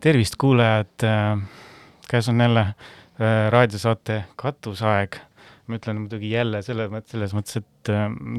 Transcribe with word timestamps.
tervist, 0.00 0.36
kuulajad. 0.38 0.86
käes 2.08 2.28
on 2.28 2.40
jälle 2.40 2.66
raadiosaate 3.50 4.24
Katusaeg. 4.36 5.16
ma 5.66 5.76
ütlen 5.76 6.00
muidugi 6.02 6.30
jälle 6.30 6.62
selle 6.66 6.88
selles 7.06 7.34
mõttes, 7.36 7.60
et 7.60 7.90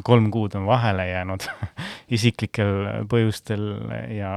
kolm 0.04 0.32
kuud 0.32 0.56
on 0.60 0.66
vahele 0.68 1.06
jäänud 1.08 1.46
isiklikel 2.18 3.06
põhjustel 3.08 3.64
ja, 4.18 4.34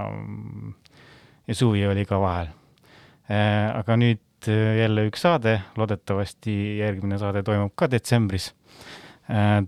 ja 1.48 1.55
suvi 1.55 1.87
oli 1.87 2.05
ka 2.05 2.21
vahel. 2.21 2.53
aga 3.75 3.97
nüüd 3.97 4.51
jälle 4.79 5.09
üks 5.09 5.25
saade, 5.25 5.56
loodetavasti 5.77 6.79
järgmine 6.79 7.19
saade 7.19 7.43
toimub 7.43 7.73
ka 7.75 7.91
detsembris. 7.91 8.53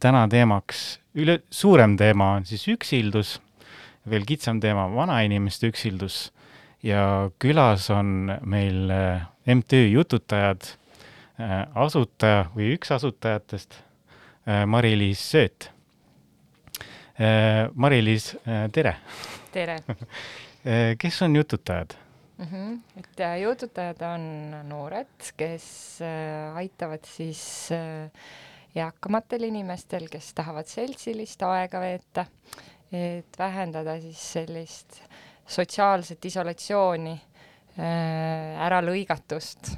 täna 0.01 0.29
teemaks, 0.29 1.01
üle, 1.15 1.41
suurem 1.51 1.97
teema 1.97 2.35
on 2.37 2.45
siis 2.45 2.69
üksildus, 2.69 3.41
veel 4.11 4.29
kitsam 4.29 4.61
teema 4.61 4.91
vanainimeste 4.95 5.73
üksildus 5.73 6.36
ja 6.87 7.31
külas 7.39 7.91
on 7.91 8.31
meil 8.47 8.91
äh, 8.91 9.27
MTÜ 9.47 9.89
Jututajad 9.91 10.69
äh, 11.41 11.65
asutaja 11.75 12.47
või 12.55 12.73
üks 12.77 12.93
asutajatest, 12.95 13.79
äh, 14.47 14.65
Mari-Liis 14.67 15.23
Sööt. 15.33 15.71
Mari-Liis, 17.17 18.27
tere! 18.77 18.91
tere! 19.49 19.79
kes 21.01 21.21
on 21.25 21.39
jututajad 21.39 21.95
mm? 22.37 22.45
-hmm. 22.51 22.75
et 23.01 23.23
jututajad 23.41 24.03
on 24.05 24.27
noored, 24.69 25.31
kes 25.37 25.71
aitavad 26.61 27.09
siis 27.09 27.71
eakamatel 28.77 29.49
inimestel, 29.49 30.11
kes 30.13 30.29
tahavad 30.37 30.69
seltsilist 30.69 31.43
aega 31.49 31.81
veeta, 31.81 32.27
et 32.93 33.39
vähendada 33.39 33.97
siis 34.01 34.21
sellist 34.37 35.01
sotsiaalset 35.47 36.25
isolatsiooni, 36.25 37.15
äh, 37.79 38.65
äralõigatust. 38.67 39.77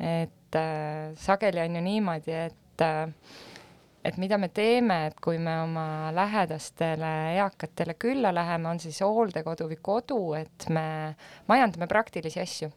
et 0.00 0.56
äh, 0.56 1.12
sageli 1.16 1.60
on 1.60 1.76
ju 1.76 1.82
niimoodi, 1.82 2.32
et 2.32 2.84
äh, 2.84 3.12
et 4.06 4.16
mida 4.22 4.38
me 4.38 4.48
teeme, 4.54 4.98
et 5.08 5.20
kui 5.22 5.38
me 5.42 5.56
oma 5.64 6.12
lähedastele 6.14 7.12
eakatele 7.40 7.96
külla 7.98 8.32
läheme, 8.34 8.68
on 8.70 8.80
siis 8.80 9.00
hooldekodu 9.02 9.66
või 9.72 9.78
kodu, 9.82 10.20
et 10.38 10.68
me 10.70 11.16
majandame 11.48 11.88
praktilisi 11.90 12.40
asju. 12.40 12.70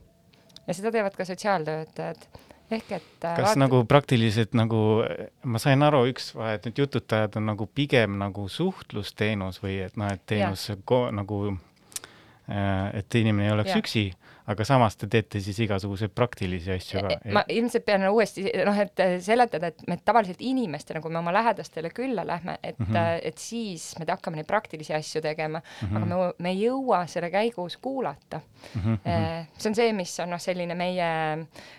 ja 0.68 0.74
seda 0.74 0.92
teevad 0.92 1.16
ka 1.18 1.26
sotsiaaltöötajad 1.26 2.28
ehk 2.72 2.92
et 3.00 3.08
kas 3.22 3.46
vaat... 3.46 3.60
nagu 3.62 3.82
praktiliselt 3.90 4.54
nagu, 4.58 5.02
ma 5.44 5.62
sain 5.62 5.82
aru, 5.86 6.04
üks 6.12 6.34
vahe, 6.38 6.58
et 6.58 6.68
need 6.68 6.82
jututajad 6.84 7.40
on 7.40 7.50
nagu 7.52 7.66
pigem 7.66 8.20
nagu 8.22 8.46
suhtlusteenus 8.50 9.62
või 9.64 9.80
et 9.86 9.98
noh, 9.98 10.12
et 10.14 10.26
teenus 10.30 10.70
ko, 10.86 11.08
nagu 11.16 11.58
et 12.50 13.16
inimene 13.16 13.48
ei 13.48 13.54
oleks 13.54 13.70
ja. 13.76 13.78
üksi, 13.82 14.06
aga 14.50 14.66
samas 14.66 14.98
te 14.98 15.08
teete 15.12 15.42
siis 15.44 15.60
igasuguseid 15.66 16.14
praktilisi 16.16 16.72
asju 16.74 17.04
ka. 17.06 17.18
ma 17.36 17.44
ilmselt 17.54 17.86
pean 17.86 18.06
uuesti 18.10 18.46
noh, 18.66 18.80
et 18.82 19.04
seletada, 19.26 19.70
et 19.72 19.84
me 19.90 20.00
tavaliselt 20.06 20.42
inimestena, 20.46 21.02
kui 21.04 21.14
me 21.14 21.22
oma 21.22 21.34
lähedastele 21.36 21.92
külla 21.96 22.26
lähme, 22.28 22.58
et 22.64 22.80
mm, 22.80 22.86
-hmm. 22.86 23.20
et 23.30 23.38
siis 23.38 23.92
me 24.00 24.08
hakkame 24.10 24.40
neid 24.40 24.50
praktilisi 24.50 24.94
asju 24.94 25.22
tegema 25.22 25.60
mm, 25.60 25.88
-hmm. 25.88 25.98
aga 25.98 26.06
me, 26.06 26.34
me 26.38 26.56
ei 26.56 26.64
jõua 26.66 27.06
selle 27.08 27.30
käigus 27.32 27.78
kuulata 27.78 28.42
mm. 28.76 28.82
-hmm. 28.82 29.46
see 29.58 29.70
on 29.70 29.76
see, 29.76 29.94
mis 29.94 30.20
on 30.20 30.30
noh, 30.30 30.42
selline 30.42 30.76
meie 30.76 31.10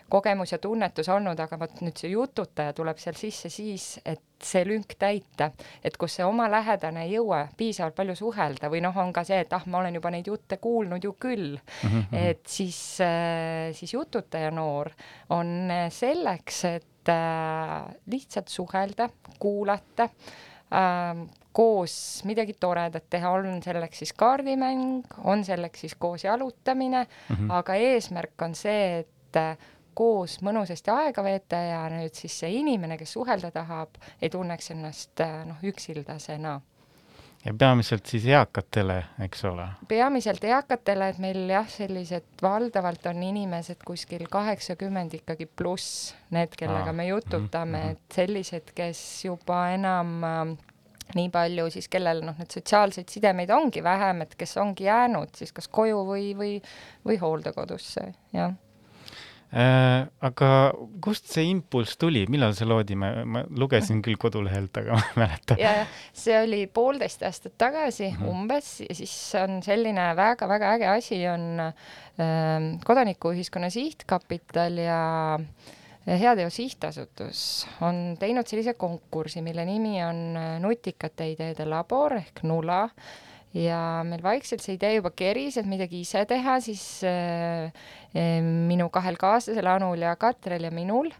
kogemus 0.08 0.52
ja 0.52 0.58
tunnetus 0.58 1.08
olnud, 1.08 1.40
aga 1.40 1.58
vot 1.58 1.80
nüüd 1.80 1.96
see 1.96 2.10
jututaja 2.10 2.72
tuleb 2.72 2.98
seal 2.98 3.14
sisse 3.14 3.48
siis, 3.48 4.00
et 4.04 4.22
see 4.44 4.64
lünk 4.64 4.94
täita, 4.98 5.50
et 5.84 5.96
kus 6.00 6.16
see 6.18 6.24
oma 6.24 6.48
lähedane 6.50 7.04
ei 7.04 7.14
jõua 7.14 7.42
piisavalt 7.56 7.96
palju 7.96 8.16
suhelda 8.18 8.70
või 8.72 8.82
noh, 8.84 8.96
on 8.96 9.12
ka 9.12 9.24
see, 9.28 9.40
et 9.44 9.52
ah, 9.56 9.66
ma 9.70 9.80
olen 9.82 9.98
juba 9.98 10.12
neid 10.14 10.30
jutte 10.30 10.56
kuulnud 10.62 11.04
ju 11.04 11.12
küll 11.20 11.58
mm, 11.58 11.90
-hmm. 11.90 12.16
et 12.30 12.42
siis, 12.60 13.00
äh, 13.04 13.72
siis 13.76 13.94
jututaja 13.96 14.50
noor 14.54 14.92
on 15.32 15.72
selleks, 15.88 16.64
et 16.70 17.12
äh, 17.12 17.90
lihtsalt 18.12 18.48
suhelda, 18.52 19.08
kuulata 19.40 20.08
äh, 20.08 21.26
koos 21.52 22.22
midagi 22.24 22.54
toredat 22.60 23.08
teha, 23.10 23.30
on 23.30 23.62
selleks 23.62 24.04
siis 24.04 24.12
kaardimäng, 24.12 25.02
on 25.24 25.44
selleks 25.44 25.80
siis 25.86 25.94
koos 25.98 26.24
jalutamine 26.24 27.04
mm, 27.04 27.36
-hmm. 27.36 27.52
aga 27.52 27.74
eesmärk 27.74 28.42
on 28.42 28.54
see, 28.54 28.98
et 28.98 29.36
äh, 29.36 29.56
koos 29.94 30.38
mõnusasti 30.42 30.92
aega 30.94 31.24
veeta 31.24 31.56
ja 31.56 31.80
nüüd 31.90 32.14
siis 32.14 32.38
see 32.40 32.52
inimene, 32.60 32.98
kes 32.98 33.12
suhelda 33.12 33.50
tahab, 33.50 33.98
ei 34.22 34.30
tunneks 34.30 34.70
ennast 34.70 35.20
äh, 35.20 35.42
noh, 35.46 35.56
üksildasena 35.62 36.60
ja 37.44 37.54
peamiselt 37.54 38.06
siis 38.06 38.26
eakatele, 38.28 38.98
eks 39.24 39.44
ole? 39.48 39.66
peamiselt 39.88 40.44
eakatele, 40.44 41.10
et 41.12 41.20
meil 41.22 41.42
jah, 41.50 41.68
sellised 41.70 42.42
valdavalt 42.42 43.06
on 43.10 43.22
inimesed 43.30 43.84
kuskil 43.86 44.26
kaheksakümmend 44.30 45.16
ikkagi 45.20 45.48
pluss, 45.56 46.14
need, 46.34 46.56
kellega 46.58 46.92
Aa, 46.92 46.96
me 46.96 47.06
jututame 47.08 47.78
mm, 47.78 47.84
-hmm. 47.84 47.92
et 47.92 48.18
sellised, 48.20 48.74
kes 48.74 49.02
juba 49.24 49.62
enam 49.74 50.24
äh, 50.24 50.56
nii 51.14 51.28
palju 51.30 51.70
siis, 51.70 51.88
kellel 51.88 52.24
noh, 52.24 52.38
need 52.38 52.50
sotsiaalseid 52.54 53.08
sidemeid 53.08 53.50
ongi 53.50 53.82
vähem, 53.84 54.20
et 54.26 54.34
kes 54.38 54.56
ongi 54.56 54.84
jäänud 54.84 55.34
siis 55.34 55.52
kas 55.52 55.68
koju 55.68 56.04
või, 56.06 56.34
või, 56.36 56.56
või 57.06 57.20
hooldekodusse, 57.20 58.12
jah 58.32 58.52
aga 59.50 60.48
kust 61.02 61.26
see 61.32 61.48
impulss 61.50 61.98
tuli, 61.98 62.22
millal 62.30 62.52
see 62.54 62.68
loodi, 62.70 62.94
ma, 62.94 63.10
ma 63.26 63.42
lugesin 63.58 63.98
küll 64.04 64.18
kodulehelt, 64.20 64.78
aga 64.78 64.94
ma 64.98 65.06
ei 65.08 65.16
mäleta. 65.24 65.56
ja, 65.58 65.72
ja 65.80 65.86
see 66.14 66.36
oli 66.38 66.60
poolteist 66.70 67.24
aastat 67.26 67.56
tagasi 67.58 68.12
mm 68.12 68.16
-hmm. 68.16 68.30
umbes 68.30 68.68
ja 68.84 68.94
siis 68.94 69.14
on 69.42 69.62
selline 69.62 70.06
väga-väga 70.16 70.74
äge 70.76 70.86
asi 70.86 71.26
on 71.28 71.60
äh, 71.60 72.78
Kodanikuühiskonna 72.84 73.70
Sihtkapital 73.70 74.78
ja 74.78 75.38
Heateo 76.06 76.50
Sihtasutus 76.50 77.66
on 77.80 78.16
teinud 78.18 78.46
sellise 78.46 78.74
konkursi, 78.74 79.42
mille 79.42 79.64
nimi 79.64 80.04
on 80.04 80.38
Nutikate 80.60 81.30
ideede 81.32 81.64
labor 81.64 82.16
ehk 82.16 82.42
NULA 82.42 82.88
ja 83.56 84.02
meil 84.06 84.22
vaikselt 84.22 84.62
see 84.62 84.76
idee 84.76 84.96
juba 84.98 85.10
keris, 85.16 85.58
et 85.58 85.68
midagi 85.68 86.04
ise 86.04 86.22
teha, 86.28 86.58
siis 86.62 86.84
äh, 87.08 87.72
minu 88.14 88.88
kahel 88.94 89.18
kaaslasel, 89.20 89.66
Anul 89.66 90.06
ja 90.06 90.14
Katrel 90.20 90.68
ja 90.68 90.72
minul, 90.74 91.10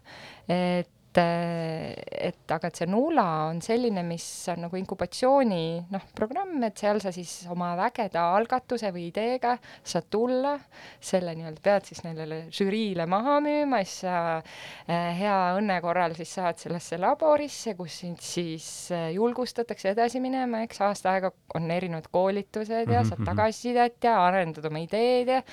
et 0.47 0.91
et, 1.11 2.01
et 2.31 2.53
aga 2.53 2.69
et 2.69 2.79
see 2.79 2.87
Nula 2.89 3.25
on 3.49 3.59
selline, 3.63 4.03
mis 4.07 4.25
on 4.51 4.63
nagu 4.65 4.77
inkubatsiooni 4.79 5.63
noh, 5.91 6.05
programm, 6.15 6.55
et 6.63 6.77
seal 6.79 7.01
sa 7.03 7.11
siis 7.15 7.47
oma 7.51 7.73
vägeda 7.79 8.23
algatuse 8.37 8.91
või 8.93 9.09
ideega 9.09 9.57
saad 9.83 10.07
tulla, 10.13 10.55
selle 10.99 11.33
nii-öelda 11.37 11.63
pead 11.63 11.89
siis 11.89 12.03
neile 12.05 12.43
žüriile 12.53 13.07
maha 13.11 13.39
müüma, 13.43 13.81
siis 13.83 14.05
sa 14.05 14.15
äh, 14.39 15.11
hea 15.19 15.37
õnne 15.57 15.79
korral 15.83 16.15
siis 16.17 16.35
saad 16.39 16.61
sellesse 16.61 16.99
laborisse, 17.01 17.75
kus 17.79 18.01
sind 18.05 18.23
siis 18.23 18.67
äh, 18.95 19.09
julgustatakse 19.15 19.91
edasi 19.95 20.23
minema, 20.23 20.63
eks 20.67 20.81
aasta 20.87 21.15
aega 21.15 21.33
on 21.57 21.67
erinevad 21.71 22.07
koolitused 22.11 22.87
ja 22.87 23.03
saad 23.03 23.19
mhm, 23.19 23.25
mhm. 23.25 23.29
tagasisidet 23.33 24.07
ja 24.07 24.17
arendad 24.25 24.71
oma 24.71 24.83
ideed 24.83 25.35
ja, 25.35 25.43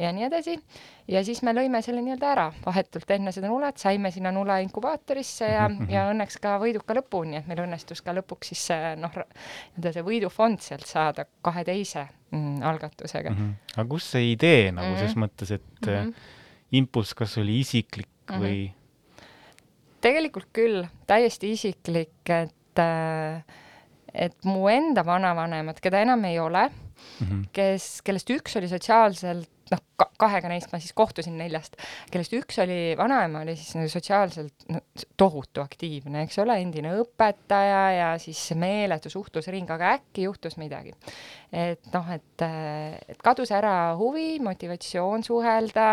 ja 0.00 0.12
nii 0.14 0.28
edasi 0.30 0.58
ja 1.08 1.20
siis 1.24 1.42
me 1.44 1.52
lõime 1.56 1.80
selle 1.84 2.02
nii-öelda 2.04 2.28
ära, 2.32 2.44
vahetult 2.64 3.10
enne 3.16 3.32
seda 3.34 3.48
nulet 3.50 3.80
saime 3.80 4.10
sinna 4.14 4.32
nule 4.34 4.56
inkubaatorisse 4.64 5.48
ja, 5.50 5.66
ja 5.90 6.06
õnneks 6.12 6.38
ka 6.42 6.56
võiduka 6.62 6.96
lõpuni, 6.96 7.38
et 7.40 7.50
meil 7.50 7.64
õnnestus 7.66 8.02
ka 8.04 8.14
lõpuks 8.16 8.52
siis 8.52 8.62
see 8.70 8.94
noh, 9.00 9.12
nii-öelda 9.14 9.94
see 9.96 10.06
võidufond 10.06 10.64
sealt 10.64 10.86
saada 10.88 11.26
kahe 11.44 11.64
teise 11.68 12.06
mm, 12.30 12.62
algatusega 12.64 13.34
mm. 13.34 13.42
-hmm. 13.42 13.74
aga 13.76 13.88
kust 13.90 14.16
see 14.16 14.30
idee 14.32 14.70
nagu 14.72 14.88
mm 14.88 14.94
-hmm. 14.94 15.04
ses 15.04 15.16
mõttes, 15.16 15.52
et 15.52 15.86
mm 15.86 15.92
-hmm. 15.92 16.14
impulss 16.80 17.14
kas 17.14 17.38
oli 17.38 17.60
isiklik 17.60 18.08
mm 18.30 18.34
-hmm. 18.34 18.40
või? 18.40 18.72
tegelikult 20.00 20.48
küll, 20.52 20.84
täiesti 21.06 21.52
isiklik, 21.52 22.28
et 22.28 22.78
äh, 22.78 23.44
et 24.14 24.36
mu 24.44 24.68
enda 24.70 25.02
vanavanemad, 25.06 25.80
keda 25.82 26.00
enam 26.04 26.24
ei 26.24 26.38
ole 26.38 26.68
mm, 26.68 27.26
-hmm. 27.26 27.42
kes, 27.52 28.02
kellest 28.06 28.30
üks 28.30 28.56
oli 28.56 28.68
sotsiaalselt 28.68 29.50
noh 29.70 29.80
ka, 29.96 30.08
kahega 30.18 30.50
neist 30.50 30.72
ma 30.72 30.80
siis 30.82 30.94
kohtusin 30.96 31.36
neljast, 31.38 31.76
kellest 32.12 32.34
üks 32.36 32.58
oli, 32.62 32.78
vanaema 32.98 33.44
oli 33.44 33.54
siis 33.58 33.74
nagu 33.78 33.90
sotsiaalselt 33.90 34.66
no, 34.72 34.82
tohutu 35.20 35.62
aktiivne, 35.64 36.24
eks 36.24 36.38
ole, 36.42 36.56
endine 36.62 36.94
õpetaja 37.00 37.82
ja 37.94 38.10
siis 38.22 38.40
meeletu 38.58 39.12
suhtlusring, 39.12 39.70
aga 39.70 39.94
äkki 39.98 40.26
juhtus 40.28 40.58
midagi. 40.60 40.94
et 41.54 41.86
noh, 41.94 42.08
et, 42.10 42.42
et 43.08 43.20
kadus 43.22 43.52
ära 43.54 43.94
huvi, 43.98 44.40
motivatsioon 44.42 45.22
suhelda 45.22 45.86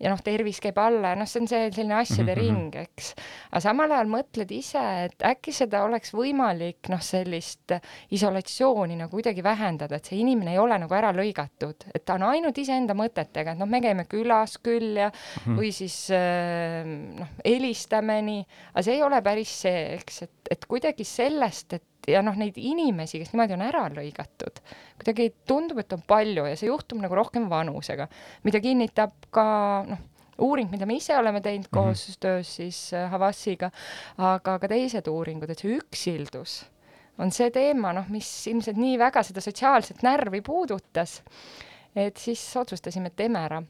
ja 0.00 0.12
noh, 0.12 0.22
tervis 0.24 0.60
käib 0.62 0.78
alla 0.80 1.12
ja 1.12 1.18
noh, 1.20 1.28
see 1.28 1.42
on 1.42 1.50
see 1.50 1.68
selline 1.68 1.98
asjade 1.98 2.32
mm 2.32 2.38
-hmm. 2.38 2.40
ring, 2.40 2.76
eks. 2.86 3.12
aga 3.50 3.60
samal 3.60 3.92
ajal 3.92 4.08
mõtled 4.08 4.54
ise, 4.56 4.84
et 5.04 5.26
äkki 5.32 5.52
seda 5.52 5.84
oleks 5.84 6.14
võimalik 6.16 6.88
noh, 6.88 7.00
sellist 7.04 7.76
isolatsiooni 8.10 8.96
nagu 8.96 9.12
kuidagi 9.12 9.44
vähendada, 9.44 9.96
et 9.96 10.08
see 10.08 10.22
inimene 10.24 10.56
ei 10.56 10.58
ole 10.58 10.78
nagu 10.78 10.94
ära 10.94 11.12
lõigatud, 11.12 11.88
et 11.94 12.04
ta 12.04 12.14
on 12.14 12.22
ainult 12.32 12.58
iseenda 12.58 12.94
mõtetega 12.96 13.41
inimestega, 13.42 13.54
et 13.54 13.60
noh, 13.60 13.68
me 13.68 13.80
käime 13.82 14.04
külas 14.08 14.58
küll 14.62 14.98
ja 14.98 15.08
mm 15.10 15.44
-hmm. 15.44 15.58
või 15.58 15.72
siis 15.72 16.10
äh, 16.10 16.84
noh, 17.18 17.28
helistame 17.44 18.20
nii, 18.22 18.44
aga 18.72 18.82
see 18.82 18.94
ei 18.94 19.02
ole 19.02 19.22
päris 19.22 19.54
see, 19.62 19.96
eks, 19.96 20.22
et, 20.22 20.50
et 20.50 20.66
kuidagi 20.66 21.04
sellest, 21.04 21.72
et 21.72 21.84
ja 22.08 22.22
noh, 22.22 22.34
neid 22.34 22.56
inimesi, 22.56 23.18
kes 23.18 23.32
niimoodi 23.32 23.54
on 23.54 23.62
ära 23.62 23.88
lõigatud, 23.88 24.62
kuidagi 24.98 25.32
tundub, 25.46 25.78
et 25.78 25.92
on 25.92 26.02
palju 26.02 26.46
ja 26.46 26.56
see 26.56 26.68
juhtub 26.68 26.98
nagu 27.00 27.14
rohkem 27.14 27.48
vanusega, 27.48 28.08
mida 28.44 28.60
kinnitab 28.60 29.12
ka 29.30 29.84
noh, 29.86 29.98
uuring, 30.42 30.70
mida 30.70 30.86
me 30.86 30.96
ise 30.96 31.16
oleme 31.16 31.40
teinud 31.40 31.68
mm 31.70 31.78
-hmm. 31.78 31.84
koostöös 31.84 32.56
siis 32.56 32.92
äh, 32.94 33.10
Havasiga, 33.10 33.70
aga 34.18 34.58
ka 34.58 34.68
teised 34.68 35.06
uuringud, 35.06 35.50
et 35.50 35.58
see 35.58 35.78
üksildus 35.78 36.64
on 37.18 37.30
see 37.30 37.50
teema, 37.50 37.92
noh, 37.92 38.08
mis 38.08 38.46
ilmselt 38.46 38.76
nii 38.76 38.98
väga 38.98 39.22
seda 39.22 39.40
sotsiaalset 39.40 40.02
närvi 40.02 40.40
puudutas, 40.40 41.22
et 41.96 42.16
siis 42.20 42.42
otsustasime, 42.56 43.12
et 43.12 43.16
teeme 43.16 43.44
ära. 43.44 43.62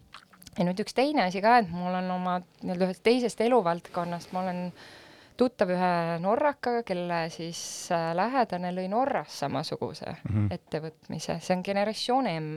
ja 0.59 0.65
nüüd 0.69 0.81
üks 0.85 0.93
teine 0.93 1.25
asi 1.25 1.41
ka, 1.41 1.59
et 1.63 1.71
mul 1.73 1.95
on 1.97 2.11
oma 2.13 2.41
nii-öelda 2.61 2.91
ühest 2.91 3.03
teisest 3.07 3.41
eluvaldkonnast, 3.41 4.35
ma 4.37 4.43
olen 4.43 4.67
tuttav 5.41 5.71
ühe 5.73 5.93
norrakaga, 6.21 6.83
kelle 6.87 7.23
siis 7.33 7.59
äh, 7.95 8.11
lähedane 8.17 8.71
lõi 8.77 8.85
Norras 8.93 9.39
samasuguse 9.43 10.11
mm 10.13 10.35
-hmm. 10.35 10.51
ettevõtmise, 10.55 11.39
see 11.41 11.57
on 11.57 11.63
Generatsioon 11.65 12.29
M, 12.33 12.51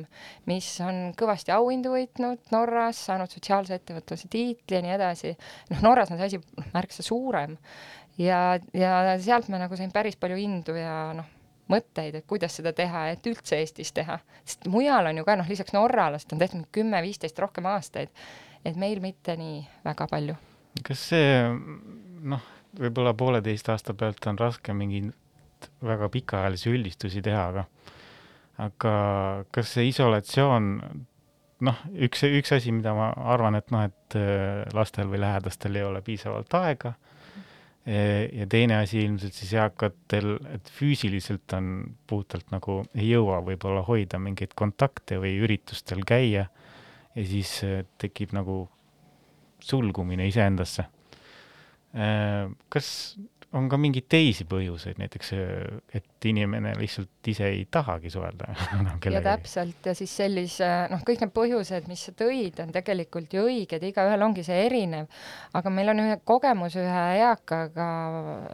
mis 0.51 0.67
on 0.83 1.13
kõvasti 1.17 1.55
auhindu 1.55 1.95
võitnud 1.95 2.51
Norras, 2.51 3.05
saanud 3.07 3.31
sotsiaalse 3.31 3.79
ettevõtluse 3.79 4.27
tiitli 4.29 4.77
ja 4.77 4.81
nii 4.81 4.95
edasi. 4.97 5.37
noh, 5.69 5.81
Norras 5.87 6.11
on 6.11 6.17
see 6.17 6.25
asi 6.25 6.41
märksa 6.73 7.03
suurem 7.03 7.57
ja, 8.17 8.59
ja 8.73 8.91
sealt 9.19 9.49
ma 9.49 9.59
nagu 9.61 9.75
sain 9.75 9.91
päris 9.91 10.19
palju 10.19 10.37
indu 10.39 10.75
ja 10.75 11.13
noh, 11.15 11.31
mõtteid, 11.71 12.19
et 12.19 12.27
kuidas 12.29 12.57
seda 12.59 12.73
teha, 12.75 13.07
et 13.13 13.27
üldse 13.29 13.59
Eestis 13.59 13.93
teha, 13.95 14.19
sest 14.45 14.67
mujal 14.71 15.09
on 15.09 15.21
ju 15.21 15.25
ka 15.27 15.37
noh, 15.39 15.47
lisaks 15.49 15.73
Norralast 15.75 16.33
on 16.33 16.41
tehtud 16.41 16.67
kümme-viisteist 16.75 17.39
rohkem 17.41 17.67
aastaid, 17.69 18.11
et 18.65 18.77
meil 18.79 19.01
mitte 19.03 19.37
nii 19.39 19.63
väga 19.85 20.07
palju. 20.11 20.37
kas 20.85 21.07
see 21.11 21.29
noh, 22.33 22.43
võib-olla 22.79 23.15
pooleteist 23.17 23.69
aasta 23.73 23.95
pealt 23.97 24.27
on 24.27 24.39
raske 24.39 24.73
mingeid 24.73 25.13
väga 25.85 26.09
pikaajalisi 26.13 26.69
üldistusi 26.69 27.23
teha, 27.25 27.47
aga 27.49 27.65
aga 28.61 28.93
kas 29.51 29.73
see 29.75 29.89
isolatsioon 29.89 30.69
noh, 31.65 31.81
üks, 32.07 32.23
üks 32.27 32.53
asi, 32.55 32.71
mida 32.75 32.93
ma 32.95 33.09
arvan, 33.33 33.57
et 33.59 33.71
noh, 33.73 33.87
et 33.87 34.17
äh, 34.19 34.63
lastel 34.75 35.09
või 35.11 35.23
lähedastel 35.23 35.75
ei 35.79 35.87
ole 35.87 36.01
piisavalt 36.05 36.53
aega 36.59 36.93
ja 37.85 38.47
teine 38.49 38.79
asi 38.81 39.03
ilmselt 39.05 39.35
siis 39.37 39.51
eakatel, 39.53 40.39
et 40.49 40.69
füüsiliselt 40.73 41.53
on 41.53 41.67
puhtalt 42.09 42.49
nagu 42.49 42.79
ei 42.97 43.11
jõua 43.11 43.43
võib-olla 43.45 43.83
hoida 43.85 44.17
mingeid 44.17 44.55
kontakte 44.57 45.19
või 45.21 45.35
üritustel 45.45 46.01
käia 46.07 46.47
ja 47.15 47.25
siis 47.29 47.59
äh, 47.63 47.83
tekib 48.01 48.33
nagu 48.35 48.65
sulgumine 49.63 50.27
iseendasse. 50.29 50.87
Äh, 51.95 52.49
kas 52.69 52.89
on 53.55 53.69
ka 53.71 53.77
mingeid 53.79 54.07
teisi 54.11 54.45
põhjuseid, 54.49 54.99
näiteks 54.99 55.31
et 55.95 56.27
inimene 56.27 56.73
lihtsalt 56.79 57.29
ise 57.31 57.47
ei 57.53 57.63
tahagi 57.71 58.11
suhelda 58.13 58.51
no, 58.85 58.95
ja 59.11 59.21
täpselt, 59.25 59.79
ja 59.85 59.95
siis 59.97 60.13
sellise, 60.19 60.69
noh, 60.91 61.03
kõik 61.07 61.23
need 61.23 61.33
põhjused, 61.35 61.89
mis 61.91 62.05
sa 62.07 62.15
tõid, 62.17 62.59
on 62.63 62.73
tegelikult 62.75 63.33
ju 63.35 63.45
õiged, 63.47 63.87
igaühel 63.89 64.25
ongi 64.27 64.45
see 64.45 64.65
erinev, 64.67 65.09
aga 65.55 65.73
meil 65.73 65.93
on 65.93 66.03
ühe 66.05 66.17
kogemus 66.27 66.77
ühe 66.81 67.03
eakaga 67.21 67.89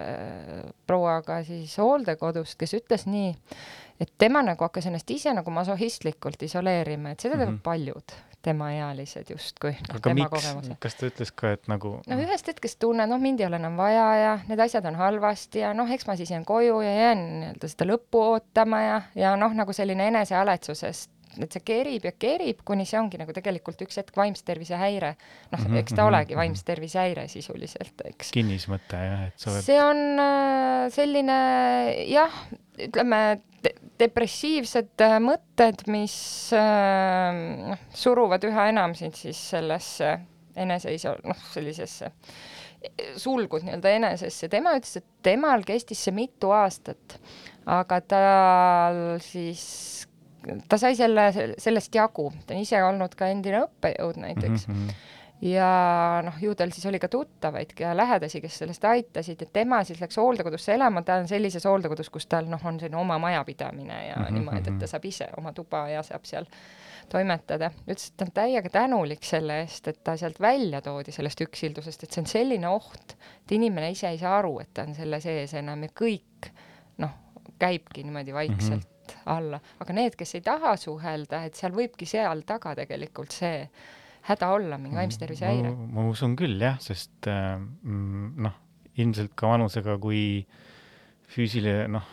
äh, 0.06 0.58
prouaga 0.88 1.42
siis 1.48 1.78
hooldekodust, 1.82 2.58
kes 2.60 2.78
ütles 2.82 3.08
nii, 3.10 3.32
et 4.02 4.12
tema 4.22 4.44
nagu 4.46 4.68
hakkas 4.68 4.90
ennast 4.92 5.10
ise 5.14 5.34
nagu 5.38 5.54
masohhistlikult 5.54 6.44
isoleerima, 6.48 7.16
et 7.16 7.24
seda 7.24 7.38
teevad 7.38 7.56
mm 7.56 7.58
-hmm. 7.58 7.66
paljud 7.66 8.20
temaealised 8.46 9.30
justkui 9.34 9.74
no,. 9.78 9.98
aga 10.00 10.14
miks, 10.18 10.50
kas 10.84 10.98
ta 11.00 11.10
ütles 11.12 11.32
ka, 11.36 11.54
et 11.58 11.72
nagu 11.72 11.94
no 12.08 12.20
ühest 12.26 12.50
hetkest 12.52 12.80
tunnen, 12.82 13.10
noh, 13.10 13.22
mind 13.22 13.44
ei 13.44 13.48
ole 13.48 13.62
enam 13.62 13.78
vaja 13.80 14.08
ja 14.20 14.36
need 14.50 14.62
asjad 14.66 14.88
on 14.90 15.00
halvasti 15.00 15.64
ja 15.66 15.74
noh, 15.78 15.90
eks 15.92 16.08
ma 16.10 16.18
siis 16.20 16.34
jään 16.34 16.46
koju 16.48 16.82
ja 16.86 16.94
jään 16.98 17.26
nii-öelda 17.40 17.72
seda 17.72 17.90
lõppu 17.94 18.26
ootama 18.34 18.84
ja, 18.84 19.02
ja 19.16 19.34
noh, 19.40 19.54
nagu 19.58 19.76
selline 19.78 20.10
enesehaletsusest 20.12 21.12
et 21.40 21.56
see 21.56 21.64
kerib 21.64 22.06
ja 22.08 22.12
kerib, 22.20 22.64
kuni 22.68 22.86
see 22.88 23.00
ongi 23.00 23.20
nagu 23.22 23.32
tegelikult 23.36 23.80
üks 23.86 24.02
hetk 24.02 24.18
vaimse 24.18 24.44
tervise 24.48 24.76
häire. 24.80 25.14
noh, 25.54 25.62
mhm, 25.62 25.78
eks 25.80 25.94
ta 25.94 26.02
-hmm. 26.02 26.10
olegi 26.10 26.36
vaimse 26.36 26.66
tervise 26.68 27.00
häire 27.00 27.28
sisuliselt, 27.32 28.04
eks. 28.06 28.34
kinnismõte 28.36 29.00
jah, 29.00 29.24
et 29.30 29.40
sa 29.40 29.52
oled 29.52 29.64
see 29.64 29.80
on 29.84 30.02
äh, 30.20 30.90
selline 30.92 31.40
jah, 32.10 32.36
ütleme 32.88 33.22
depressiivsed 34.02 35.04
äh, 35.06 35.18
mõtted, 35.24 35.86
mis 35.92 36.16
äh, 36.58 37.42
noh, 37.72 37.86
suruvad 37.96 38.44
üha 38.48 38.70
enam 38.72 38.96
sind 38.98 39.18
siis 39.20 39.40
sellesse 39.54 40.16
eneseiso-, 40.60 41.20
noh, 41.28 41.46
sellisesse 41.54 42.12
sulgud 43.22 43.62
nii-öelda 43.66 43.94
enesesse. 44.00 44.50
tema 44.50 44.74
ütles, 44.78 44.98
et 44.98 45.08
temal 45.24 45.66
kestis 45.68 46.02
see 46.02 46.16
mitu 46.18 46.50
aastat, 46.56 47.20
aga 47.70 48.00
tal 48.02 49.02
siis, 49.22 49.64
ta 50.68 50.80
sai 50.82 50.98
selle, 50.98 51.28
sellest 51.62 51.94
jagu, 51.96 52.32
ta 52.48 52.56
on 52.56 52.64
ise 52.66 52.82
olnud 52.84 53.14
ka 53.18 53.30
endine 53.30 53.62
õppejõud 53.68 54.22
näiteks 54.26 54.68
mm. 54.68 54.76
-hmm 54.76 55.10
ja 55.42 56.22
noh, 56.26 56.36
ju 56.42 56.54
tal 56.56 56.72
siis 56.74 56.86
oli 56.86 57.00
ka 57.02 57.10
tuttavaid 57.12 57.74
ja 57.80 57.96
lähedasi, 57.98 58.42
kes 58.42 58.60
sellest 58.62 58.86
aitasid, 58.86 59.42
et 59.42 59.54
tema 59.54 59.82
siis 59.84 60.02
läks 60.02 60.20
hooldekodusse 60.22 60.76
elama, 60.76 61.02
ta 61.06 61.18
on 61.22 61.28
sellises 61.28 61.66
hooldekodus, 61.66 62.12
kus 62.14 62.28
tal 62.30 62.50
noh, 62.50 62.62
on 62.66 62.78
selline 62.80 63.00
oma 63.02 63.18
majapidamine 63.22 64.08
ja 64.08 64.16
mm 64.16 64.24
-hmm. 64.24 64.38
niimoodi, 64.38 64.74
et 64.74 64.80
ta 64.80 64.88
saab 64.88 65.06
ise 65.06 65.30
oma 65.38 65.54
tuba 65.54 65.88
ja 65.90 66.04
saab 66.04 66.26
seal 66.26 66.46
toimetada. 67.10 67.72
ütles, 67.88 68.08
et 68.08 68.18
ta 68.18 68.26
on 68.26 68.32
täiega 68.32 68.70
tänulik 68.70 69.24
selle 69.24 69.60
eest, 69.62 69.88
et 69.88 70.04
ta 70.04 70.18
sealt 70.18 70.40
välja 70.40 70.82
toodi, 70.82 71.12
sellest 71.12 71.42
üksildusest, 71.42 72.04
et 72.04 72.12
see 72.12 72.22
on 72.22 72.28
selline 72.28 72.68
oht, 72.68 73.18
et 73.44 73.52
inimene 73.52 73.92
ise 73.92 74.10
ei 74.10 74.18
saa 74.18 74.38
aru, 74.38 74.60
et 74.60 74.74
ta 74.74 74.86
on 74.88 74.96
selle 74.96 75.20
sees 75.20 75.54
enam 75.54 75.84
ja 75.84 75.90
kõik 76.02 76.52
noh, 76.98 77.18
käibki 77.60 78.04
niimoodi 78.04 78.34
vaikselt 78.34 78.86
mm 78.86 79.14
-hmm. 79.14 79.22
alla, 79.26 79.60
aga 79.80 79.94
need, 79.94 80.16
kes 80.16 80.36
ei 80.36 80.42
taha 80.42 80.76
suhelda, 80.78 81.44
et 81.44 81.56
seal 81.56 81.72
võibki 81.72 82.06
seal 82.06 82.42
taga 82.46 82.76
tegelikult 82.76 83.32
see 83.32 83.68
häda 84.28 84.52
olla, 84.56 84.78
mingi 84.82 85.00
vaimse 85.00 85.20
tervise 85.22 85.48
häire? 85.50 85.72
ma 85.74 86.06
usun 86.10 86.36
küll 86.40 86.60
jah, 86.62 86.78
sest 86.84 87.30
äh, 87.30 87.56
mm, 87.58 88.34
noh, 88.46 88.58
ilmselt 89.02 89.34
ka 89.40 89.50
vanusega, 89.54 89.98
kui 90.02 90.24
füüsiline, 91.32 91.88
noh, 91.96 92.08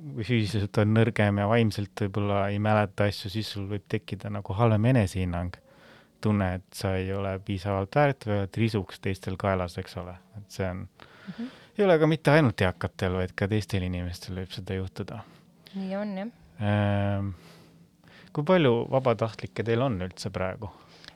kui 0.00 0.24
füüsiliselt 0.24 0.80
on 0.80 0.94
nõrgem 0.96 1.40
ja 1.42 1.48
vaimselt 1.50 2.04
võib-olla 2.04 2.46
ei 2.52 2.60
mäleta 2.62 3.08
asju, 3.10 3.32
siis 3.32 3.50
sul 3.54 3.66
võib 3.70 3.84
tekkida 3.90 4.32
nagu 4.32 4.56
halvem 4.56 4.90
enesehinnang. 4.94 5.58
tunne, 6.20 6.46
et 6.58 6.76
sa 6.76 6.90
ei 7.00 7.06
ole 7.16 7.38
piisavalt 7.40 7.96
väärt 7.96 8.26
või 8.28 8.34
oled 8.42 8.56
risuks 8.60 8.98
teistel 9.00 9.38
kaelas, 9.40 9.78
eks 9.80 9.94
ole, 9.96 10.12
et 10.36 10.50
see 10.52 10.66
on 10.68 10.82
mm, 10.82 11.32
-hmm. 11.36 11.46
ei 11.78 11.84
ole 11.84 11.98
ka 11.98 12.06
mitte 12.06 12.30
ainult 12.30 12.60
eakatel, 12.60 13.16
vaid 13.16 13.32
ka 13.32 13.48
teistel 13.48 13.82
inimestel 13.82 14.36
võib 14.36 14.52
seda 14.52 14.76
juhtuda. 14.76 15.22
nii 15.74 15.96
on 15.96 16.12
jah 16.18 16.28
ehm,. 16.60 17.32
kui 18.32 18.44
palju 18.44 18.86
vabatahtlikke 18.90 19.64
teil 19.64 19.80
on 19.82 19.96
üldse 20.02 20.30
praegu? 20.30 20.70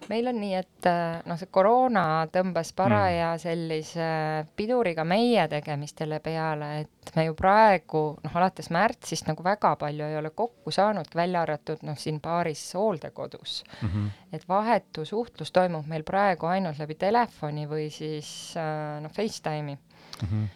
Meil 0.09 0.29
on 0.29 0.39
nii, 0.41 0.55
et 0.59 0.89
äh, 0.89 1.21
noh, 1.29 1.39
see 1.41 1.51
koroona 1.53 2.05
tõmbas 2.33 2.73
paraja 2.77 3.33
mm. 3.35 3.43
sellise 3.43 4.09
piduriga 4.57 5.05
meie 5.09 5.47
tegemistele 5.51 6.21
peale, 6.25 6.71
et 6.85 7.13
me 7.17 7.27
ju 7.29 7.37
praegu 7.39 8.03
noh, 8.25 8.39
alates 8.41 8.71
märtsist 8.75 9.29
nagu 9.31 9.45
väga 9.47 9.75
palju 9.81 10.09
ei 10.09 10.19
ole 10.21 10.33
kokku 10.37 10.75
saanudki, 10.75 11.19
välja 11.19 11.45
arvatud 11.45 11.85
noh, 11.87 11.99
siin 12.01 12.21
paaris 12.25 12.65
hooldekodus 12.79 13.63
mm. 13.81 13.89
-hmm. 13.89 14.11
et 14.33 14.49
vahetu 14.49 15.05
suhtlus 15.05 15.53
toimub 15.53 15.87
meil 15.91 16.05
praegu 16.05 16.51
ainult 16.51 16.79
läbi 16.79 16.99
telefoni 16.99 17.69
või 17.71 17.89
siis 17.93 18.29
äh, 18.57 19.01
noh, 19.05 19.13
Facetime'i 19.13 19.77
mm 19.77 20.29
-hmm. 20.29 20.53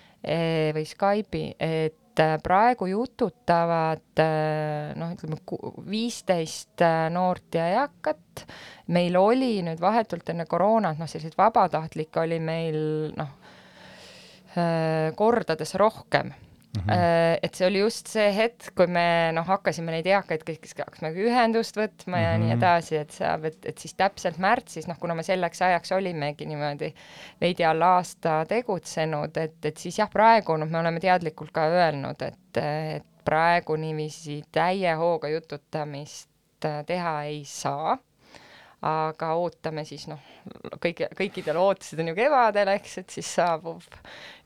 või 0.74 0.84
Skype'i, 0.84 1.54
et 1.58 2.04
et 2.18 2.42
praegu 2.42 2.88
jututavad 2.90 4.22
noh, 4.98 5.12
ütleme 5.14 5.38
viisteist 5.90 6.84
noort 7.14 7.58
ja 7.58 7.68
eakat. 7.82 8.46
Meil 8.88 9.16
oli 9.20 9.62
nüüd 9.62 9.80
vahetult 9.80 10.28
enne 10.32 10.46
koroonat, 10.48 10.98
noh, 10.98 11.08
selliseid 11.10 11.36
vabatahtlikke 11.38 12.20
oli 12.24 12.40
meil 12.40 12.78
noh, 13.16 13.34
kordades 15.16 15.74
rohkem 15.78 16.32
Mm 16.76 16.82
-hmm. 16.82 17.38
et 17.42 17.54
see 17.54 17.66
oli 17.66 17.78
just 17.78 18.06
see 18.06 18.36
hetk, 18.36 18.74
kui 18.74 18.86
me 18.86 19.32
noh, 19.32 19.46
hakkasime 19.46 19.92
neid 19.92 20.06
eakaid 20.06 20.42
kõik, 20.44 20.60
kes 20.62 20.74
hakkasime 20.78 21.10
ühendust 21.10 21.76
võtma 21.76 22.20
ja 22.20 22.28
mm 22.28 22.34
-hmm. 22.34 22.44
nii 22.44 22.52
edasi, 22.56 22.96
et 22.96 23.10
saab, 23.10 23.44
et, 23.44 23.66
et 23.66 23.78
siis 23.78 23.94
täpselt 23.94 24.38
märtsis, 24.38 24.86
noh, 24.88 24.98
kuna 25.00 25.14
me 25.14 25.22
selleks 25.22 25.62
ajaks 25.62 25.92
olimegi 25.92 26.46
niimoodi 26.46 26.94
veidi 27.40 27.64
alla 27.64 27.94
aasta 27.96 28.44
tegutsenud, 28.48 29.36
et, 29.36 29.64
et 29.64 29.76
siis 29.76 29.98
jah, 29.98 30.10
praegu 30.10 30.56
noh, 30.56 30.68
me 30.68 30.78
oleme 30.78 31.00
teadlikult 31.00 31.50
ka 31.52 31.66
öelnud, 31.66 32.22
et, 32.22 32.62
et 32.62 33.06
praegu 33.24 33.76
niiviisi 33.76 34.42
täie 34.52 34.94
hooga 34.94 35.28
jututamist 35.28 36.28
teha 36.86 37.22
ei 37.24 37.42
saa 37.44 37.98
aga 38.86 39.32
ootame 39.40 39.82
siis 39.86 40.04
noh, 40.06 40.20
kõigi, 40.78 41.08
kõikidel 41.18 41.58
ootused 41.58 41.98
on 41.98 42.12
ju 42.12 42.14
kevadel, 42.14 42.70
eks, 42.76 42.98
et 43.02 43.14
siis 43.16 43.30
saabub 43.38 43.82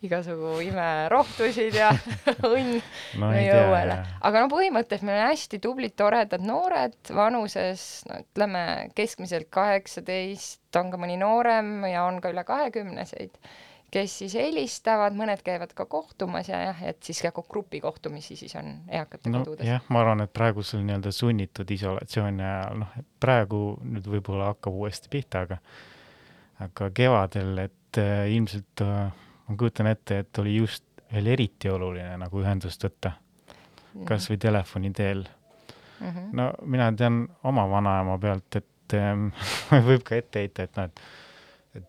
igasugu 0.06 0.54
imerohtusid 0.64 1.76
ja 1.76 1.90
õnn 2.48 2.78
meie 3.20 3.58
õuele. 3.58 3.98
aga 4.24 4.44
no 4.44 4.48
põhimõtteliselt 4.52 5.04
meil 5.08 5.20
on 5.20 5.28
hästi 5.34 5.60
tublid, 5.62 5.96
toredad 6.00 6.44
noored 6.48 7.12
vanuses, 7.12 7.84
no 8.08 8.22
ütleme 8.24 8.64
keskmiselt 8.96 9.50
kaheksateist, 9.52 10.64
on 10.80 10.94
ka 10.94 11.00
mõni 11.00 11.18
noorem 11.20 11.82
ja 11.90 12.06
on 12.08 12.22
ka 12.24 12.32
üle 12.32 12.46
kahekümneseid, 12.48 13.36
kes 13.92 14.14
siis 14.22 14.34
helistavad, 14.38 15.14
mõned 15.16 15.42
käivad 15.44 15.74
ka 15.76 15.84
kohtumas 15.90 16.48
ja 16.48 16.60
jah, 16.68 16.82
et 16.88 17.02
siis 17.04 17.20
ka 17.24 17.32
grupikohtumisi 17.36 18.36
siis 18.40 18.54
on 18.56 18.70
eakate 18.88 19.30
no 19.30 19.42
kodudes. 19.44 19.66
jah, 19.68 19.82
ma 19.92 20.00
arvan, 20.00 20.24
et 20.24 20.32
praegusel 20.32 20.80
nii-öelda 20.86 21.12
sunnitud 21.12 21.70
isolatsiooni 21.76 22.44
ajal, 22.46 22.78
noh, 22.84 22.94
praegu 23.20 23.62
nüüd 23.84 24.08
võib-olla 24.14 24.52
hakkab 24.52 24.78
uuesti 24.80 25.12
pihta, 25.12 25.44
aga 25.46 25.60
aga 26.62 26.88
kevadel, 26.94 27.58
et 27.66 28.00
äh, 28.00 28.24
ilmselt 28.32 28.84
äh, 28.84 29.12
ma 29.48 29.58
kujutan 29.58 29.90
ette, 29.90 30.22
et 30.22 30.42
oli 30.42 30.56
just 30.56 30.84
veel 31.12 31.28
eriti 31.34 31.68
oluline 31.68 32.16
nagu 32.22 32.40
ühendust 32.40 32.84
võtta, 32.86 33.16
kas 34.08 34.30
või 34.30 34.38
telefoni 34.40 34.92
teel. 34.96 35.26
mm. 36.00 36.08
-hmm. 36.08 36.30
no 36.32 36.52
mina 36.64 36.92
tean 36.96 37.26
oma 37.44 37.68
vanaema 37.70 38.18
pealt, 38.18 38.56
et 38.56 38.96
ähm, 38.96 39.28
võib 39.88 40.04
ka 40.04 40.16
ette 40.16 40.46
heita, 40.46 40.62
et 40.62 40.76
noh, 40.76 40.88
et 40.88 41.04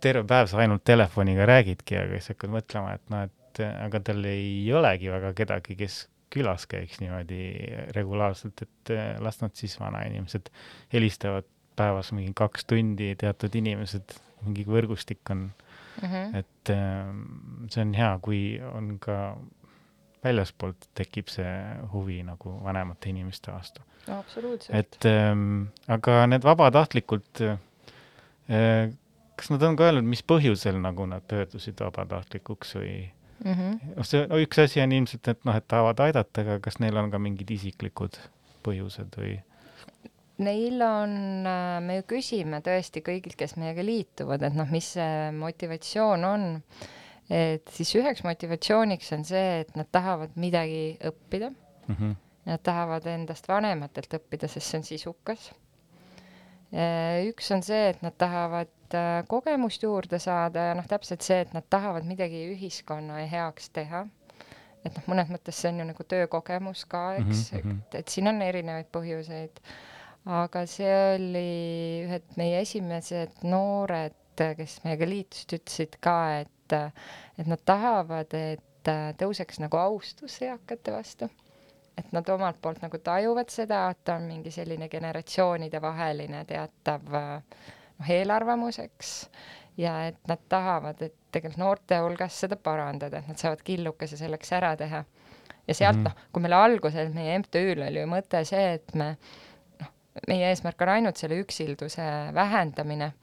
terve 0.01 0.23
päev 0.27 0.49
sa 0.51 0.61
ainult 0.63 0.83
telefoniga 0.87 1.47
räägidki, 1.49 1.97
aga 1.99 2.19
siis 2.19 2.33
hakkad 2.33 2.53
mõtlema, 2.53 2.97
et 2.97 3.13
noh, 3.13 3.25
et 3.27 3.63
aga 3.63 3.99
tal 4.09 4.25
ei 4.25 4.65
olegi 4.73 5.11
väga 5.11 5.33
kedagi, 5.37 5.77
kes 5.79 6.03
külas 6.33 6.65
käiks 6.69 7.01
niimoodi 7.01 7.41
regulaarselt, 7.93 8.63
et 8.65 8.93
äh, 8.95 9.09
las 9.21 9.41
nad 9.43 9.53
siis 9.57 9.75
vanainimesed 9.79 10.49
helistavad 10.93 11.45
päevas 11.77 12.11
mingi 12.13 12.33
kaks 12.37 12.65
tundi, 12.69 13.13
teatud 13.19 13.53
inimesed, 13.59 14.15
mingi 14.45 14.65
võrgustik 14.69 15.33
on, 15.33 15.51
Mm 16.01 16.09
-hmm. 16.09 16.37
et 16.37 16.69
ähm, 16.69 17.19
see 17.69 17.81
on 17.81 17.93
hea, 17.93 18.19
kui 18.21 18.61
on 18.73 18.99
ka 18.99 19.37
väljaspoolt 20.23 20.87
tekib 20.95 21.27
see 21.27 21.51
huvi 21.91 22.23
nagu 22.23 22.55
vanemate 22.63 23.09
inimeste 23.09 23.51
vastu. 23.51 23.81
no 24.07 24.19
absoluutselt. 24.19 24.77
et 24.77 25.05
ähm, 25.05 25.61
aga 25.87 26.27
need 26.27 26.43
vabatahtlikult 26.43 27.41
äh,, 27.41 27.57
kas 29.35 29.49
nad 29.53 29.63
on 29.65 29.77
ka 29.79 29.89
öelnud, 29.89 30.07
mis 30.09 30.23
põhjusel 30.27 30.79
nagu 30.81 31.05
nad 31.09 31.25
pöördusid 31.29 31.79
vabatahtlikuks 31.81 32.75
või 32.77 32.93
mm. 33.43 33.53
-hmm. 33.53 33.95
noh, 33.95 34.07
see 34.07 34.27
no 34.29 34.39
üks 34.41 34.61
asi 34.63 34.81
on 34.83 34.91
ilmselt, 34.91 35.27
et 35.27 35.45
noh, 35.47 35.57
et 35.57 35.67
tahavad 35.67 36.03
aidata, 36.07 36.45
aga 36.45 36.59
kas 36.63 36.79
neil 36.83 36.97
on 36.97 37.11
ka 37.13 37.21
mingid 37.21 37.51
isiklikud 37.51 38.19
põhjused 38.65 39.17
või? 39.19 39.39
Neil 40.43 40.81
on, 40.81 41.11
me 41.85 41.99
ju 41.99 42.05
küsime 42.15 42.59
tõesti 42.65 43.03
kõigilt, 43.05 43.37
kes 43.37 43.53
meiega 43.61 43.83
liituvad, 43.85 44.41
et 44.43 44.55
noh, 44.57 44.69
mis 44.73 44.93
see 44.95 45.31
motivatsioon 45.37 46.25
on. 46.25 46.47
et 47.29 47.69
siis 47.71 47.93
üheks 47.95 48.23
motivatsiooniks 48.25 49.13
on 49.15 49.23
see, 49.25 49.59
et 49.61 49.75
nad 49.79 49.87
tahavad 49.91 50.33
midagi 50.35 50.97
õppida, 51.05 51.53
Mm 51.87 51.95
-hmm. 51.95 52.15
nad 52.45 52.59
tahavad 52.63 53.05
endast 53.05 53.47
vanematelt 53.47 54.13
õppida, 54.13 54.47
sest 54.47 54.67
see 54.67 54.77
on 54.77 54.83
sisukas. 54.83 55.51
üks 57.27 57.51
on 57.51 57.63
see, 57.63 57.89
et 57.89 58.01
nad 58.01 58.13
tahavad 58.17 58.67
äh, 58.97 59.21
kogemust 59.27 59.83
juurde 59.83 60.19
saada 60.19 60.69
ja 60.69 60.75
noh, 60.77 60.87
täpselt 60.89 61.25
see, 61.25 61.39
et 61.45 61.53
nad 61.53 61.65
tahavad 61.69 62.05
midagi 62.07 62.45
ühiskonna 62.53 63.23
heaks 63.31 63.69
teha. 63.73 64.05
et 64.83 64.91
noh, 64.97 65.03
mõnes 65.07 65.29
mõttes 65.31 65.55
see 65.55 65.71
on 65.71 65.79
ju 65.79 65.89
nagu 65.93 66.03
töökogemus 66.03 66.85
ka, 66.91 67.03
eks 67.21 67.51
Mhm, 67.53 67.59
mhm. 67.59 67.81
et, 67.87 67.99
et 68.01 68.07
siin 68.07 68.27
on 68.27 68.41
erinevaid 68.41 68.91
põhjuseid 68.91 69.61
aga 70.25 70.63
see 70.69 70.91
oli 71.15 71.47
ühed 72.05 72.35
meie 72.39 72.61
esimesed 72.63 73.43
noored, 73.47 74.15
kes 74.57 74.79
meiega 74.85 75.07
liitusid, 75.07 75.57
ütlesid 75.59 75.97
ka, 76.03 76.17
et, 76.43 76.75
et 77.37 77.49
nad 77.49 77.61
tahavad, 77.65 78.33
et 78.33 78.91
tõuseks 79.19 79.61
nagu 79.63 79.79
austus 79.79 80.39
eakate 80.41 80.95
vastu. 80.95 81.29
et 81.93 82.07
nad 82.09 82.25
omalt 82.33 82.57
poolt 82.57 82.81
nagu 82.81 82.97
tajuvad 82.97 83.51
seda, 83.53 83.83
et 83.93 84.09
on 84.09 84.23
mingi 84.25 84.49
selline 84.51 84.87
generatsioonidevaheline 84.89 86.39
teatav 86.49 87.03
noh, 88.03 88.13
eelarvamus, 88.19 88.79
eks. 88.83 89.13
ja 89.79 89.95
et 90.11 90.19
nad 90.29 90.41
tahavad, 90.51 90.99
et 91.01 91.15
tegelikult 91.33 91.61
noorte 91.63 91.97
hulgas 92.03 92.35
seda 92.43 92.59
parandada, 92.61 93.23
et 93.23 93.31
nad 93.31 93.39
saavad 93.41 93.63
killukese 93.65 94.19
selleks 94.19 94.51
ära 94.53 94.75
teha. 94.77 95.03
ja 95.67 95.73
sealt 95.73 95.95
Mhm. 95.97 96.03
noh, 96.03 96.15
kui 96.33 96.41
meil 96.43 96.53
alguses 96.57 97.13
meie 97.15 97.37
MTÜ-l 97.39 97.85
oli 97.87 98.01
ju 98.01 98.07
mõte 98.11 98.43
see, 98.45 98.73
et 98.73 98.93
me 98.99 99.15
noh, 99.79 99.87
meie 100.27 100.49
eesmärk 100.51 100.81
on 100.83 100.89
ainult 100.97 101.17
selle 101.17 101.39
üksilduse 101.39 102.03
vähendamine 102.35 103.13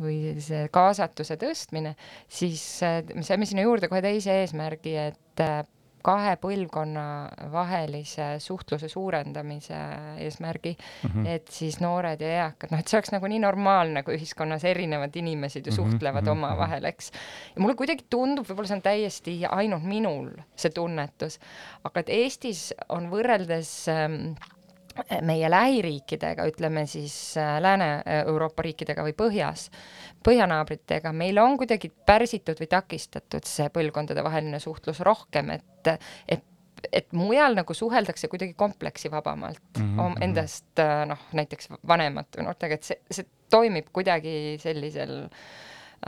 või 0.00 0.38
see 0.40 0.68
kaasatuse 0.72 1.36
tõstmine, 1.36 1.96
siis 2.28 2.62
äh, 2.86 3.02
me 3.14 3.22
saime 3.26 3.44
sinna 3.46 3.66
juurde 3.66 3.88
kohe 3.90 4.00
teise 4.00 4.38
eesmärgi, 4.44 4.94
et 4.96 5.42
äh, 5.44 5.64
kahe 6.02 6.36
põlvkonna 6.40 7.04
vahelise 7.52 8.26
suhtluse 8.40 8.88
suurendamise 8.88 9.78
eesmärgi 10.26 10.74
mm, 10.76 11.08
Mhm. 11.10 11.26
et 11.26 11.48
siis 11.52 11.80
noored 11.80 12.20
ja 12.20 12.28
eakad, 12.46 12.70
noh, 12.72 12.80
et 12.80 12.88
see 12.88 12.98
oleks 12.98 13.12
nagu 13.12 13.26
nii 13.30 13.40
normaalne, 13.42 14.02
kui 14.06 14.16
ühiskonnas 14.18 14.64
erinevad 14.64 15.16
inimesed 15.16 15.66
ju 15.66 15.72
Mhm, 15.72 15.76
suhtlevad 15.80 16.22
mhm, 16.24 16.32
omavahel, 16.32 16.84
eks. 16.84 17.10
ja 17.56 17.60
mulle 17.62 17.74
kuidagi 17.76 18.06
tundub, 18.10 18.46
võib-olla 18.48 18.68
see 18.68 18.76
on 18.78 18.82
täiesti 18.86 19.36
ainult 19.50 19.84
minul, 19.84 20.30
see 20.56 20.70
tunnetus, 20.70 21.38
aga 21.84 22.00
et 22.00 22.08
Eestis 22.20 22.72
on 22.88 23.10
võrreldes 23.10 23.70
ähm, 23.92 24.34
meie 25.22 25.48
lähiriikidega, 25.50 26.44
ütleme 26.50 26.82
siis 26.90 27.36
äh, 27.38 27.60
Lääne-Euroopa 27.62 28.62
riikidega 28.66 29.04
või 29.06 29.14
põhjas, 29.16 29.68
põhjanaabritega, 30.26 31.12
meil 31.16 31.38
on 31.42 31.56
kuidagi 31.60 31.90
pärsitud 32.06 32.60
või 32.60 32.68
takistatud 32.70 33.46
see 33.48 33.68
põlvkondadevaheline 33.72 34.60
suhtlus 34.60 35.00
rohkem, 35.06 35.50
et, 35.56 35.92
et 36.28 36.46
et 36.96 37.12
mujal 37.12 37.52
nagu 37.58 37.74
suheldakse 37.76 38.28
kuidagi 38.32 38.54
kompleksivabamalt 38.56 39.78
mm 39.78 39.82
Mhm, 39.82 40.00
-hmm. 40.00 40.24
endast 40.24 40.80
noh, 41.06 41.18
näiteks 41.32 41.68
vanemate 41.88 42.42
noortega, 42.42 42.74
et 42.74 42.82
see, 42.82 42.96
see 43.10 43.26
toimib 43.50 43.90
kuidagi 43.92 44.56
sellisel 44.62 45.28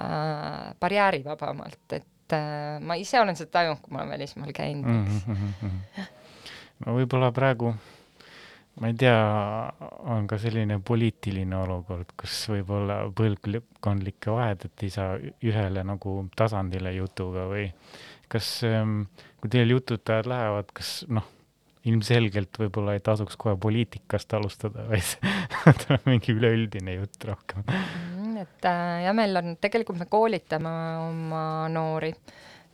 äh, 0.01 0.75
barjäärivabamalt, 0.81 1.93
et 1.93 2.33
äh, 2.33 2.81
ma 2.81 2.95
ise 2.95 3.21
olen 3.21 3.37
seda 3.37 3.51
tajunud, 3.51 3.81
kui 3.83 3.93
ma 3.93 4.03
olen 4.03 4.15
välismaal 4.15 4.53
käinud 4.53 4.87
mm, 4.87 5.21
-hmm. 5.29 6.07
no 6.87 6.97
võib-olla 6.97 7.33
praegu, 7.33 7.75
ma 8.81 8.89
ei 8.89 8.97
tea, 8.99 9.19
on 10.09 10.27
ka 10.31 10.39
selline 10.41 10.79
poliitiline 10.85 11.57
olukord, 11.59 12.15
kus 12.19 12.39
võib-olla 12.53 13.03
põlvkondlikke 13.17 14.33
vahed, 14.33 14.67
et 14.69 14.87
ei 14.87 14.95
saa 14.95 15.19
ühele 15.21 15.85
nagu 15.87 16.17
tasandile 16.37 16.95
jutuga 16.97 17.45
või 17.51 17.69
kas, 18.33 18.49
kui 19.43 19.53
teil 19.53 19.75
jututajad 19.75 20.31
lähevad, 20.31 20.73
kas 20.73 21.03
noh, 21.13 21.29
ilmselgelt 21.89 22.59
võib-olla 22.63 22.95
ei 22.97 23.03
tasuks 23.05 23.37
kohe 23.41 23.57
poliitikast 23.61 24.33
alustada, 24.39 24.87
vaid 24.89 25.17
tuleb 25.83 26.07
mingi 26.09 26.35
üleüldine 26.37 26.97
jutt 27.01 27.27
rohkem. 27.27 27.67
Mm, 27.67 28.37
et 28.45 28.69
äh, 28.71 29.03
ja 29.07 29.15
meil 29.17 29.37
on, 29.41 29.57
tegelikult 29.63 29.99
me 30.01 30.09
koolitame 30.11 30.73
oma 31.09 31.45
noori. 31.73 32.13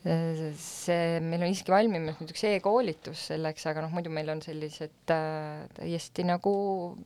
see, 0.08 1.18
meil 1.24 1.42
on 1.42 1.52
isegi 1.52 1.72
valmimas 1.72 2.16
nüüd 2.20 2.32
üks 2.32 2.44
e-koolitus 2.48 3.26
selleks, 3.32 3.66
aga 3.68 3.82
noh, 3.84 3.92
muidu 3.92 4.12
meil 4.14 4.30
on 4.32 4.40
sellised 4.44 5.12
äh, 5.12 5.66
täiesti 5.76 6.24
nagu 6.28 6.52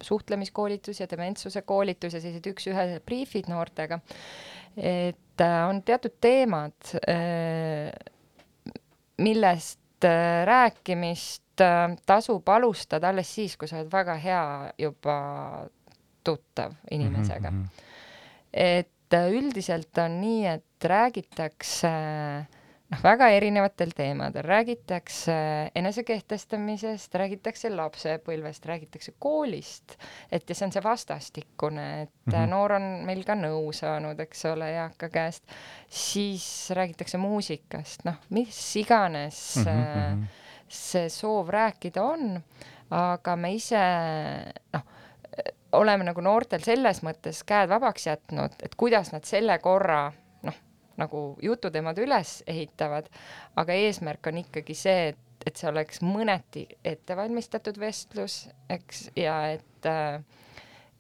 suhtlemiskoolitus 0.05 1.03
ja 1.03 1.09
dementsuse 1.11 1.65
koolitus 1.67 2.15
ja 2.15 2.23
sellised 2.23 2.47
üks-ühe 2.53 3.01
briifid 3.07 3.51
noortega. 3.51 4.01
et 4.77 5.43
äh, 5.43 5.59
on 5.69 5.83
teatud 5.83 6.15
teemad 6.23 6.95
äh,, 7.03 7.91
millest 9.23 10.07
äh, 10.07 10.45
rääkimist 10.47 11.61
äh, 11.61 11.97
tasub 12.07 12.49
alustada 12.49 13.11
alles 13.11 13.35
siis, 13.35 13.57
kui 13.57 13.69
sa 13.69 13.81
oled 13.81 13.93
väga 13.93 14.19
hea 14.21 14.47
juba 14.79 15.19
tuttav 16.23 16.79
inimesega. 16.91 17.51
Mhm, 17.51 17.69
et 18.53 19.15
äh, 19.19 19.31
üldiselt 19.35 19.99
on 19.99 20.21
nii, 20.23 20.43
et 20.55 20.91
räägitakse 20.93 21.97
noh, 22.93 23.01
väga 23.03 23.29
erinevatel 23.33 23.93
teemadel, 23.97 24.45
räägitakse 24.47 25.35
enesekehtestamisest, 25.79 27.15
räägitakse 27.15 27.71
lapsepõlvest, 27.73 28.67
räägitakse 28.69 29.15
koolist, 29.23 29.97
et 30.33 30.49
ja 30.49 30.57
see 30.57 30.69
on 30.69 30.75
see 30.75 30.85
vastastikune, 30.85 31.87
et 32.03 32.13
mm. 32.27 32.33
-hmm. 32.35 32.53
noor 32.53 32.77
on 32.79 32.89
meil 33.09 33.25
ka 33.25 33.37
nõu 33.39 33.73
saanud, 33.77 34.21
eks 34.21 34.45
ole, 34.53 34.71
eaka 34.77 35.09
käest, 35.09 35.45
siis 35.89 36.47
räägitakse 36.71 37.19
muusikast, 37.19 38.05
noh, 38.05 38.21
mis 38.31 38.61
iganes 38.77 39.57
mm 39.57 39.65
-hmm. 39.65 40.25
see 40.69 41.09
soov 41.09 41.49
rääkida 41.49 42.03
on, 42.03 42.43
aga 42.91 43.37
me 43.37 43.55
ise 43.55 43.85
noh, 44.73 44.83
oleme 45.73 46.05
nagu 46.05 46.21
noortel 46.21 46.61
selles 46.61 47.03
mõttes 47.03 47.45
käed 47.47 47.69
vabaks 47.69 48.07
jätnud, 48.07 48.53
et 48.63 48.75
kuidas 48.77 49.13
nad 49.13 49.25
selle 49.25 49.59
korra 49.59 50.13
nagu 51.01 51.23
jututeemad 51.43 51.99
üles 52.03 52.41
ehitavad, 52.47 53.09
aga 53.57 53.77
eesmärk 53.87 54.27
on 54.31 54.43
ikkagi 54.43 54.77
see, 54.77 55.13
et, 55.13 55.47
et 55.47 55.59
see 55.59 55.71
oleks 55.71 56.03
mõneti 56.05 56.67
ettevalmistatud 56.85 57.79
vestlus, 57.81 58.47
eks, 58.73 59.09
ja 59.17 59.39
et 59.57 59.89
äh, 59.89 60.21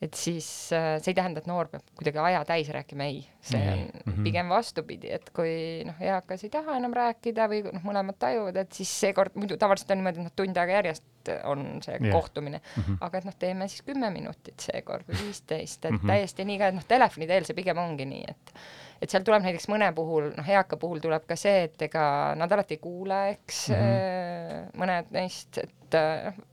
et 0.03 0.19
siis 0.19 0.47
äh, 0.75 0.97
see 1.03 1.13
ei 1.13 1.17
tähenda, 1.17 1.41
et 1.43 1.47
noor 1.47 1.69
peab 1.71 1.85
kuidagi 1.99 2.19
aja 2.19 2.43
täis 2.47 2.71
rääkima, 2.75 3.07
ei, 3.07 3.21
see 3.45 3.61
on 3.61 3.83
mm 3.85 4.01
-hmm. 4.13 4.25
pigem 4.27 4.49
vastupidi, 4.51 5.13
et 5.15 5.31
kui 5.37 5.53
noh, 5.87 6.01
eakas 6.03 6.45
ei 6.45 6.51
taha 6.51 6.77
enam 6.81 6.95
rääkida 6.97 7.47
või 7.51 7.63
noh, 7.69 7.85
mõlemad 7.87 8.19
tajuvad, 8.19 8.59
et 8.65 8.73
siis 8.73 8.91
seekord 9.01 9.39
muidu 9.39 9.57
tavaliselt 9.57 9.95
on 9.95 10.03
niimoodi, 10.03 10.19
et 10.19 10.27
noh, 10.27 10.35
tund 10.37 10.59
aega 10.59 10.81
järjest 10.81 11.31
on 11.47 11.67
see 11.85 11.95
yeah. 12.01 12.13
kohtumine 12.13 12.59
mm, 12.59 12.83
-hmm. 12.83 12.99
aga 13.01 13.19
et 13.19 13.25
noh, 13.31 13.39
teeme 13.39 13.69
siis 13.69 13.83
kümme 13.87 14.11
minutit 14.11 14.61
seekord 14.61 15.07
või 15.09 15.23
viisteist, 15.27 15.85
et 15.85 15.91
mm 15.91 15.99
-hmm. 15.99 16.15
täiesti 16.15 16.45
nii 16.45 16.59
ka, 16.59 16.67
et 16.67 16.75
noh, 16.81 16.89
telefoni 16.89 17.27
teel 17.27 17.47
see 17.47 17.55
pigem 17.55 17.79
ongi 17.79 18.07
nii, 18.07 18.25
et 18.29 18.55
et 19.03 19.11
seal 19.11 19.23
tuleb 19.23 19.43
näiteks 19.43 19.69
mõne 19.69 19.93
puhul, 19.95 20.31
noh, 20.37 20.49
eaka 20.49 20.77
puhul 20.77 20.99
tuleb 21.03 21.27
ka 21.27 21.37
see, 21.37 21.65
et 21.71 21.83
ega 21.83 22.35
nad 22.39 22.53
alati 22.53 22.75
ei 22.75 22.79
kuule, 22.79 23.29
eks 23.31 23.69
mm, 23.69 23.77
-hmm. 23.77 24.79
mõned 24.83 25.11
neist, 25.11 25.59
et 25.59 25.99
noh, 26.27 26.45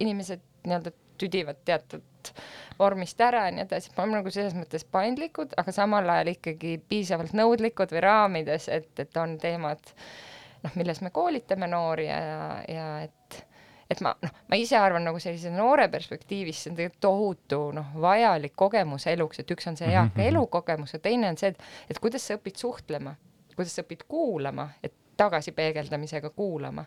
inimesed 0.00 0.40
nii-öelda 0.66 0.90
tüdivad 1.18 1.56
teatud 1.64 2.02
vormist 2.78 3.20
ära 3.20 3.46
ja 3.48 3.54
nii 3.56 3.64
edasi, 3.66 3.92
me 3.96 4.02
oleme 4.02 4.20
nagu 4.20 4.32
selles 4.34 4.56
mõttes 4.58 4.84
paindlikud, 4.84 5.54
aga 5.60 5.74
samal 5.74 6.08
ajal 6.14 6.32
ikkagi 6.34 6.78
piisavalt 6.88 7.34
nõudlikud 7.36 7.92
või 7.96 8.04
raamides, 8.04 8.68
et, 8.72 8.92
et 8.98 9.20
on 9.20 9.36
teemad, 9.42 9.92
noh, 10.64 10.78
milles 10.78 11.02
me 11.04 11.12
koolitame 11.14 11.70
noori 11.70 12.08
ja, 12.10 12.22
ja 12.68 12.88
et 13.06 13.44
et 13.88 14.02
ma, 14.04 14.12
noh, 14.20 14.32
ma 14.52 14.56
ise 14.60 14.76
arvan 14.76 15.06
nagu 15.08 15.20
sellise 15.22 15.50
noore 15.52 15.88
perspektiivist, 15.88 16.60
see 16.60 16.72
on 16.72 16.76
tegelikult 16.76 17.00
tohutu 17.00 17.60
noh, 17.76 17.92
vajalik 18.02 18.52
kogemus 18.58 19.06
eluks, 19.08 19.40
et 19.40 19.52
üks 19.54 19.70
on 19.70 19.78
see 19.80 19.88
eaka 19.88 20.10
mm 20.10 20.20
-hmm. 20.20 20.28
elukogemus 20.28 20.92
ja 20.92 20.98
teine 20.98 21.28
on 21.28 21.38
see, 21.40 21.48
et, 21.54 21.62
et 21.90 21.98
kuidas 21.98 22.26
sa 22.26 22.36
õpid 22.36 22.60
suhtlema, 22.60 23.14
kuidas 23.56 23.74
sa 23.76 23.82
õpid 23.82 24.04
kuulama, 24.08 24.68
et 24.82 24.92
tagasipeegeldamisega 25.16 26.30
kuulama. 26.30 26.84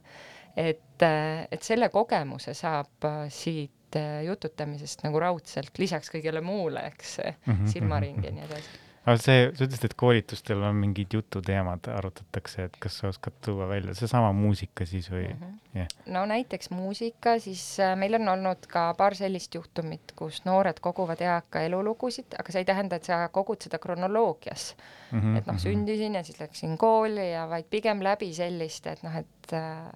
et, 0.58 1.04
et 1.52 1.64
selle 1.64 1.90
kogemuse 1.90 2.54
saab 2.54 3.06
siit 3.30 3.72
Äh, 3.96 4.24
jututamisest 4.24 5.04
nagu 5.04 5.20
raudselt, 5.20 5.76
lisaks 5.82 6.12
kõigele 6.14 6.40
muule, 6.46 6.86
eks 6.94 7.18
mm, 7.20 7.52
-hmm, 7.52 7.72
silmaring 7.74 8.24
ja 8.24 8.32
nii 8.32 8.46
edasi. 8.46 8.70
aga 9.02 9.16
see, 9.20 9.42
sa 9.58 9.66
ütlesid, 9.66 9.86
et 9.90 9.96
koolitustel 10.00 10.64
on 10.64 10.78
mingid 10.80 11.12
jututeemad, 11.18 11.90
arutatakse, 11.92 12.70
et 12.70 12.78
kas 12.80 13.02
sa 13.02 13.10
oskad 13.10 13.36
tuua 13.44 13.68
välja, 13.68 13.96
seesama 13.98 14.30
muusika 14.32 14.86
siis 14.86 15.10
või 15.12 15.26
mm? 15.26 15.42
-hmm. 15.42 15.58
Yeah. 15.76 15.88
no 16.06 16.24
näiteks 16.26 16.70
muusika, 16.72 17.36
siis 17.40 17.80
äh, 17.80 17.98
meil 17.98 18.16
on 18.16 18.30
olnud 18.30 18.68
ka 18.72 18.94
paar 18.94 19.16
sellist 19.16 19.56
juhtumit, 19.56 20.16
kus 20.16 20.46
noored 20.46 20.80
koguvad 20.80 21.22
eaka 21.22 21.66
elulugusid, 21.68 22.40
aga 22.40 22.52
see 22.52 22.64
ei 22.64 22.72
tähenda, 22.72 22.96
et 22.96 23.12
sa 23.12 23.28
kogud 23.28 23.60
seda 23.62 23.80
kronoloogias 23.80 24.76
mm. 25.12 25.20
-hmm, 25.20 25.38
et 25.38 25.52
noh, 25.52 25.56
mhm. 25.56 25.64
sündisin 25.68 26.16
ja 26.16 26.24
siis 26.24 26.40
läksin 26.40 26.78
kooli 26.78 27.32
ja 27.32 27.50
vaid 27.50 27.68
pigem 27.70 28.04
läbi 28.04 28.34
sellist, 28.34 28.88
et 28.88 29.04
noh, 29.04 29.16
et 29.16 29.54
äh, 29.54 29.92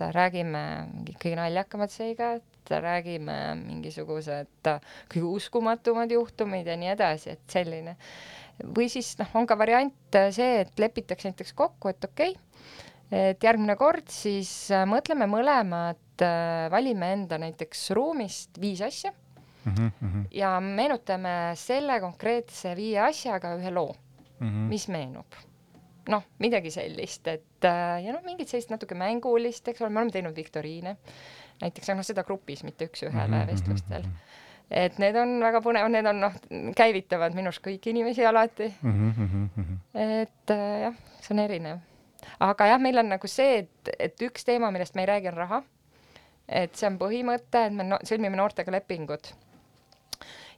räägime 0.00 0.88
mingid 0.94 1.18
kõige 1.20 1.36
naljakamad 1.36 1.92
seigad, 1.92 2.42
räägime 2.68 3.36
mingisugused 3.60 4.70
kõige 5.10 5.26
uskumatumad 5.26 6.12
juhtumid 6.12 6.66
ja 6.66 6.76
nii 6.76 6.92
edasi, 6.92 7.36
et 7.36 7.42
selline. 7.48 7.96
või 8.76 8.90
siis 8.92 9.14
noh, 9.18 9.30
on 9.34 9.46
ka 9.48 9.56
variant 9.58 10.20
see, 10.36 10.60
et 10.60 10.78
lepitakse 10.78 11.30
näiteks 11.30 11.54
kokku, 11.56 11.88
et 11.88 12.04
okei 12.04 12.34
okay,, 12.36 13.30
et 13.32 13.42
järgmine 13.42 13.76
kord 13.80 14.08
siis 14.12 14.68
mõtleme 14.86 15.26
mõlemad, 15.26 16.24
valime 16.70 17.12
enda 17.16 17.38
näiteks 17.40 17.90
ruumist 17.96 18.60
viis 18.60 18.82
asja 18.84 19.12
mm 19.64 19.74
-hmm. 19.74 20.24
ja 20.30 20.60
meenutame 20.60 21.52
selle 21.54 22.00
konkreetse 22.00 22.76
viie 22.76 23.00
asjaga 23.00 23.54
ühe 23.56 23.70
loo 23.70 23.94
mm, 24.40 24.48
-hmm. 24.48 24.68
mis 24.68 24.88
meenub 24.88 25.26
noh, 26.08 26.24
midagi 26.38 26.70
sellist, 26.70 27.26
et 27.28 27.64
äh, 27.64 28.04
ja 28.04 28.12
noh, 28.12 28.22
mingit 28.24 28.48
sellist 28.48 28.70
natuke 28.70 28.94
mängulist, 28.94 29.68
eks 29.68 29.80
ole, 29.80 29.90
me 29.90 30.00
oleme 30.00 30.14
teinud 30.14 30.36
viktoriine 30.36 30.96
näiteks, 31.60 31.90
noh, 31.94 32.04
seda 32.06 32.24
grupis, 32.26 32.64
mitte 32.64 32.88
üks-ühele 32.88 33.26
mm 33.28 33.42
-hmm. 33.42 33.52
vestlustel. 33.52 34.06
et 34.70 34.98
need 35.02 35.16
on 35.16 35.40
väga 35.42 35.60
põnevad, 35.60 35.90
need 35.90 36.06
on 36.06 36.20
noh, 36.20 36.34
käivitavad 36.76 37.34
minu 37.34 37.50
arust 37.50 37.64
kõiki 37.66 37.90
inimesi 37.90 38.26
alati 38.26 38.74
mm. 38.82 39.12
-hmm. 39.12 39.76
et 39.94 40.50
äh, 40.50 40.80
jah, 40.82 40.94
see 41.20 41.34
on 41.34 41.44
erinev. 41.44 41.78
aga 42.40 42.66
jah, 42.66 42.80
meil 42.80 42.98
on 42.98 43.08
nagu 43.08 43.26
see, 43.26 43.58
et, 43.58 43.94
et 43.98 44.22
üks 44.22 44.44
teema, 44.44 44.70
millest 44.70 44.94
me 44.94 45.02
ei 45.02 45.06
räägi, 45.06 45.28
on 45.28 45.34
raha. 45.34 45.62
et 46.48 46.74
see 46.74 46.86
on 46.86 46.98
põhimõte, 46.98 47.66
et 47.66 47.72
me 47.72 47.84
no, 47.84 47.98
sõlmime 48.04 48.36
noortega 48.36 48.72
lepingud 48.72 49.32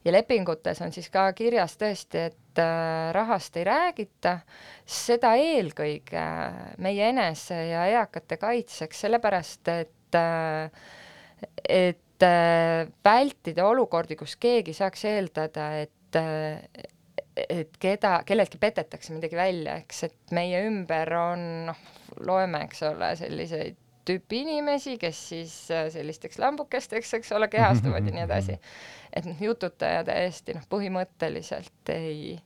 ja 0.04 0.12
lepingutes 0.12 0.80
on 0.82 0.92
siis 0.92 1.08
ka 1.12 1.26
kirjas 1.36 1.76
tõesti, 1.80 2.26
et 2.30 2.60
äh, 2.60 3.12
rahast 3.14 3.56
ei 3.56 3.64
räägita, 3.64 4.38
seda 4.86 5.34
eelkõige 5.38 6.24
meie 6.82 7.08
enese 7.12 7.58
ja 7.70 7.86
eakate 7.90 8.36
kaitseks, 8.42 9.04
sellepärast 9.06 9.72
et 9.74 10.18
äh, 10.18 10.90
et 11.68 12.26
äh, 12.26 12.88
vältida 13.04 13.66
olukordi, 13.68 14.16
kus 14.20 14.36
keegi 14.40 14.74
saaks 14.76 15.06
eeldada, 15.10 15.68
et 15.82 15.98
et 17.32 17.76
keda, 17.80 18.18
kelleltki 18.28 18.58
petetakse 18.60 19.14
midagi 19.14 19.38
välja, 19.38 19.78
eks, 19.80 20.02
et 20.04 20.34
meie 20.36 20.58
ümber 20.68 21.08
on 21.16 21.44
noh, 21.70 21.78
loeme, 22.20 22.60
eks 22.66 22.82
ole, 22.90 23.08
selliseid 23.16 23.78
tüüpi 24.08 24.42
inimesi, 24.42 24.96
kes 25.00 25.20
siis 25.30 25.54
sellisteks 25.94 26.40
lambukesteks, 26.42 27.14
eks 27.18 27.32
ole, 27.36 27.48
kehastuvad 27.52 28.06
ja 28.08 28.14
nii 28.16 28.24
edasi. 28.26 28.58
Et 29.16 29.26
noh, 29.28 29.36
jututaja 29.44 30.02
täiesti 30.08 30.56
noh, 30.56 30.64
põhimõtteliselt 30.72 31.92
ei, 31.92 32.38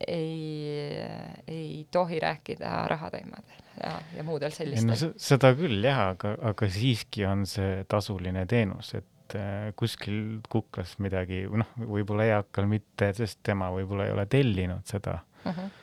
ei, 0.00 1.02
ei 1.48 1.86
tohi 1.90 2.20
rääkida 2.20 2.88
rahateemadel 2.88 3.62
ja, 3.82 3.92
ja 4.16 4.24
muudel 4.24 4.52
sellistel 4.54 4.90
no,. 4.90 5.12
seda 5.20 5.52
küll 5.56 5.84
jah, 5.84 6.10
aga, 6.12 6.34
aga 6.50 6.68
siiski 6.72 7.24
on 7.28 7.46
see 7.48 7.84
tasuline 7.88 8.44
teenus, 8.50 8.92
et 8.98 9.36
äh, 9.38 9.70
kuskil 9.78 10.42
kuklas 10.52 10.96
midagi, 11.04 11.44
noh, 11.48 11.72
võib-olla 11.80 12.28
eakal 12.36 12.68
mitte, 12.70 13.12
sest 13.16 13.40
tema 13.46 13.70
võib-olla 13.74 14.08
ei 14.08 14.14
ole 14.16 14.26
tellinud 14.30 14.86
seda 14.88 15.18
uh. 15.20 15.50
Mhm. 15.50 15.58
-huh. 15.58 15.82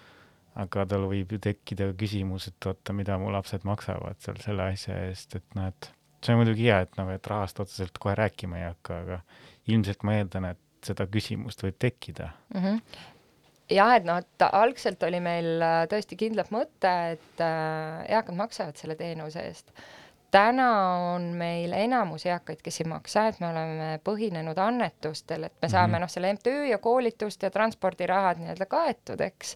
aga 0.66 0.86
tal 0.94 1.08
võib 1.10 1.34
ju 1.34 1.42
tekkida 1.42 1.90
küsimus, 1.98 2.52
et 2.52 2.70
oota, 2.70 2.94
mida 2.94 3.18
mu 3.18 3.32
lapsed 3.34 3.66
maksavad 3.66 4.22
seal 4.22 4.42
selle 4.44 4.70
asja 4.76 5.00
eest, 5.08 5.40
et 5.40 5.58
noh, 5.58 5.72
et 5.74 5.90
see 6.24 6.36
on 6.36 6.44
muidugi 6.44 6.70
hea, 6.70 6.84
et 6.86 6.94
nagu, 7.00 7.10
et 7.12 7.28
rahast 7.28 7.60
otseselt 7.60 7.98
kohe 8.00 8.14
rääkima 8.16 8.62
ei 8.62 8.70
hakka, 8.70 9.00
aga 9.00 9.20
ilmselt 9.68 10.06
ma 10.06 10.20
eeldan, 10.20 10.54
et 10.54 10.62
seda 10.84 11.08
küsimust 11.08 11.64
võib 11.64 11.76
tekkida 11.80 12.30
mm. 12.54 12.62
-hmm 12.62 13.10
jah, 13.72 13.96
et 13.98 14.08
noh, 14.08 14.20
et 14.20 14.46
algselt 14.50 15.04
oli 15.08 15.20
meil 15.24 15.64
äh, 15.64 15.84
tõesti 15.92 16.18
kindlalt 16.20 16.52
mõte, 16.54 16.94
et 17.16 17.44
äh, 17.44 18.04
eakad 18.18 18.38
maksavad 18.40 18.80
selle 18.80 18.98
teenuse 19.00 19.44
eest 19.48 19.72
täna 20.34 20.68
on 21.14 21.28
meil 21.38 21.74
enamus 21.78 22.26
eakaid, 22.26 22.62
kes 22.66 22.82
ei 22.82 22.88
maksa, 22.90 23.28
et 23.30 23.40
me 23.42 23.50
oleme 23.52 23.90
põhinenud 24.06 24.58
annetustel, 24.60 25.48
et 25.48 25.56
me 25.62 25.70
saame 25.70 25.88
mm 25.88 25.96
-hmm. 25.96 26.06
noh, 26.06 26.10
selle 26.10 26.34
MTÜ 26.34 26.56
ja 26.70 26.78
koolitust 26.78 27.44
ja 27.44 27.52
transpordirahad 27.54 28.42
nii-öelda 28.42 28.66
kaetud, 28.70 29.22
eks. 29.22 29.56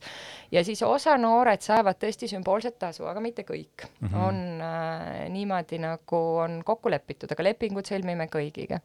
ja 0.51 0.63
siis 0.63 0.83
osa 0.83 1.17
noored 1.17 1.61
saavad 1.61 1.97
tõesti 2.03 2.29
sümboolset 2.29 2.77
tasu, 2.79 3.05
aga 3.05 3.19
mitte 3.19 3.43
kõik 3.43 3.87
mm. 3.87 4.07
-hmm. 4.07 4.27
on 4.27 4.61
äh, 4.61 5.29
niimoodi, 5.29 5.79
nagu 5.81 6.21
on 6.43 6.61
kokku 6.65 6.89
lepitud, 6.89 7.31
aga 7.31 7.43
lepingud 7.43 7.85
sõlmime 7.85 8.29
kõigiga. 8.29 8.79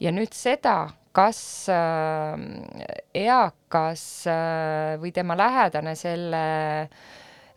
ja 0.00 0.12
nüüd 0.12 0.32
seda, 0.32 0.88
kas 1.12 1.68
äh, 1.68 2.38
eakas 3.14 4.26
äh, 4.26 4.96
või 5.00 5.12
tema 5.12 5.36
lähedane 5.36 5.94
selle 5.94 6.44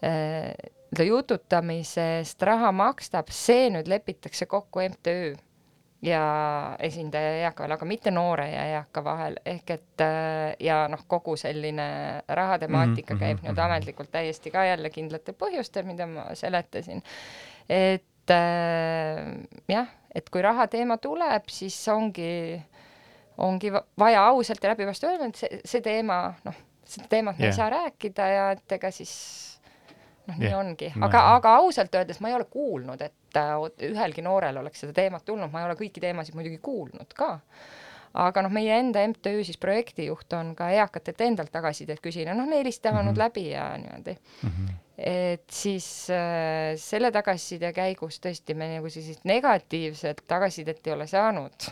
äh, 0.04 0.54
jututamise 1.00 2.04
eest 2.18 2.44
raha 2.44 2.72
makstab, 2.76 3.32
see 3.32 3.70
nüüd 3.72 3.88
lepitakse 3.88 4.46
kokku 4.46 4.84
MTÜ 4.90 5.36
ja 6.02 6.22
esindaja 6.80 7.32
ja 7.36 7.50
eaka 7.50 7.64
vahel, 7.64 7.76
aga 7.78 7.88
mitte 7.88 8.12
noore 8.12 8.48
ja 8.50 8.64
eaka 8.78 9.04
vahel, 9.06 9.38
ehk 9.46 9.74
et 9.76 10.04
äh, 10.04 10.56
ja 10.60 10.84
noh, 10.90 11.04
kogu 11.08 11.36
selline 11.38 11.88
rahatemaatika 12.28 13.14
mm 13.14 13.18
-hmm. 13.18 13.20
käib 13.20 13.38
mhm, 13.38 13.46
nüüd 13.48 13.58
mhm. 13.58 13.66
ametlikult 13.66 14.12
täiesti 14.12 14.52
ka 14.52 14.66
jälle 14.66 14.90
kindlatel 14.90 15.38
põhjustel, 15.38 15.86
mida 15.86 16.08
ma 16.08 16.26
seletasin. 16.34 17.04
et 17.70 18.30
äh, 18.30 19.48
jah, 19.68 19.88
et 20.16 20.30
kui 20.30 20.42
rahateema 20.42 20.98
tuleb, 20.98 21.44
siis 21.48 21.88
ongi, 21.88 22.62
ongi 23.38 23.72
vaja 24.00 24.26
ausalt 24.28 24.64
ja 24.64 24.70
läbivasti 24.70 25.06
öelda, 25.06 25.26
et 25.26 25.36
see, 25.36 25.62
see 25.66 25.82
teema, 25.82 26.34
noh, 26.44 26.56
seda 26.86 27.08
teemat 27.08 27.38
me 27.38 27.46
yeah. 27.46 27.54
ei 27.54 27.58
saa 27.58 27.70
rääkida 27.70 28.28
ja 28.28 28.52
et 28.52 28.72
ega 28.72 28.92
siis 28.92 29.61
noh, 30.28 30.40
nii 30.40 30.54
ongi, 30.56 30.92
aga 31.00 31.22
no,, 31.22 31.36
aga 31.38 31.54
ausalt 31.62 31.96
öeldes 31.96 32.22
ma 32.22 32.32
ei 32.32 32.38
ole 32.38 32.48
kuulnud, 32.52 33.02
et 33.02 33.40
äh, 33.40 33.54
ühelgi 33.92 34.26
noorel 34.26 34.62
oleks 34.62 34.84
seda 34.84 34.96
teemat 34.98 35.26
tulnud, 35.26 35.52
ma 35.52 35.64
ei 35.64 35.70
ole 35.70 35.78
kõiki 35.80 36.04
teemasid 36.04 36.38
muidugi 36.38 36.60
kuulnud 36.64 37.16
ka. 37.18 37.38
aga 38.22 38.44
noh, 38.44 38.52
meie 38.52 38.78
enda 38.80 39.04
MTÜ 39.08 39.44
siis 39.48 39.58
projektijuht 39.58 40.34
on 40.36 40.56
ka 40.56 40.70
eakatelt 40.76 41.22
endalt 41.22 41.52
tagasisidet 41.52 42.02
küsinud, 42.04 42.36
noh, 42.38 42.48
me 42.48 42.60
helistame 42.60 42.98
mm 42.98 43.02
-hmm. 43.02 43.12
nüüd 43.12 43.26
läbi 43.26 43.50
ja 43.50 43.68
niimoodi 43.78 44.18
mm. 44.20 44.50
-hmm 44.50 44.80
et 45.02 45.44
siis 45.50 45.86
äh, 46.14 46.76
selle 46.78 47.10
tagasiside 47.14 47.72
käigus 47.74 48.20
tõesti 48.22 48.54
me 48.58 48.68
nagu 48.76 48.90
sellist 48.92 49.24
negatiivset 49.26 50.22
tagasisidet 50.30 50.88
ei 50.88 50.94
ole 50.94 51.08
saanud. 51.10 51.68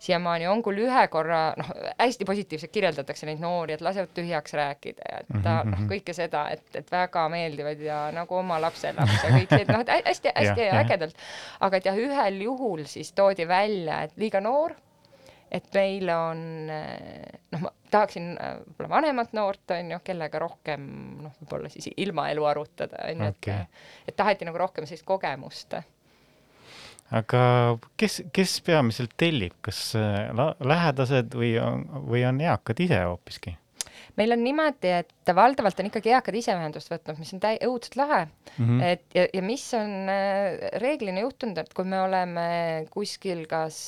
siiamaani 0.00 0.46
on 0.48 0.62
küll 0.64 0.80
ühe 0.86 1.02
korra, 1.12 1.40
noh, 1.60 1.72
hästi 1.98 2.24
positiivselt 2.24 2.72
kirjeldatakse 2.72 3.28
neid 3.28 3.42
noori, 3.42 3.76
et 3.76 3.84
lasevad 3.84 4.14
tühjaks 4.16 4.56
rääkida 4.56 5.10
ja 5.12 5.20
et 5.20 5.28
ta 5.28 5.36
mm 5.36 5.44
-hmm. 5.44 5.74
noh, 5.74 5.86
kõike 5.92 6.16
seda, 6.16 6.46
et, 6.56 6.64
et 6.74 6.92
väga 6.92 7.28
meeldivad 7.28 7.80
ja 7.84 8.00
nagu 8.16 8.36
oma 8.36 8.60
lapselaps 8.60 9.24
ja 9.24 9.34
kõik 9.36 9.56
need 9.58 9.72
noh, 9.74 9.84
hästi-hästi 9.84 10.70
ägedalt. 10.82 11.16
aga 11.60 11.76
et 11.76 11.84
jah, 11.84 11.96
ühel 11.96 12.42
juhul 12.42 12.86
siis 12.86 13.12
toodi 13.12 13.48
välja, 13.48 14.02
et 14.02 14.16
liiga 14.16 14.40
noor 14.40 14.72
et 15.50 15.70
meil 15.74 16.10
on 16.14 16.42
noh, 16.70 17.62
ma 17.62 17.72
tahaksin 17.90 18.32
võib-olla 18.38 18.90
vanemat 18.96 19.32
noort, 19.34 19.64
on 19.74 19.94
ju, 19.94 20.02
kellega 20.06 20.42
rohkem 20.42 20.90
noh, 21.24 21.38
võib-olla 21.42 21.70
siis 21.72 21.90
ilmaelu 21.96 22.44
arutada, 22.46 23.06
on 23.10 23.24
ju, 23.24 23.32
et 23.32 24.12
et 24.12 24.16
taheti 24.16 24.48
nagu 24.48 24.60
rohkem 24.62 24.86
sellist 24.86 25.08
kogemust 25.08 25.80
aga 27.16 27.42
kes, 27.98 28.20
kes 28.34 28.58
peamiselt 28.66 29.16
tellib, 29.20 29.56
kas 29.64 29.90
äh, 29.98 30.30
lähedased 30.62 31.34
või 31.36 31.54
on, 31.62 31.84
või 32.06 32.22
on 32.28 32.40
eakad 32.44 32.86
ise 32.86 33.02
hoopiski? 33.06 33.56
meil 34.18 34.34
on 34.34 34.42
niimoodi, 34.42 34.90
et 35.00 35.32
valdavalt 35.34 35.78
on 35.80 35.88
ikkagi 35.88 36.10
eakad 36.12 36.36
ise 36.36 36.52
ühendust 36.52 36.90
võtnud, 36.90 37.20
mis 37.22 37.30
on 37.36 37.40
täi-, 37.42 37.60
õudselt 37.64 37.96
lahe 37.96 38.20
mm. 38.26 38.64
-hmm. 38.64 38.80
et 38.84 39.16
ja, 39.16 39.26
ja 39.38 39.42
mis 39.42 39.64
on 39.78 40.10
äh, 40.12 40.70
reeglina 40.82 41.24
juhtunud, 41.24 41.58
et 41.62 41.74
kui 41.74 41.88
me 41.88 42.02
oleme 42.02 42.46
kuskil 42.92 43.46
kas 43.50 43.78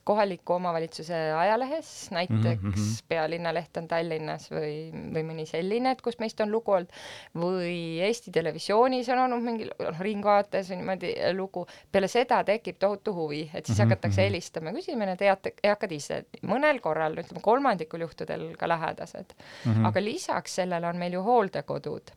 kohaliku 0.00 0.52
omavalitsuse 0.52 1.16
ajalehes, 1.32 2.10
näiteks 2.10 2.62
mm 2.62 2.70
-hmm. 2.70 3.04
Pealinnaleht 3.08 3.76
on 3.76 3.88
Tallinnas 3.88 4.50
või, 4.50 4.90
või 5.14 5.24
mõni 5.28 5.46
selline, 5.46 5.90
et 5.90 6.02
kus 6.02 6.18
meist 6.18 6.40
on 6.40 6.50
lugu 6.50 6.72
olnud, 6.72 6.92
või 7.34 8.00
Eesti 8.00 8.30
Televisioonis 8.30 9.08
on 9.08 9.18
olnud 9.18 9.42
mingi 9.42 9.68
noh, 9.78 10.00
Ringvaates 10.00 10.70
või 10.70 10.76
niimoodi 10.76 11.14
lugu, 11.36 11.66
peale 11.92 12.08
seda 12.08 12.44
tekib 12.44 12.78
tohutu 12.78 13.14
huvi, 13.14 13.50
et 13.54 13.66
siis 13.66 13.78
mm 13.78 13.82
-hmm. 13.82 13.88
hakatakse 13.88 14.20
mhm. 14.20 14.26
helistama 14.26 14.70
ja 14.70 14.74
küsima, 14.74 15.06
need 15.06 15.20
ead-, 15.20 15.52
eakad 15.62 15.92
ise, 15.92 16.24
mõnel 16.42 16.80
korral, 16.80 17.16
ütleme 17.16 17.40
kolmandikul 17.40 18.00
juhtudel 18.00 18.56
ka 18.56 18.68
lähedased 18.68 19.34
mm. 19.64 19.72
-hmm. 19.72 19.86
aga 19.86 20.04
lisaks 20.04 20.54
sellele 20.54 20.86
on 20.86 20.96
meil 20.96 21.12
ju 21.12 21.22
hooldekodud 21.22 22.12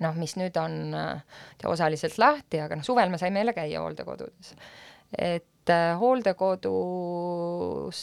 noh, 0.00 0.14
mis 0.18 0.36
nüüd 0.36 0.56
on 0.60 0.94
äh, 0.94 1.22
osaliselt 1.70 2.18
lahti, 2.18 2.60
aga 2.60 2.78
noh, 2.78 2.86
suvel 2.86 3.12
me 3.12 3.18
saime 3.18 3.42
jälle 3.42 3.52
käia 3.56 3.80
hooldekodudes. 3.80 4.54
et 5.18 5.46
et 5.64 5.72
äh, 5.72 5.98
hooldekodus 5.98 6.50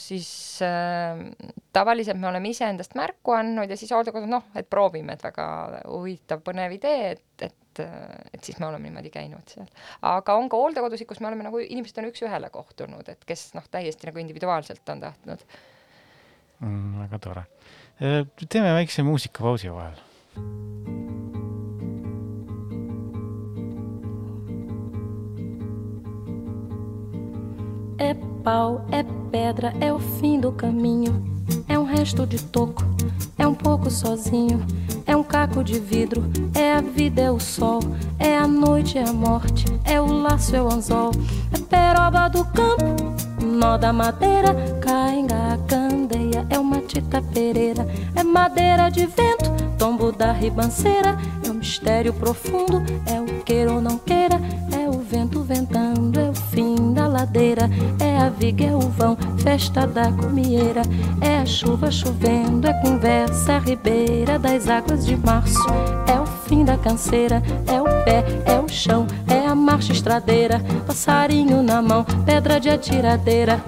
siis 0.08 0.62
äh, 0.66 1.20
tavaliselt 1.74 2.18
me 2.18 2.28
oleme 2.28 2.50
iseendast 2.50 2.96
märku 2.98 3.36
andnud 3.38 3.70
ja 3.70 3.78
siis 3.78 3.92
hooldekodus 3.94 4.30
noh, 4.30 4.44
et 4.58 4.70
proovime, 4.70 5.14
et 5.14 5.24
väga 5.24 5.46
huvitav, 5.86 6.42
põnev 6.46 6.74
idee, 6.74 7.12
et, 7.12 7.46
et, 7.46 7.84
äh, 7.86 8.18
et 8.34 8.44
siis 8.44 8.58
me 8.60 8.66
oleme 8.70 8.90
niimoodi 8.90 9.14
käinud 9.14 9.54
seal. 9.54 9.70
aga 10.02 10.38
on 10.42 10.50
ka 10.50 10.58
hooldekodusid, 10.58 11.08
kus 11.10 11.22
me 11.22 11.30
oleme 11.30 11.46
nagu, 11.46 11.62
inimesed 11.62 12.02
on 12.02 12.10
üks-ühele 12.10 12.50
kohtunud, 12.54 13.06
et 13.14 13.22
kes 13.30 13.52
noh, 13.58 13.66
täiesti 13.70 14.10
nagu 14.10 14.18
individuaalselt 14.24 14.90
on 14.96 15.06
tahtnud 15.06 15.46
mm,. 16.66 17.00
väga 17.06 17.22
tore. 17.22 17.44
Teeme 18.02 18.74
väikse 18.74 19.06
muusikapausi 19.06 19.70
vahel. 19.70 19.98
Pau, 28.44 28.86
é 28.92 29.04
pedra, 29.32 29.74
é 29.80 29.94
o 29.94 30.00
fim 30.00 30.40
do 30.40 30.52
caminho. 30.52 31.24
É 31.68 31.78
um 31.78 31.84
resto 31.84 32.26
de 32.26 32.42
toco, 32.42 32.84
é 33.38 33.46
um 33.48 33.54
pouco 33.54 33.90
sozinho. 33.90 34.66
É 35.06 35.16
um 35.16 35.24
caco 35.24 35.64
de 35.64 35.80
vidro, 35.80 36.24
é 36.54 36.74
a 36.74 36.82
vida, 36.82 37.22
é 37.22 37.32
o 37.32 37.40
sol. 37.40 37.80
É 38.18 38.38
a 38.38 38.48
noite, 38.48 38.98
é 38.98 39.04
a 39.04 39.12
morte, 39.12 39.66
é 39.84 40.00
o 40.00 40.06
laço, 40.06 40.56
é 40.56 40.62
o 40.62 40.72
anzol. 40.72 41.12
É 41.52 41.58
peroba 41.58 42.30
do 42.30 42.46
campo, 42.46 42.86
nó 43.44 43.78
da 43.78 43.92
madeira. 43.92 44.54
Cainga, 44.80 45.60
candeia, 45.68 46.46
é 46.50 46.58
uma 46.58 46.80
tita 46.82 47.22
pereira. 47.22 47.86
É 48.16 48.24
madeira 48.24 48.90
de 48.90 49.06
vento, 49.06 49.52
tombo 49.78 50.12
da 50.12 50.32
ribanceira. 50.32 51.18
É 51.46 51.50
um 51.50 51.56
mistério 51.56 52.14
profundo, 52.14 52.82
é 53.06 53.20
o 53.20 53.44
queira 53.44 53.74
ou 53.74 53.82
não 53.82 53.98
queira. 53.98 54.40
É 54.72 54.88
o 54.88 55.00
vento 55.00 55.42
ventando, 55.42 56.21
ladeira. 57.22 57.70
É 58.00 58.18
a 58.18 58.30
viga, 58.30 58.66
é 58.66 58.76
o 58.76 58.80
vão, 58.80 59.18
festa 59.38 59.86
da 59.86 60.12
comieira. 60.12 60.82
É 61.22 61.38
a 61.38 61.46
chuva 61.46 61.92
chovendo, 61.92 62.68
é 62.68 62.74
conversa, 62.82 63.54
é 63.54 63.56
a 63.56 63.60
ribeira 63.60 64.40
das 64.40 64.68
águas 64.68 65.06
de 65.06 65.16
março. 65.16 65.60
É 66.08 66.20
o 66.20 66.26
fim 66.26 66.66
da 66.66 66.78
canseira, 66.78 67.42
é 67.68 67.80
o 67.80 67.86
pé, 68.04 68.24
é 68.46 68.60
o 68.60 68.68
chão, 68.68 69.06
é 69.28 69.46
a 69.46 69.56
marcha 69.56 69.94
estradeira. 69.94 70.60
Passarinho 70.88 71.62
na 71.62 71.82
mão, 71.82 72.04
pedra 72.26 72.60
de 72.60 72.70
atiradeira. 72.70 73.62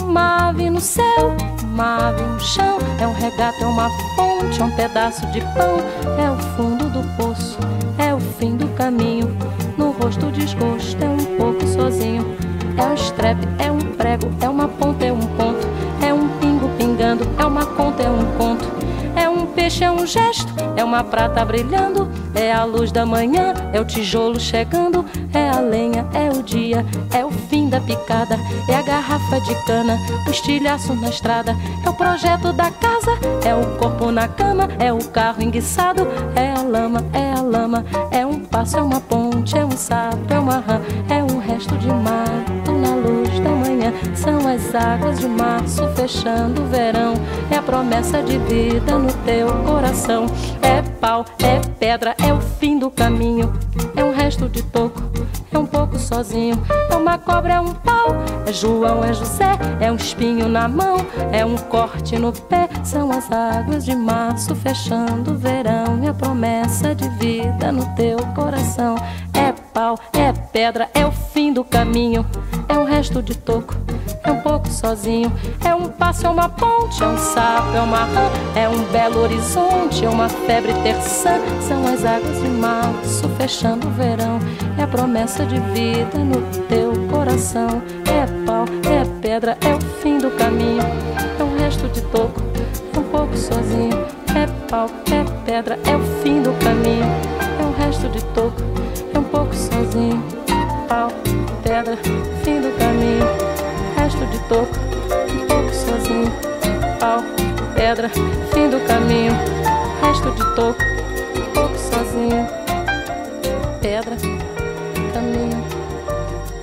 Uma 0.00 0.48
ave 0.48 0.70
no 0.70 0.80
céu, 0.80 1.36
uma 1.62 2.08
ave 2.08 2.22
no 2.22 2.40
chão. 2.40 2.78
É 3.00 3.06
um 3.06 3.14
regato, 3.14 3.62
é 3.62 3.66
uma 3.66 3.88
fonte, 4.14 4.60
é 4.60 4.64
um 4.64 4.70
pedaço 4.70 5.26
de 5.28 5.40
pão. 5.40 5.78
É 6.18 6.30
o 6.30 6.36
fundo 6.56 6.88
do 6.90 7.02
poço, 7.16 7.58
é 7.98 8.14
o 8.14 8.20
fim 8.20 8.56
do 8.56 8.68
caminho. 8.76 9.36
No 9.76 9.90
rosto 9.92 10.30
desgosto, 10.30 11.02
é 11.02 11.08
um 11.08 11.36
pouco 11.36 11.66
sozinho. 11.66 12.49
É 12.80 12.84
um 12.84 12.94
estrepe, 12.94 13.46
é 13.58 13.70
um 13.70 13.78
prego, 13.78 14.26
é 14.40 14.48
uma 14.48 14.66
ponta, 14.66 15.04
é 15.04 15.12
um 15.12 15.20
ponto. 15.20 15.68
É 16.02 16.14
um 16.14 16.26
pingo 16.38 16.66
pingando, 16.78 17.28
é 17.38 17.44
uma 17.44 17.66
conta, 17.66 18.02
é 18.02 18.08
um 18.08 18.24
conto. 18.38 18.66
É 19.14 19.28
um 19.28 19.44
peixe, 19.44 19.84
é 19.84 19.90
um 19.90 20.06
gesto, 20.06 20.50
é 20.76 20.82
uma 20.82 21.04
prata 21.04 21.44
brilhando, 21.44 22.08
é 22.34 22.50
a 22.50 22.64
luz 22.64 22.90
da 22.90 23.04
manhã, 23.04 23.52
é 23.72 23.80
o 23.80 23.84
tijolo 23.84 24.40
chegando, 24.40 25.04
é 25.34 25.50
a 25.50 25.60
lenha, 25.60 26.06
é 26.14 26.30
o 26.30 26.42
dia, 26.42 26.86
é 27.12 27.22
o 27.22 27.30
fim 27.30 27.68
da 27.68 27.80
picada, 27.80 28.38
é 28.66 28.74
a 28.74 28.82
garrafa 28.82 29.40
de 29.40 29.54
cana, 29.66 29.98
o 30.26 30.30
estilhaço 30.30 30.94
na 30.94 31.10
estrada, 31.10 31.54
é 31.84 31.88
o 31.88 31.92
projeto 31.92 32.52
da 32.52 32.70
casa, 32.70 33.12
é 33.44 33.54
o 33.54 33.76
corpo 33.76 34.10
na 34.10 34.26
cama, 34.26 34.68
é 34.78 34.90
o 34.90 35.04
carro 35.08 35.42
enguiçado, 35.42 36.06
é 36.34 36.52
a 36.52 36.62
lama, 36.62 37.04
é 37.12 37.32
a 37.32 37.42
lama, 37.42 37.84
é 38.10 38.24
um 38.24 38.40
passo, 38.40 38.78
é 38.78 38.82
uma 38.82 39.00
ponte, 39.00 39.58
é 39.58 39.66
um 39.66 39.72
sapo, 39.72 40.32
é 40.32 40.38
uma 40.38 40.60
rã, 40.60 40.80
é 41.08 41.22
um 41.22 41.38
resto 41.38 41.76
de 41.76 41.88
mato 41.88 42.69
da 43.42 43.50
manhã, 43.50 43.92
são 44.14 44.46
as 44.46 44.74
águas 44.74 45.18
de 45.18 45.28
março 45.28 45.86
fechando 45.94 46.62
o 46.62 46.66
verão, 46.66 47.14
é 47.50 47.56
a 47.56 47.62
promessa 47.62 48.22
de 48.22 48.38
vida 48.38 48.98
no 48.98 49.12
teu 49.24 49.48
coração, 49.64 50.26
é 50.62 50.82
pau, 51.00 51.24
é 51.38 51.60
pedra, 51.78 52.14
é 52.24 52.32
o 52.32 52.40
fim 52.40 52.78
do 52.78 52.90
caminho, 52.90 53.52
é 53.96 54.04
um 54.04 54.12
resto 54.12 54.48
de 54.48 54.62
toco, 54.62 55.02
é 55.52 55.58
um 55.58 55.66
pouco 55.66 55.98
sozinho, 55.98 56.60
é 56.90 56.96
uma 56.96 57.18
cobra, 57.18 57.54
é 57.54 57.60
um 57.60 57.72
pau, 57.74 58.08
é 58.46 58.52
João, 58.52 59.04
é 59.04 59.12
José, 59.12 59.52
é 59.80 59.90
um 59.90 59.96
espinho 59.96 60.48
na 60.48 60.68
mão, 60.68 60.96
é 61.32 61.44
um 61.44 61.56
corte 61.56 62.18
no 62.18 62.32
pé, 62.32 62.68
são 62.84 63.10
as 63.10 63.30
águas 63.30 63.84
de 63.84 63.94
março 63.94 64.54
fechando 64.54 65.32
o 65.32 65.36
verão, 65.36 65.98
e 66.02 66.08
a 66.08 66.14
promessa 66.14 66.94
de 66.94 67.08
vida 67.10 67.72
no 67.72 67.86
teu 67.94 68.18
coração, 68.34 68.96
é 69.32 69.52
pau, 69.72 69.98
é 70.12 70.32
pedra, 70.32 70.88
é 70.94 71.04
o 71.06 71.12
fim 71.12 71.52
do 71.52 71.64
caminho, 71.64 72.26
é 72.68 72.74
um 72.74 72.84
resto 72.84 73.22
de 73.22 73.36
toco, 73.36 73.74
é 74.22 74.30
um 74.30 74.40
pouco 74.40 74.68
sozinho, 74.68 75.32
é 75.64 75.74
um 75.74 75.88
passo, 75.88 76.26
é 76.26 76.30
uma 76.30 76.48
ponte, 76.48 77.02
é 77.02 77.06
um 77.06 77.16
sapo, 77.16 77.76
é 77.76 77.80
uma 77.80 78.04
rã, 78.04 78.30
é 78.54 78.68
um 78.68 78.82
belo 78.84 79.20
horizonte, 79.20 80.04
é 80.04 80.08
uma 80.08 80.28
febre 80.28 80.72
terçã, 80.82 81.38
são 81.66 81.86
as 81.86 82.04
águas 82.04 82.40
de 82.42 82.48
março 82.48 83.28
fechando 83.36 83.86
o 83.86 83.90
verão, 83.90 84.38
é 84.78 84.82
a 84.82 84.86
promessa 84.86 85.44
de 85.44 85.58
vida 85.60 86.18
no 86.18 86.40
teu 86.66 86.92
coração, 87.08 87.82
é 88.06 88.44
pau, 88.44 88.64
é 88.90 89.20
pedra, 89.20 89.56
é 89.60 89.74
o 89.74 89.80
fim 90.00 90.18
do 90.18 90.30
caminho, 90.32 90.82
é 91.38 91.42
um 91.42 91.58
resto 91.58 91.88
de 91.88 92.00
toco, 92.02 92.40
é 92.94 92.98
um 92.98 93.04
pouco 93.04 93.36
sozinho, 93.36 94.06
é 94.34 94.46
pau, 94.68 94.88
é 95.10 95.44
pedra, 95.44 95.78
é 95.84 95.96
o 95.96 96.22
fim 96.22 96.42
do 96.42 96.52
caminho, 96.64 97.49
um 97.70 97.72
resto 97.72 98.08
de 98.08 98.22
toco, 98.34 98.60
é 99.14 99.18
um 99.18 99.22
pouco 99.22 99.54
sozinho, 99.54 100.22
pau, 100.88 101.08
pedra, 101.62 101.96
fim 102.42 102.60
do 102.60 102.76
caminho, 102.76 103.24
resto 103.96 104.26
de 104.26 104.38
toco, 104.48 104.74
um 105.32 105.46
pouco 105.46 105.72
sozinho, 105.72 106.32
pau, 106.98 107.22
pedra, 107.76 108.08
fim 108.08 108.68
do 108.68 108.84
caminho, 108.86 109.32
resto 110.02 110.32
de 110.32 110.54
toco, 110.56 110.82
um 111.36 111.52
pouco 111.52 111.78
sozinho, 111.78 112.46
pedra, 113.80 114.16
caminho, 115.14 115.64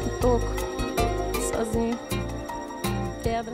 um 0.04 0.10
toco, 0.20 0.52
sozinho, 1.39 1.98
pedra, 3.24 3.54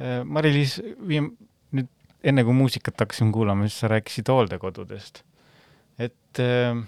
Mari-Liis, 0.00 0.78
viim-, 1.08 1.34
nüüd 1.76 1.88
enne 2.24 2.44
kui 2.46 2.56
muusikat 2.56 3.00
hakkasime 3.04 3.32
kuulama, 3.34 3.68
siis 3.68 3.82
sa 3.82 3.90
rääkisid 3.92 4.30
hooldekodudest. 4.32 5.22
et 6.00 6.40
äh, 6.40 6.80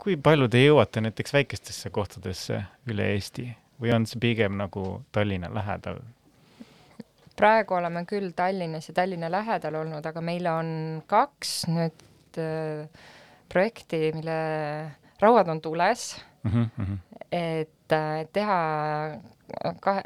kui 0.00 0.16
palju 0.20 0.48
te 0.52 0.60
jõuate 0.60 1.00
näiteks 1.04 1.32
väikestesse 1.32 1.90
kohtadesse 1.90 2.62
üle 2.90 3.06
Eesti 3.14 3.46
või 3.80 3.94
on 3.96 4.06
see 4.08 4.20
pigem 4.20 4.58
nagu 4.60 5.02
Tallinna 5.12 5.52
lähedal? 5.54 6.02
praegu 7.40 7.78
oleme 7.78 8.04
küll 8.04 8.34
Tallinnas 8.36 8.90
ja 8.90 8.94
Tallinna 8.94 9.30
lähedal 9.32 9.80
olnud, 9.80 10.04
aga 10.04 10.20
meil 10.20 10.46
on 10.50 10.72
kaks 11.08 11.62
nüüd 11.72 12.40
äh, 12.40 13.06
projekti, 13.48 14.10
mille 14.16 14.40
rauad 15.20 15.48
on 15.48 15.60
tules 15.64 16.12
mm. 16.42 16.70
-hmm. 16.78 16.98
et 17.32 17.92
äh, 17.92 18.26
teha 18.32 18.58
kahe, 19.80 20.02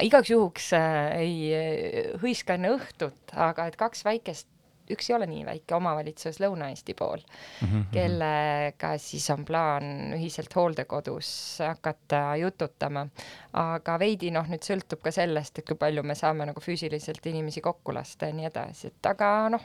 igaks 0.00 0.30
juhuks 0.30 0.72
äh, 0.72 1.18
ei 1.18 1.36
äh, 1.54 2.10
hõiska 2.22 2.58
enne 2.58 2.74
õhtut, 2.76 3.34
aga 3.34 3.66
et 3.66 3.76
kaks 3.80 4.04
väikest 4.04 4.48
üks 4.92 5.08
ei 5.08 5.14
ole 5.16 5.26
nii 5.26 5.46
väike 5.46 5.74
omavalitsus 5.78 6.36
Lõuna-Eesti 6.42 6.94
pool 6.98 7.22
mm, 7.22 7.68
-hmm. 7.68 7.84
kellega 7.92 8.90
siis 9.00 9.30
on 9.32 9.44
plaan 9.48 10.12
ühiselt 10.12 10.56
hooldekodus 10.56 11.30
hakata 11.64 12.36
jututama. 12.36 13.06
aga 13.52 13.98
veidi 13.98 14.30
noh, 14.30 14.44
nüüd 14.48 14.62
sõltub 14.66 15.00
ka 15.00 15.10
sellest, 15.10 15.58
et 15.58 15.66
kui 15.66 15.76
palju 15.80 16.02
me 16.02 16.14
saame 16.14 16.44
nagu 16.46 16.60
füüsiliselt 16.60 17.26
inimesi 17.26 17.60
kokku 17.64 17.94
lasta 17.94 18.28
ja 18.28 18.36
nii 18.36 18.50
edasi, 18.50 18.92
et 18.92 19.06
aga 19.06 19.48
noh, 19.56 19.64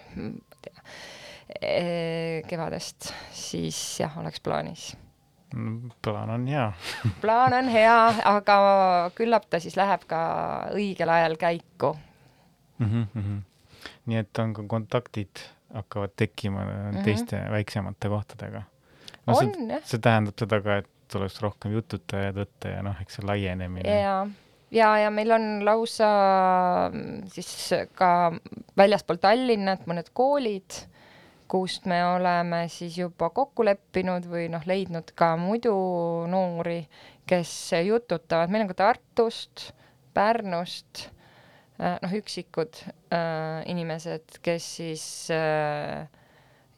kevadest 2.48 3.14
siis 3.34 4.00
jah, 4.00 4.18
oleks 4.24 4.40
plaanis 4.40 4.94
plaan 6.06 6.30
on 6.30 6.48
hea 6.48 6.72
plaan 7.22 7.54
on 7.58 7.70
hea, 7.74 8.00
aga 8.30 8.58
küllap 9.18 9.48
ta 9.50 9.60
siis 9.60 9.78
läheb 9.80 10.04
ka 10.10 10.20
õigel 10.76 11.10
ajal 11.10 11.38
käiku 11.42 11.96
mm. 12.80 13.08
-hmm. 13.16 13.40
nii 14.06 14.18
et 14.18 14.44
on 14.44 14.54
ka 14.54 14.64
kontaktid 14.68 15.46
hakkavad 15.74 16.14
tekkima 16.16 16.64
mm 16.64 16.70
-hmm. 16.70 17.04
teiste 17.04 17.42
väiksemate 17.52 18.10
kohtadega 18.10 18.62
no,. 19.26 19.34
on 19.34 19.54
see, 19.54 19.68
jah. 19.70 19.82
see 19.84 20.00
tähendab 20.00 20.38
seda 20.40 20.62
ka, 20.62 20.78
et 20.84 20.90
tuleks 21.12 21.42
rohkem 21.42 21.74
jututajaid 21.74 22.38
võtta 22.38 22.76
ja 22.76 22.84
noh, 22.86 23.02
eks 23.02 23.20
see 23.20 23.26
laienemine. 23.26 24.00
ja, 24.02 24.28
ja, 24.72 24.98
ja 24.98 25.10
meil 25.10 25.32
on 25.32 25.66
lausa 25.66 26.10
siis 27.34 27.74
ka 27.98 28.32
väljaspool 28.78 29.22
Tallinnat 29.22 29.88
mõned 29.90 30.14
koolid 30.14 30.84
kust 31.50 31.88
me 31.90 31.98
oleme 32.06 32.64
siis 32.70 32.98
juba 33.00 33.32
kokku 33.34 33.66
leppinud 33.66 34.28
või 34.30 34.48
noh, 34.54 34.66
leidnud 34.70 35.14
ka 35.18 35.34
muidu 35.40 35.74
noori, 36.30 36.84
kes 37.30 37.54
jututavad, 37.86 38.52
meil 38.54 38.66
on 38.66 38.72
ka 38.72 38.78
Tartust, 38.84 39.72
Pärnust, 40.14 41.08
äh, 41.82 41.98
noh, 42.04 42.14
üksikud 42.20 42.82
äh, 42.86 43.66
inimesed, 43.72 44.40
kes 44.46 44.70
siis 44.78 45.04
äh, 45.34 46.06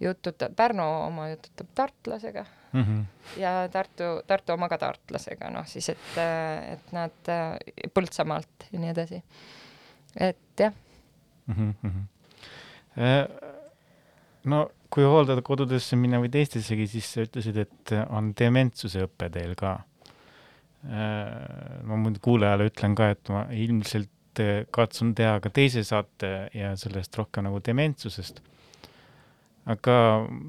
jututab, 0.01 0.55
Pärnu 0.55 0.87
oma 1.07 1.29
jututab 1.31 1.75
tartlasega 1.75 2.45
mm 2.71 2.83
-hmm. 2.83 3.05
ja 3.41 3.69
Tartu, 3.71 4.03
Tartu 4.27 4.53
oma 4.53 4.69
ka 4.69 4.77
tartlasega, 4.77 5.49
noh 5.49 5.67
siis, 5.67 5.89
et, 5.89 6.17
äh, 6.17 6.73
et 6.73 6.91
nad 6.91 7.29
äh, 7.29 7.57
Põltsamaalt 7.93 8.71
ja 8.71 8.79
nii 8.79 8.89
edasi. 8.89 9.23
et 10.19 10.59
jah 10.59 10.73
mm. 11.47 11.75
-hmm. 11.83 12.03
Äh 12.97 13.50
no 14.49 14.65
kui 14.91 15.05
hooldekodudesse 15.07 15.97
minna 15.99 16.19
või 16.21 16.31
teistessegi, 16.33 16.87
siis 16.89 17.07
sa 17.13 17.25
ütlesid, 17.25 17.57
et 17.63 17.93
on 18.09 18.31
dementsuse 18.37 19.05
õpe 19.07 19.29
teil 19.31 19.55
ka. 19.59 19.77
Äh, 20.81 21.83
ma 21.87 21.99
muidu 22.01 22.21
kuulajale 22.23 22.67
ütlen 22.71 22.95
ka, 22.97 23.11
et 23.13 23.31
ma 23.31 23.45
ilmselt 23.53 24.41
äh, 24.41 24.63
katsun 24.73 25.13
teha 25.17 25.37
ka 25.43 25.51
teise 25.53 25.83
saate 25.87 26.49
ja 26.57 26.73
sellest 26.79 27.19
rohkem 27.19 27.47
nagu 27.47 27.61
dementsusest. 27.63 28.41
aga 29.69 29.95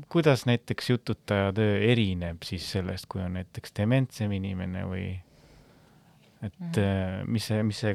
kuidas 0.09 0.47
näiteks 0.49 0.89
jututaja 0.91 1.51
töö 1.53 1.75
erineb 1.85 2.47
siis 2.49 2.65
sellest, 2.73 3.05
kui 3.13 3.21
on 3.21 3.35
näiteks 3.37 3.75
dementsem 3.77 4.33
inimene 4.33 4.87
või 4.89 5.05
et 6.43 6.59
mm 6.59 6.73
-hmm. 6.73 7.27
mis 7.27 7.47
see, 7.47 7.63
mis 7.63 7.81
see 7.81 7.93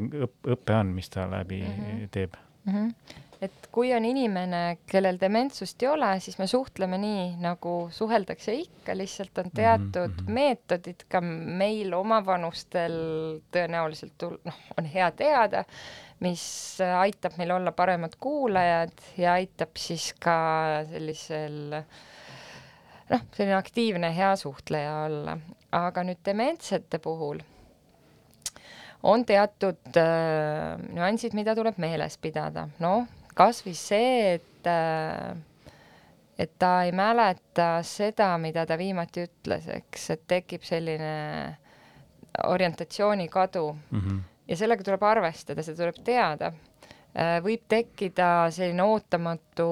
õpe 0.53 0.75
on, 0.77 0.93
mis 0.93 1.09
ta 1.09 1.25
läbi 1.31 1.61
mm 1.61 1.73
-hmm. 1.73 2.09
teeb 2.11 2.37
mm? 2.67 2.73
-hmm 2.73 3.23
et 3.41 3.67
kui 3.73 3.91
on 3.93 4.05
inimene, 4.07 4.61
kellel 4.89 5.19
dementsust 5.21 5.83
ei 5.83 5.89
ole, 5.91 6.09
siis 6.23 6.37
me 6.39 6.47
suhtleme 6.49 6.97
nii, 7.01 7.25
nagu 7.41 7.75
suheldakse 7.93 8.55
ikka, 8.63 8.95
lihtsalt 8.97 9.41
on 9.43 9.51
teatud 9.55 10.13
mm 10.13 10.23
-hmm. 10.23 10.33
meetodid 10.39 11.05
ka 11.09 11.21
meil 11.21 11.93
omavanustel 11.93 12.97
tõenäoliselt 13.53 14.27
noh, 14.45 14.61
on 14.77 14.85
hea 14.85 15.11
teada, 15.11 15.63
mis 16.19 16.43
aitab 16.99 17.37
meil 17.37 17.51
olla 17.51 17.71
paremad 17.71 18.17
kuulajad 18.19 18.95
ja 19.17 19.33
aitab 19.33 19.77
siis 19.77 20.13
ka 20.19 20.37
sellisel 20.91 21.83
noh, 23.09 23.21
selline 23.33 23.55
aktiivne 23.55 24.15
hea 24.15 24.35
suhtleja 24.35 25.03
olla, 25.03 25.37
aga 25.71 26.03
nüüd 26.03 26.25
dementsete 26.25 26.99
puhul 26.99 27.43
on 29.03 29.25
teatud 29.25 29.97
äh, 29.99 30.77
nüansid, 30.93 31.35
mida 31.37 31.55
tuleb 31.55 31.77
meeles 31.81 32.17
pidada, 32.21 32.67
noh, 32.83 33.05
kas 33.37 33.61
või 33.65 33.75
see, 33.77 34.37
et 34.37 34.69
äh, 34.71 35.35
et 36.37 36.53
ta 36.61 36.83
ei 36.85 36.91
mäleta 36.93 37.79
seda, 37.85 38.35
mida 38.41 38.65
ta 38.69 38.77
viimati 38.77 39.25
ütles, 39.25 39.67
eks, 39.73 40.09
et 40.13 40.25
tekib 40.29 40.65
selline 40.65 41.57
orientatsiooni 42.45 43.27
kadu 43.33 43.71
mm. 43.73 43.99
-hmm. 43.99 44.19
ja 44.47 44.57
sellega 44.57 44.83
tuleb 44.83 45.03
arvestada, 45.03 45.63
seda 45.63 45.77
tuleb 45.77 46.03
teada. 46.05 46.53
Äh, 47.17 47.39
võib 47.43 47.63
tekkida 47.67 48.51
selline 48.53 48.83
ootamatu 48.83 49.67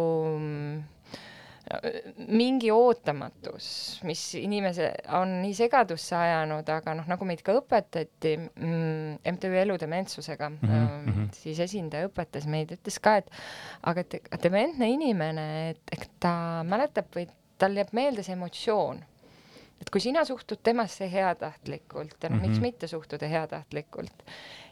mingi 2.30 2.70
ootamatus, 2.72 3.68
mis 4.06 4.22
inimese 4.38 4.92
on 5.18 5.32
nii 5.42 5.54
segadusse 5.58 6.14
ajanud, 6.18 6.68
aga 6.70 6.94
noh, 7.00 7.08
nagu 7.10 7.26
meid 7.26 7.42
ka 7.46 7.56
õpetati 7.58 8.36
MTÜ 8.38 9.52
Elu 9.64 9.78
dementsusega 9.82 10.52
mm, 10.52 10.60
-hmm. 10.70 11.32
siis 11.34 11.60
esindaja 11.66 12.12
õpetas 12.12 12.46
meid, 12.46 12.76
ütles 12.78 13.00
ka, 13.02 13.16
et 13.18 13.34
aga 13.82 14.06
et 14.06 14.38
dementne 14.44 14.92
inimene, 14.94 15.48
et, 15.72 15.82
et 15.98 16.08
ta 16.22 16.62
mäletab 16.68 17.10
või 17.18 17.26
tal 17.58 17.78
jääb 17.78 17.96
meelde 17.98 18.24
see 18.24 18.38
emotsioon. 18.38 19.02
et 19.82 19.90
kui 19.90 20.02
sina 20.02 20.26
suhtud 20.26 20.62
temasse 20.64 21.10
heatahtlikult 21.12 22.16
ja 22.22 22.30
noh 22.30 22.38
mm 22.38 22.44
-hmm., 22.44 22.48
miks 22.48 22.60
mhm. 22.60 22.62
mitte 22.62 22.88
suhtuda 22.88 23.28
heatahtlikult, 23.28 24.24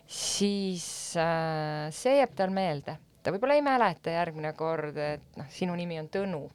siis 0.08 1.18
äh, 1.18 1.90
see 1.90 2.18
jääb 2.18 2.36
tal 2.36 2.54
meelde 2.54 2.98
ta 3.24 3.32
võib-olla 3.32 3.56
ei 3.56 3.62
mäleta 3.62 4.12
järgmine 4.12 4.54
kord, 4.54 4.98
et 4.98 5.38
noh, 5.38 5.48
sinu 5.50 5.76
nimi 5.76 6.00
on 6.00 6.10
Tõnu 6.12 6.50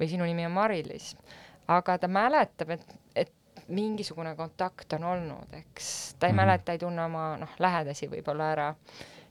või 0.00 0.08
sinu 0.08 0.24
nimi 0.28 0.46
on 0.48 0.56
Mari-Liis, 0.56 1.12
aga 1.68 1.98
ta 1.98 2.08
mäletab, 2.08 2.74
et, 2.76 2.98
et 3.14 3.32
mingisugune 3.68 4.34
kontakt 4.36 4.92
on 4.98 5.04
olnud, 5.04 5.54
eks 5.60 5.90
ta 6.18 6.26
ei 6.26 6.32
mm 6.32 6.38
-hmm. 6.38 6.42
mäleta, 6.42 6.72
ei 6.72 6.78
tunne 6.78 7.04
oma 7.04 7.36
noh, 7.36 7.56
lähedasi 7.58 8.08
võib-olla 8.10 8.52
ära 8.52 8.74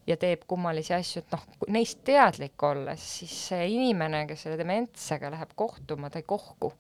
ja 0.08 0.18
teeb 0.18 0.44
kummalisi 0.48 0.94
asju, 0.94 1.24
et 1.24 1.32
noh, 1.36 1.46
neist 1.76 2.04
teadlik 2.08 2.64
olles, 2.64 3.04
siis 3.20 3.36
see 3.50 3.68
inimene, 3.76 4.26
kes 4.30 4.46
selle 4.46 4.58
dementsega 4.58 5.32
läheb 5.32 5.52
kohtuma, 5.56 6.10
ta 6.10 6.20
ei 6.20 6.28
kohku. 6.28 6.74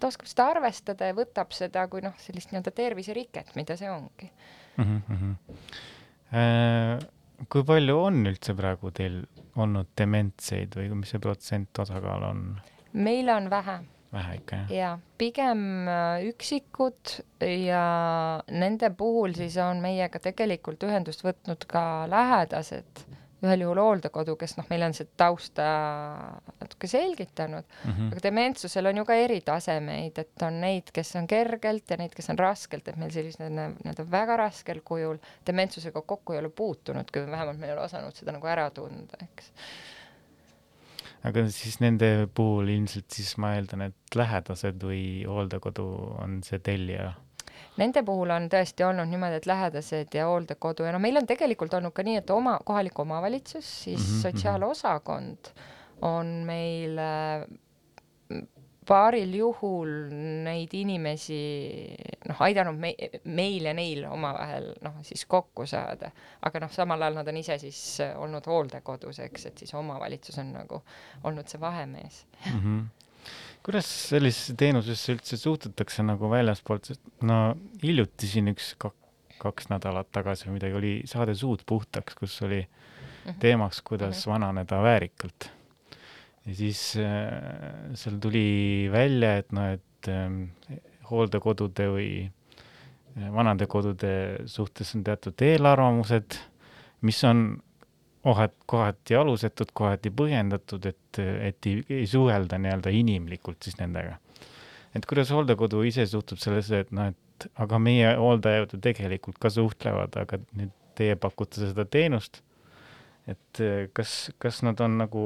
ta 0.00 0.06
oskab 0.06 0.28
seda 0.28 0.46
arvestada 0.52 1.06
ja 1.08 1.14
võtab 1.16 1.54
seda 1.56 1.86
kui 1.88 2.02
noh, 2.04 2.12
sellist 2.20 2.50
nii-öelda 2.52 2.70
terviseriket, 2.70 3.54
mida 3.56 3.76
see 3.76 3.90
ongi 3.90 4.30
mm. 4.76 5.02
-hmm. 5.08 5.34
Äh, 6.36 6.98
kui 7.48 7.64
palju 7.64 7.98
on 8.02 8.26
üldse 8.26 8.54
praegu 8.54 8.90
teil 8.90 9.22
olnud 9.56 9.88
dementseid 9.98 10.74
või 10.76 10.88
mis 11.00 11.14
see 11.14 11.22
protsent 11.22 11.78
osakaal 11.78 12.22
on? 12.22 12.42
Meil 12.92 13.28
on 13.28 13.50
vähe. 13.50 13.78
vähe 14.12 14.38
ikka, 14.40 14.56
jah? 14.56 14.72
jaa, 14.72 14.94
pigem 15.18 15.60
äh, 15.88 16.26
üksikud 16.30 17.18
ja 17.42 17.84
nende 18.50 18.90
puhul 18.96 19.34
siis 19.36 19.58
on 19.60 19.82
meiega 19.84 20.20
tegelikult 20.22 20.86
ühendust 20.86 21.24
võtnud 21.26 21.66
ka 21.68 21.82
lähedased, 22.10 23.06
ühel 23.44 23.66
juhul 23.66 23.80
hooldekodu, 23.82 24.36
kes 24.40 24.56
noh, 24.56 24.66
meile 24.70 24.86
on 24.88 24.94
seda 24.96 25.12
tausta 25.20 25.66
natuke 26.60 26.88
selgitanud 26.88 27.66
mm, 27.66 27.90
-hmm. 27.90 28.12
aga 28.14 28.22
dementsusel 28.22 28.86
on 28.90 29.02
ju 29.02 29.04
ka 29.04 29.18
eritasemeid, 29.26 30.22
et 30.22 30.46
on 30.46 30.60
neid, 30.60 30.88
kes 30.92 31.12
on 31.20 31.26
kergelt 31.26 31.90
ja 31.90 31.98
neid, 32.00 32.14
kes 32.16 32.30
on 32.32 32.38
raskelt, 32.38 32.88
et 32.88 32.96
meil 32.96 33.12
sellised 33.12 33.52
nii-öelda 33.58 34.06
väga 34.10 34.38
raskel 34.40 34.80
kujul 34.84 35.20
dementsusega 35.46 36.02
kokku 36.02 36.32
ei 36.32 36.40
ole 36.44 36.48
puutunudki 36.48 37.26
või 37.26 37.36
vähemalt 37.36 37.60
me 37.60 37.68
ei 37.68 37.76
ole 37.76 37.84
osanud 37.84 38.16
seda 38.16 38.32
nagu 38.32 38.48
ära 38.48 38.70
tunda, 38.70 39.20
eks 39.28 39.52
aga 41.26 41.46
siis 41.52 41.80
nende 41.82 42.28
puhul 42.34 42.70
ilmselt 42.74 43.10
siis 43.10 43.36
ma 43.42 43.54
eeldan, 43.56 43.88
et 43.90 44.18
lähedased 44.18 44.82
või 44.86 45.04
hooldekodu 45.28 45.86
on 46.22 46.40
see 46.46 46.62
tellija? 46.64 47.12
Nende 47.80 48.02
puhul 48.06 48.30
on 48.32 48.48
tõesti 48.52 48.84
olnud 48.86 49.08
niimoodi, 49.10 49.40
et 49.40 49.48
lähedased 49.48 50.14
ja 50.16 50.28
hooldekodu 50.30 50.86
ja 50.86 50.94
no 50.94 51.00
meil 51.02 51.20
on 51.20 51.28
tegelikult 51.28 51.74
olnud 51.76 51.92
ka 51.96 52.04
nii, 52.06 52.20
et 52.22 52.32
oma, 52.32 52.56
kohalik 52.64 52.98
omavalitsus, 53.04 53.66
siis 53.84 54.00
mm 54.00 54.06
-hmm. 54.06 54.22
sotsiaalosakond 54.22 55.52
on 56.04 56.26
meil 56.48 56.98
paaril 58.86 59.32
juhul 59.34 59.92
neid 60.46 60.74
inimesi 60.78 61.38
noh, 62.28 62.42
aidanud 62.46 62.78
me, 62.80 62.92
meil 63.24 63.68
ja 63.68 63.74
neil 63.76 64.04
omavahel 64.10 64.70
noh, 64.84 65.00
siis 65.06 65.24
kokku 65.30 65.66
saada, 65.68 66.12
aga 66.46 66.62
noh, 66.62 66.72
samal 66.74 67.02
ajal 67.02 67.18
nad 67.20 67.30
on 67.32 67.40
ise 67.40 67.58
siis 67.62 67.80
olnud 68.08 68.46
hooldekodus, 68.50 69.20
eks, 69.26 69.48
et 69.50 69.64
siis 69.64 69.74
omavalitsus 69.78 70.38
on 70.42 70.52
nagu 70.56 70.82
olnud 71.26 71.50
see 71.50 71.60
vahemees 71.60 72.22
mm. 72.52 72.60
-hmm. 72.60 72.84
kuidas 73.66 73.90
sellisesse 74.10 74.54
teenusesse 74.54 75.16
üldse 75.16 75.40
suhtutakse 75.40 76.06
nagu 76.06 76.30
väljaspoolt, 76.30 76.92
sest 76.92 77.02
no 77.22 77.56
hiljuti 77.82 78.30
siin 78.30 78.54
üks 78.54 78.74
kaks 79.38 79.68
nädalat 79.68 80.08
tagasi 80.12 80.48
või 80.48 80.58
midagi 80.60 80.78
oli 80.78 80.94
saade 81.04 81.34
Suud 81.34 81.66
puhtaks, 81.66 82.14
kus 82.14 82.40
oli 82.42 82.62
-hmm. 82.62 83.38
teemaks, 83.38 83.82
kuidas 83.82 84.16
mm 84.16 84.20
-hmm. 84.20 84.34
vananeda 84.34 84.82
väärikalt 84.82 85.55
ja 86.46 86.54
siis 86.54 86.80
äh, 86.96 87.94
seal 87.98 88.18
tuli 88.22 88.88
välja, 88.92 89.36
et 89.42 89.52
noh, 89.56 89.72
et 89.74 90.10
äh, 90.10 90.80
hooldekodude 91.10 91.88
või 91.92 92.10
äh, 92.26 93.28
vanadekodude 93.34 94.12
suhtes 94.50 94.94
on 94.96 95.04
teatud 95.06 95.42
eelarvamused, 95.42 96.38
mis 97.06 97.22
on 97.26 97.48
kohati, 98.26 98.56
kohati 98.66 99.18
alusetud, 99.18 99.74
kohati 99.74 100.12
põhjendatud, 100.14 100.86
et, 100.90 101.20
et 101.20 101.70
ei, 101.70 101.82
ei 102.02 102.06
suhelda 102.10 102.58
nii-öelda 102.62 102.94
inimlikult 102.94 103.66
siis 103.66 103.78
nendega. 103.82 104.18
et 104.96 105.04
kuidas 105.06 105.30
hooldekodu 105.34 105.82
ise 105.84 106.06
suhtub 106.08 106.40
sellesse, 106.40 106.86
et 106.86 106.92
noh, 106.94 107.10
et 107.12 107.48
aga 107.60 107.78
meie 107.82 108.14
hooldajad 108.16 108.72
ju 108.72 108.80
tegelikult 108.80 109.38
ka 109.42 109.50
suhtlevad, 109.52 110.14
aga 110.16 110.38
nüüd 110.56 110.72
teie 110.96 111.18
pakute 111.20 111.60
seda 111.60 111.84
teenust 111.84 112.40
et 113.26 113.60
eh, 113.60 113.88
kas, 113.96 114.14
kas 114.42 114.62
nad 114.66 114.80
on 114.84 115.00
nagu, 115.00 115.24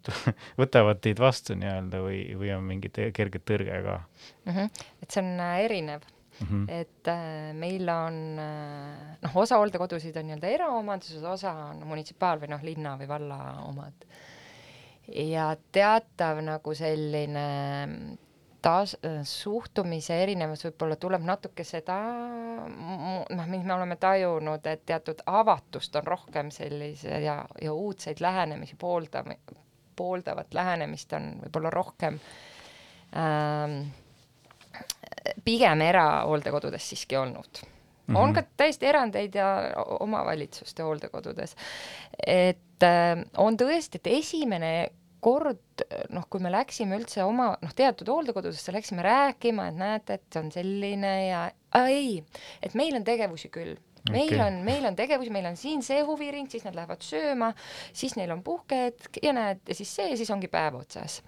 võtavad 0.60 1.02
teid 1.02 1.20
vastu 1.22 1.56
nii-öelda 1.58 2.02
või, 2.04 2.22
või 2.38 2.54
on 2.54 2.64
mingi 2.66 2.92
kerge 2.92 3.42
tõrge 3.42 3.82
ka 3.86 3.98
mm? 4.00 4.54
-hmm. 4.54 4.88
et 5.02 5.10
see 5.10 5.22
on 5.24 5.30
äh, 5.42 5.58
erinev 5.66 6.06
mm. 6.06 6.46
-hmm. 6.46 6.64
et 6.80 7.10
äh, 7.10 7.52
meil 7.58 7.88
on 7.90 8.20
äh, 8.38 9.16
noh, 9.26 9.36
osa 9.42 9.58
hooldekodusid 9.58 10.16
on 10.16 10.30
nii-öelda 10.30 10.54
eraomanduses, 10.56 11.22
osa 11.22 11.52
on 11.72 11.82
munitsipaal- 11.90 12.42
või 12.44 12.54
noh, 12.54 12.62
linna 12.62 12.96
või 13.00 13.08
valla 13.08 13.40
omad. 13.66 14.06
ja 15.10 15.56
teatav 15.72 16.42
nagu 16.46 16.74
selline 16.74 17.46
taas-, 18.62 18.96
suhtumise 19.24 20.16
erinevus 20.22 20.64
võib-olla 20.68 20.96
tuleb 21.00 21.24
natuke 21.26 21.64
seda, 21.64 21.96
noh, 22.68 23.46
mis 23.50 23.64
me 23.64 23.74
oleme 23.74 23.96
tajunud, 24.00 24.66
et 24.66 24.84
teatud 24.86 25.22
avatust 25.26 25.96
on 25.96 26.06
rohkem 26.06 26.52
sellise 26.54 27.22
ja, 27.24 27.40
ja 27.62 27.72
uudseid 27.72 28.20
lähenemisi 28.20 28.76
pooldav, 28.78 29.32
pooldavat 29.96 30.54
lähenemist 30.54 31.12
on 31.12 31.32
võib-olla 31.44 31.72
rohkem 31.74 32.20
ähm, 33.16 33.82
pigem 35.44 35.84
erahooldekodudes 35.84 36.88
siiski 36.92 37.20
olnud 37.20 37.66
Mm 38.10 38.16
-hmm. 38.16 38.18
on 38.18 38.32
ka 38.32 38.42
täiesti 38.56 38.86
erandeid 38.86 39.34
ja 39.34 39.46
omavalitsuste 40.00 40.82
hooldekodudes. 40.82 41.56
et 42.26 42.82
äh, 42.82 43.24
on 43.36 43.56
tõesti, 43.56 43.96
et 43.96 44.06
esimene 44.06 44.88
kord 45.20 45.84
noh, 46.14 46.26
kui 46.30 46.42
me 46.42 46.52
läksime 46.52 46.98
üldse 47.00 47.24
oma 47.26 47.52
noh, 47.60 47.74
teatud 47.76 48.08
hooldekodudesse 48.12 48.74
läksime 48.74 49.04
rääkima, 49.06 49.68
et 49.70 49.78
näete, 49.80 50.18
et 50.18 50.26
see 50.32 50.42
on 50.42 50.50
selline 50.54 51.14
ja 51.28 51.44
ah, 51.76 51.88
ei, 51.88 52.20
et 52.62 52.76
meil 52.78 52.96
on 52.98 53.06
tegevusi 53.06 53.52
küll 53.52 53.76
meil 54.08 54.32
okay. 54.32 54.40
on, 54.46 54.58
meil 54.64 54.86
on 54.88 54.96
tegevusi, 54.96 55.32
meil 55.34 55.48
on 55.50 55.58
siin 55.60 55.82
see 55.84 56.00
huviring, 56.06 56.48
siis 56.50 56.64
nad 56.66 56.76
lähevad 56.76 57.04
sööma, 57.04 57.50
siis 57.92 58.16
neil 58.18 58.32
on 58.34 58.42
puhkehetk 58.46 59.20
ja 59.22 59.34
näed, 59.36 59.62
ja 59.68 59.76
siis 59.76 59.92
see, 59.98 60.16
siis 60.20 60.30
ongi 60.32 60.50
päev 60.52 60.78
otsas. 60.80 61.20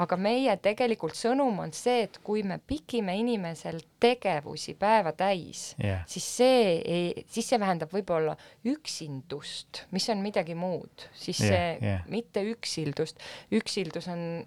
aga 0.00 0.16
meie 0.20 0.54
tegelikult 0.62 1.18
sõnum 1.18 1.58
on 1.64 1.72
see, 1.76 2.04
et 2.06 2.20
kui 2.24 2.44
me 2.46 2.60
pikime 2.62 3.16
inimesel 3.20 3.80
tegevusi 4.00 4.76
päeva 4.78 5.12
täis 5.16 5.74
yeah., 5.82 6.04
siis 6.08 6.26
see 6.40 6.62
ei, 6.78 7.26
siis 7.28 7.50
see 7.50 7.60
vähendab 7.60 7.92
võib-olla 7.92 8.36
üksindust, 8.68 9.84
mis 9.90 10.08
on 10.12 10.24
midagi 10.24 10.56
muud, 10.58 11.08
siis 11.14 11.42
yeah, 11.42 11.52
see 11.52 11.92
yeah. 11.92 12.08
mitte 12.10 12.44
üksildust, 12.52 13.20
üksildus 13.60 14.08
on 14.12 14.44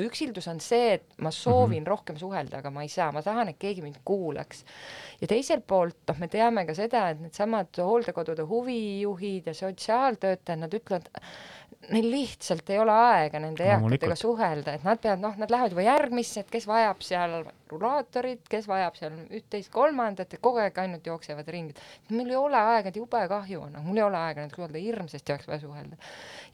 üksildus 0.00 0.48
on 0.48 0.60
see, 0.60 0.94
et 0.96 1.16
ma 1.20 1.30
soovin 1.30 1.82
mm 1.82 1.84
-hmm. 1.84 1.88
rohkem 1.88 2.18
suhelda, 2.18 2.58
aga 2.58 2.70
ma 2.70 2.82
ei 2.82 2.88
saa, 2.88 3.12
ma 3.12 3.22
tahan, 3.22 3.48
et 3.48 3.58
keegi 3.58 3.82
mind 3.82 4.00
kuulaks. 4.04 4.64
ja 5.20 5.26
teiselt 5.26 5.66
poolt, 5.66 5.96
noh, 6.08 6.18
me 6.18 6.28
teame 6.28 6.66
ka 6.66 6.74
seda, 6.74 7.08
et 7.10 7.20
needsamad 7.20 7.68
hooldekodude 7.78 8.42
huvijuhid 8.42 9.46
ja 9.46 9.54
sotsiaaltöötajad, 9.54 10.58
nad 10.58 10.74
ütlevad, 10.74 11.08
neil 11.90 12.06
lihtsalt 12.10 12.70
ei 12.70 12.78
ole 12.78 12.92
aega 12.94 13.40
nende 13.42 13.64
eakatega 13.66 14.16
suhelda, 14.18 14.76
et 14.76 14.84
nad 14.86 15.00
peavad, 15.02 15.22
noh, 15.22 15.34
nad 15.40 15.50
lähevad 15.50 15.74
juba 15.74 15.84
järgmisse, 15.86 16.44
et 16.44 16.52
kes 16.52 16.66
vajab 16.70 17.02
seal 17.02 17.34
rulaatorit, 17.72 18.44
kes 18.50 18.68
vajab 18.70 18.98
seal 18.98 19.16
üht-teist-kolmandat, 19.38 20.36
et 20.36 20.44
kogu 20.44 20.62
aeg 20.62 20.78
ainult 20.84 21.06
jooksevad 21.10 21.48
ringi. 21.50 21.74
mul 22.12 22.30
ei 22.30 22.38
ole 22.38 22.60
aega, 22.60 22.92
et 22.92 23.00
jube 23.00 23.24
kahju 23.34 23.64
on, 23.66 23.78
mul 23.82 23.98
ei 23.98 24.06
ole 24.06 24.20
aega 24.20 24.44
nendega 24.44 24.60
suhelda, 24.60 24.84
hirmsasti 24.86 25.34
oleks 25.34 25.50
vaja 25.50 25.62
suhelda. 25.64 26.00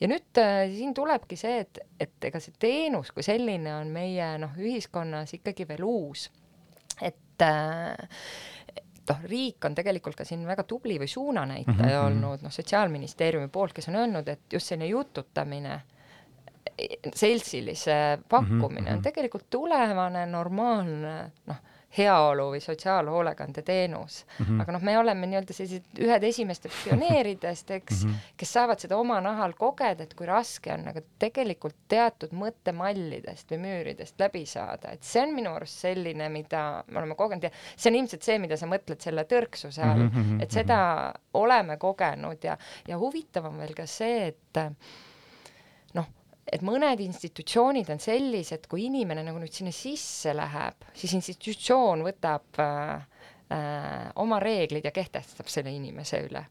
ja 0.00 0.12
nüüd 0.14 0.42
äh, 0.42 0.64
siin 0.74 0.94
tulebki 0.96 1.36
see, 1.36 1.62
et, 1.66 1.82
et 2.00 2.30
ega 2.30 2.40
see 2.40 2.56
teenus 2.58 3.12
kui 3.12 3.26
selline 3.26 3.74
on 3.82 3.92
meie 3.92 4.34
noh, 4.40 4.56
ühiskonnas 4.56 5.36
ikkagi 5.36 5.68
veel 5.68 5.84
uus. 5.84 6.30
et 7.02 7.44
äh, 7.44 8.08
noh, 9.09 9.23
riik 9.31 9.64
on 9.64 9.75
tegelikult 9.75 10.16
ka 10.16 10.25
siin 10.25 10.47
väga 10.47 10.64
tubli 10.68 10.99
või 11.01 11.09
suunanäitaja 11.09 11.75
mm 11.75 11.85
-hmm. 11.85 12.07
olnud, 12.07 12.42
noh, 12.42 12.53
Sotsiaalministeeriumi 12.53 13.49
poolt, 13.49 13.73
kes 13.73 13.88
on 13.88 13.97
öelnud, 14.03 14.29
et 14.29 14.53
just 14.53 14.66
selline 14.66 14.90
jututamine, 14.90 15.81
seltsilise 17.14 18.18
pakkumine 18.29 18.81
mm 18.81 18.87
-hmm. 18.87 18.92
on 18.92 18.94
mhm. 18.99 19.03
tegelikult 19.03 19.51
tulevane 19.51 20.27
normaalne 20.27 21.31
noh 21.47 21.57
heaolu 21.98 22.48
või 22.52 22.61
sotsiaalhoolekandeteenus 22.64 24.18
mm. 24.24 24.44
-hmm. 24.44 24.61
aga 24.62 24.74
noh, 24.74 24.84
me 24.87 24.96
oleme 24.98 25.28
nii-öelda 25.30 25.56
sellised 25.56 26.02
ühed 26.04 26.26
esimestest 26.28 26.76
pioneeridest, 26.84 27.70
eks 27.70 28.04
mm, 28.04 28.11
-hmm. 28.11 28.34
kes 28.37 28.52
saavad 28.52 28.84
seda 28.84 28.96
oma 28.96 29.20
nahal 29.24 29.54
kogeda, 29.58 30.06
et 30.06 30.14
kui 30.18 30.26
raske 30.26 30.72
on, 30.74 30.87
aga 30.92 31.02
tegelikult 31.18 31.76
teatud 31.88 32.32
mõttemallidest 32.32 33.50
või 33.54 33.61
müüridest 33.64 34.20
läbi 34.20 34.44
saada, 34.46 34.92
et 34.92 35.02
see 35.02 35.22
on 35.22 35.34
minu 35.34 35.54
arust 35.54 35.84
selline, 35.87 36.28
mida 36.28 36.84
me 36.87 37.02
oleme 37.02 37.14
kogenud 37.14 37.48
ja 37.48 37.50
see 37.76 37.90
on 37.92 38.00
ilmselt 38.02 38.22
see, 38.22 38.38
mida 38.38 38.56
sa 38.56 38.70
mõtled 38.70 39.00
selle 39.00 39.24
tõrksuse 39.24 39.82
all 39.82 40.06
mm, 40.06 40.14
-hmm. 40.14 40.42
et 40.42 40.50
seda 40.50 40.80
oleme 41.34 41.76
kogenud 41.76 42.44
ja, 42.44 42.58
ja 42.88 42.98
huvitav 42.98 43.50
on 43.50 43.58
veel 43.58 43.74
ka 43.74 43.87
see, 43.87 44.26
et 44.32 44.64
et 46.52 46.64
mõned 46.64 47.00
institutsioonid 47.04 47.90
on 47.92 48.00
sellised, 48.02 48.68
kui 48.70 48.87
inimene 48.88 49.24
nagu 49.26 49.40
nüüd 49.40 49.54
sinna 49.54 49.72
sisse 49.74 50.34
läheb, 50.37 50.88
siis 50.96 51.14
institutsioon 51.18 52.04
võtab 52.06 52.62
äh, 52.62 52.94
äh, 53.52 54.08
oma 54.16 54.40
reeglid 54.42 54.88
ja 54.88 54.94
kehtestab 54.94 55.50
selle 55.52 55.72
inimese 55.74 56.22
üle 56.26 56.44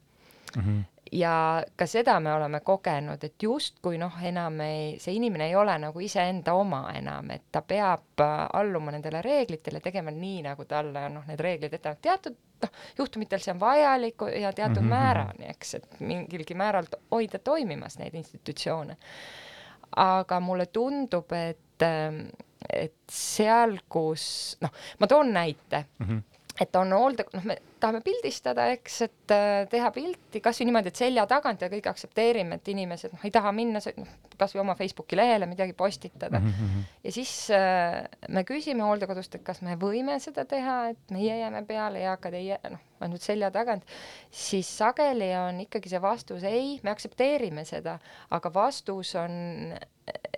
mm. 0.55 0.61
-hmm. 0.61 0.83
ja 1.11 1.63
ka 1.75 1.85
seda 1.87 2.19
me 2.19 2.33
oleme 2.33 2.59
kogenud, 2.59 3.23
et 3.23 3.43
justkui 3.43 3.97
noh, 3.97 4.23
enam 4.23 4.59
ei, 4.61 4.99
see 4.99 5.15
inimene 5.15 5.47
ei 5.47 5.55
ole 5.55 5.77
nagu 5.77 5.99
iseenda 5.99 6.53
oma 6.53 6.91
enam, 6.93 7.31
et 7.31 7.47
ta 7.51 7.61
peab 7.61 8.21
äh, 8.21 8.35
alluma 8.53 8.91
nendele 8.91 9.21
reeglitele, 9.21 9.79
tegema 9.79 10.11
nii, 10.11 10.41
nagu 10.49 10.65
talle 10.65 11.05
on 11.05 11.19
noh, 11.19 11.25
need 11.27 11.39
reeglid 11.39 11.73
ette 11.73 11.89
antud, 11.89 12.03
teatud 12.03 12.37
noh, 12.61 12.71
juhtumitel 12.97 13.39
see 13.39 13.53
on 13.53 13.59
vajalik 13.59 14.29
ja 14.41 14.53
teatud 14.53 14.81
mm 14.81 14.87
-hmm. 14.87 14.95
määrani, 14.95 15.49
eks, 15.49 15.73
et 15.73 15.99
mingilgi 15.99 16.53
määral 16.53 16.85
hoida 17.11 17.39
toimimas 17.39 17.97
neid 17.97 18.13
institutsioone 18.13 18.97
aga 19.95 20.39
mulle 20.39 20.67
tundub, 20.73 21.31
et, 21.31 21.83
ähm, 21.85 22.25
et 22.69 22.95
seal, 23.11 23.79
kus 23.89 24.57
noh, 24.61 24.73
ma 24.99 25.07
toon 25.07 25.31
näite 25.33 25.85
mm. 25.99 26.07
-hmm 26.07 26.36
et 26.61 26.75
on 26.75 26.93
hoolde, 26.93 27.25
noh, 27.35 27.43
me 27.45 27.57
tahame 27.81 28.01
pildistada, 28.05 28.67
eks, 28.73 28.95
et 29.05 29.33
äh, 29.33 29.67
teha 29.69 29.91
pilti 29.93 30.41
kasvõi 30.43 30.67
niimoodi, 30.69 30.91
et 30.91 30.99
selja 30.99 31.25
tagant 31.29 31.61
ja 31.61 31.69
kõik 31.71 31.89
aktsepteerime, 31.91 32.57
et 32.57 32.71
inimesed 32.73 33.13
noh, 33.13 33.25
ei 33.27 33.33
taha 33.33 33.51
minna 33.55 33.81
noh, 33.97 34.13
kasvõi 34.39 34.63
oma 34.63 34.75
Facebooki 34.79 35.17
lehele 35.19 35.49
midagi 35.49 35.75
postitada 35.77 36.39
mm. 36.39 36.53
-hmm. 36.53 36.87
ja 37.03 37.11
siis 37.13 37.33
äh, 37.53 38.03
me 38.29 38.43
küsime 38.47 38.85
hooldekodust, 38.85 39.35
et 39.35 39.43
kas 39.45 39.61
me 39.61 39.77
võime 39.77 40.17
seda 40.23 40.45
teha, 40.45 40.77
et 40.93 41.13
meie 41.13 41.37
jääme 41.39 41.63
peale, 41.65 42.01
eakad 42.05 42.33
ei 42.33 42.47
jää, 42.47 42.73
noh, 42.73 42.81
ainult 43.01 43.21
selja 43.21 43.51
tagant, 43.51 43.85
siis 44.31 44.69
sageli 44.77 45.29
on 45.37 45.61
ikkagi 45.67 45.89
see 45.89 46.01
vastus 46.01 46.43
ei, 46.43 46.79
me 46.83 46.89
aktsepteerime 46.89 47.65
seda, 47.65 47.99
aga 48.29 48.53
vastus 48.53 49.13
on 49.15 49.77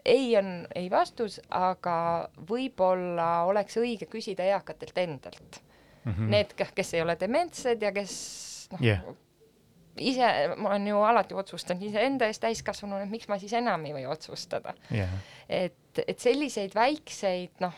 ei 0.05 0.37
on 0.37 0.67
ei 0.75 0.89
vastus, 0.91 1.39
aga 1.49 2.29
võib-olla 2.49 3.45
oleks 3.47 3.77
õige 3.77 4.09
küsida 4.09 4.43
eakatelt 4.43 4.97
endalt 4.97 5.63
mm. 6.03 6.11
-hmm. 6.11 6.29
Need, 6.35 6.53
kes 6.75 6.93
ei 6.93 7.01
ole 7.01 7.17
dementsed 7.19 7.81
ja 7.81 7.91
kes 7.95 8.13
noh 8.71 8.83
yeah., 8.83 9.03
ise, 9.99 10.55
ma 10.57 10.69
olen 10.69 10.87
ju 10.87 11.01
alati 11.03 11.35
otsustanud 11.37 11.83
iseenda 11.83 12.27
eest 12.29 12.41
täiskasvanuna, 12.43 13.03
et 13.03 13.11
miks 13.11 13.27
ma 13.29 13.37
siis 13.41 13.53
enam 13.57 13.85
ei 13.87 13.93
või 13.95 14.05
otsustada 14.09 14.73
yeah.. 14.93 15.11
et, 15.49 16.01
et 16.05 16.19
selliseid 16.19 16.75
väikseid 16.75 17.63
noh, 17.63 17.75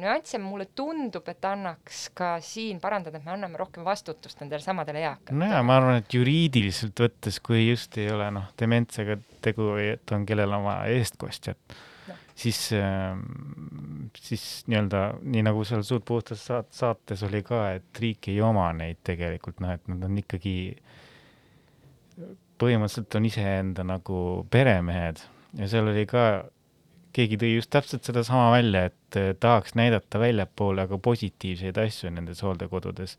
nüansse 0.00 0.40
mulle 0.42 0.68
tundub, 0.74 1.28
et 1.30 1.44
annaks 1.46 2.06
ka 2.16 2.36
siin 2.44 2.80
parandada, 2.82 3.20
et 3.20 3.26
me 3.26 3.34
anname 3.36 3.60
rohkem 3.60 3.86
vastutust 3.86 4.40
nendele 4.42 4.64
samadele 4.64 5.04
eakatele. 5.04 5.38
nojah, 5.44 5.66
ma 5.66 5.80
arvan, 5.80 6.00
et 6.02 6.16
juriidiliselt 6.18 7.04
võttes, 7.06 7.40
kui 7.44 7.68
just 7.68 7.98
ei 8.02 8.10
ole 8.12 8.30
noh, 8.34 8.48
dementsega 8.58 9.18
tegu 9.44 9.74
või 9.76 9.92
et 9.94 10.16
on 10.16 10.26
kellel 10.28 10.58
oma 10.58 10.80
eestkostjat 10.90 11.78
no., 12.08 12.18
siis 12.36 12.60
äh,, 12.76 13.16
siis 14.20 14.46
nii-öelda 14.70 15.02
nii 15.22 15.44
nagu 15.46 15.64
seal 15.68 15.84
Suud 15.86 16.04
puhtas 16.08 16.44
saat-, 16.48 16.72
saates 16.76 17.24
oli 17.26 17.42
ka, 17.46 17.62
et 17.78 18.02
riik 18.02 18.30
ei 18.32 18.40
oma 18.44 18.68
neid 18.76 19.02
tegelikult 19.06 19.62
noh, 19.64 19.76
et 19.76 19.88
nad 19.92 20.04
on 20.08 20.20
ikkagi 20.22 20.56
põhimõtteliselt 22.60 23.18
on 23.18 23.26
iseenda 23.28 23.84
nagu 23.86 24.20
peremehed 24.50 25.20
ja 25.60 25.68
seal 25.70 25.90
oli 25.92 26.04
ka, 26.08 26.46
keegi 27.16 27.38
tõi 27.40 27.54
just 27.54 27.72
täpselt 27.72 28.06
sedasama 28.06 28.50
välja, 28.56 28.86
et 28.90 29.18
eh, 29.18 29.32
tahaks 29.40 29.76
näidata 29.78 30.20
väljapoole 30.20 30.84
aga 30.86 30.98
positiivseid 31.02 31.78
asju 31.80 32.12
nendes 32.12 32.42
hooldekodudes, 32.44 33.16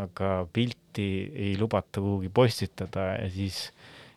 aga 0.00 0.34
pilti 0.52 1.08
ei 1.32 1.56
lubata 1.60 2.00
kuhugi 2.00 2.32
postitada 2.32 3.12
ja 3.18 3.28
siis 3.32 3.66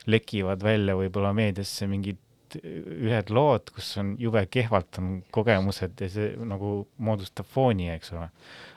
lekivad 0.07 0.63
välja 0.63 0.95
võib-olla 0.99 1.33
meediasse 1.35 1.87
mingid 1.89 2.19
ühed 2.63 3.31
lood, 3.33 3.71
kus 3.75 3.95
on 4.01 4.15
jube 4.21 4.45
kehvalt 4.51 4.99
on 5.01 5.17
kogemused 5.35 6.01
ja 6.01 6.09
see 6.11 6.33
nagu 6.47 6.77
moodustab 6.97 7.49
fooni, 7.49 7.89
eks 7.95 8.13
ole. 8.15 8.29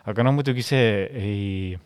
aga 0.09 0.27
no 0.27 0.35
muidugi 0.37 0.65
see 0.67 0.91
ei 1.09 1.79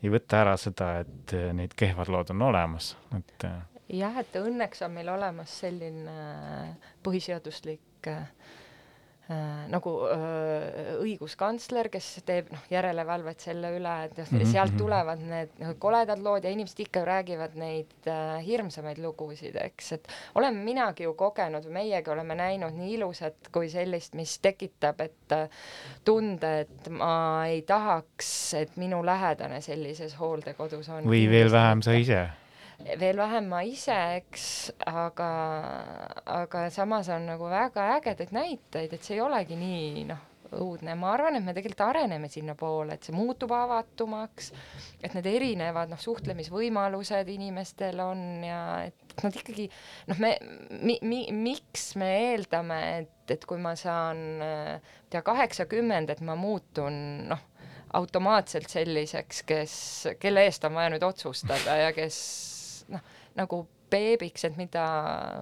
ei 0.00 0.12
võta 0.12 0.40
ära 0.44 0.56
seda, 0.60 0.94
et 1.04 1.34
äh, 1.36 1.50
need 1.56 1.74
kehvad 1.78 2.08
lood 2.12 2.32
on 2.34 2.46
olemas, 2.48 2.94
et. 3.16 3.44
Äh, 3.44 3.82
jah, 4.00 4.16
et 4.22 4.36
õnneks 4.40 4.84
on 4.86 4.94
meil 4.94 5.10
olemas 5.12 5.52
selline 5.62 6.16
põhiseaduslik 7.04 8.08
äh, 8.08 8.24
äh, 8.24 8.59
nagu 9.70 9.92
äh, 10.10 10.94
õiguskantsler, 11.00 11.90
kes 11.92 12.08
teeb 12.26 12.50
noh, 12.50 12.62
järelevalvet 12.72 13.44
selle 13.44 13.70
üle, 13.76 13.92
et 14.08 14.16
mm 14.18 14.24
-hmm. 14.26 14.50
sealt 14.50 14.72
mhm. 14.72 14.78
tulevad 14.78 15.22
need 15.22 15.52
noh, 15.62 15.74
koledad 15.78 16.18
lood 16.18 16.44
ja 16.44 16.50
inimesed 16.50 16.80
ikka 16.86 17.04
räägivad 17.04 17.54
neid 17.54 17.92
äh, 18.08 18.40
hirmsamaid 18.46 18.98
lugusid, 18.98 19.56
eks, 19.56 19.92
et 19.92 20.08
olen 20.34 20.56
minagi 20.56 21.06
ju 21.06 21.14
kogenud 21.14 21.68
meiegi 21.70 22.10
oleme 22.10 22.34
näinud 22.34 22.74
nii 22.74 22.94
ilusat 22.94 23.52
kui 23.52 23.70
sellist, 23.70 24.14
mis 24.14 24.38
tekitab, 24.38 25.00
et 25.00 25.32
äh, 25.32 25.48
tunde, 26.04 26.60
et 26.60 26.88
ma 26.88 27.46
ei 27.46 27.62
tahaks, 27.62 28.54
et 28.54 28.76
minu 28.76 29.04
lähedane 29.06 29.60
sellises 29.60 30.18
hooldekodus 30.18 30.88
on. 30.88 31.04
või 31.04 31.28
veel 31.30 31.52
vähem 31.52 31.82
sa 31.82 31.92
ise 31.92 32.28
veel 33.00 33.20
vähem 33.20 33.46
ma 33.50 33.60
ise, 33.66 33.96
eks, 34.20 34.46
aga, 34.88 35.30
aga 36.40 36.64
samas 36.74 37.10
on 37.12 37.28
nagu 37.30 37.50
väga 37.50 37.90
ägedaid 37.98 38.34
näiteid, 38.34 38.94
et 38.94 39.06
see 39.06 39.18
ei 39.18 39.24
olegi 39.24 39.58
nii 39.58 40.04
noh, 40.10 40.26
õudne, 40.56 40.96
ma 40.98 41.12
arvan, 41.14 41.36
et 41.38 41.44
me 41.46 41.54
tegelikult 41.54 41.84
areneme 41.84 42.30
sinnapoole, 42.30 42.96
et 42.96 43.06
see 43.06 43.14
muutub 43.14 43.52
avatumaks, 43.54 44.50
et 44.98 45.14
need 45.14 45.28
erinevad 45.30 45.92
noh, 45.92 46.00
suhtlemisvõimalused 46.02 47.30
inimestel 47.30 48.02
on 48.02 48.24
ja 48.46 48.62
et 48.88 49.14
nad 49.22 49.36
ikkagi 49.36 49.68
noh, 50.10 50.22
me 50.22 50.34
mi,, 50.80 50.98
mi, 51.06 51.20
miks 51.34 51.92
me 52.00 52.10
eeldame, 52.32 52.80
et, 53.02 53.36
et 53.36 53.46
kui 53.46 53.62
ma 53.62 53.76
saan 53.78 54.42
tea 55.10 55.22
kaheksakümmend, 55.26 56.10
et 56.10 56.24
ma 56.26 56.34
muutun 56.38 56.98
noh, 57.30 57.46
automaatselt 57.94 58.70
selliseks, 58.70 59.42
kes, 59.46 59.74
kelle 60.22 60.46
eest 60.46 60.64
on 60.66 60.76
vaja 60.78 60.92
nüüd 60.94 61.06
otsustada 61.06 61.78
ja 61.80 61.94
kes 61.94 62.18
noh, 62.90 63.00
nagu 63.38 63.64
beebiks, 63.90 64.44
et 64.48 64.60
mida, 64.60 64.84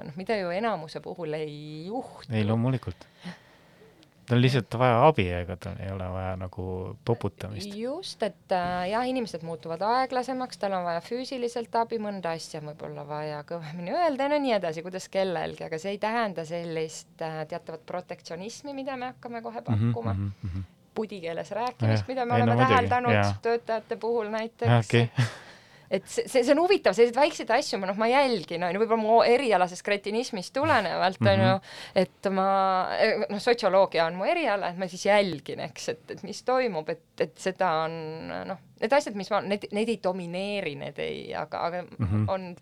noh, 0.07 0.17
mida 0.19 0.39
ju 0.39 0.55
enamuse 0.55 1.03
puhul 1.05 1.37
ei 1.39 1.85
juhtu. 1.89 2.33
ei, 2.33 2.47
loomulikult. 2.49 3.07
tal 4.29 4.37
on 4.37 4.43
lihtsalt 4.45 4.75
vaja 4.81 5.01
abi, 5.07 5.25
ega 5.33 5.57
tal 5.61 5.79
ei 5.81 5.91
ole 5.93 6.09
vaja 6.13 6.37
nagu 6.41 6.65
poputamist. 7.05 7.75
just, 7.77 8.23
et 8.23 8.55
äh, 8.57 8.89
jah, 8.93 9.07
inimesed 9.09 9.45
muutuvad 9.47 9.83
aeglasemaks, 9.85 10.61
tal 10.61 10.77
on 10.79 10.87
vaja 10.89 11.03
füüsiliselt 11.05 11.77
abi, 11.81 12.01
mõnda 12.03 12.35
asja 12.37 12.63
on 12.63 12.73
võib-olla 12.73 13.05
vaja 13.09 13.43
kõvemini 13.49 13.95
öelda 13.97 14.29
ja 14.29 14.33
no 14.35 14.41
nii 14.45 14.57
edasi, 14.59 14.85
kuidas 14.87 15.09
kellelgi, 15.13 15.65
aga 15.69 15.81
see 15.81 15.97
ei 15.97 16.03
tähenda 16.03 16.45
sellist 16.49 17.25
äh, 17.25 17.43
teatavat 17.49 17.87
protektsionismi, 17.89 18.77
mida 18.77 18.97
me 19.01 19.13
hakkame 19.15 19.45
kohe 19.45 19.63
mhm, 19.63 19.71
pakkuma 19.71 20.17
mm. 20.17 20.35
-hmm 20.43 20.75
pudikeeles 20.99 21.51
rääkimist, 21.55 22.09
mida 22.09 22.25
me 22.27 22.35
ei, 22.35 22.43
oleme 22.43 22.57
no, 22.59 22.65
täheldanud 22.67 23.37
töötajate 23.43 23.97
puhul 24.03 24.33
näiteks 24.35 24.89
okay 24.89 25.29
et 25.91 26.05
see, 26.05 26.27
see, 26.29 26.43
see 26.45 26.53
on 26.53 26.61
huvitav, 26.63 26.95
selliseid 26.97 27.17
väikseid 27.17 27.53
asju 27.57 27.81
ma 27.81 27.89
noh, 27.91 27.99
ma 28.01 28.09
jälgin, 28.11 28.65
on 28.67 28.75
ju, 28.75 28.83
võib-olla 28.83 29.01
mu 29.03 29.19
erialasest 29.25 29.85
kretinismist 29.87 30.53
tulenevalt 30.57 31.21
on 31.23 31.29
mm 31.31 31.45
-hmm. 31.45 31.53
ju, 31.53 32.03
et 32.05 32.31
ma 32.35 32.49
noh, 33.31 33.41
sotsioloogia 33.43 34.07
on 34.07 34.19
mu 34.21 34.29
eriala, 34.29 34.73
et 34.73 34.79
ma 34.81 34.89
siis 34.89 35.07
jälgin, 35.07 35.61
eks, 35.69 35.89
et, 35.95 36.05
et 36.17 36.23
mis 36.23 36.43
toimub, 36.43 36.89
et, 36.89 37.07
et 37.21 37.35
seda 37.39 37.71
on 37.87 37.97
noh, 38.53 38.61
need 38.81 38.93
asjad, 38.93 39.17
mis 39.17 39.31
ma, 39.33 39.41
need, 39.41 39.69
neid 39.73 39.89
ei 39.89 40.01
domineeri, 40.05 40.75
need 40.77 40.99
ei, 41.03 41.35
aga, 41.35 41.65
aga 41.71 41.83
mm 41.83 42.07
-hmm. 42.07 42.29
on 42.29 42.55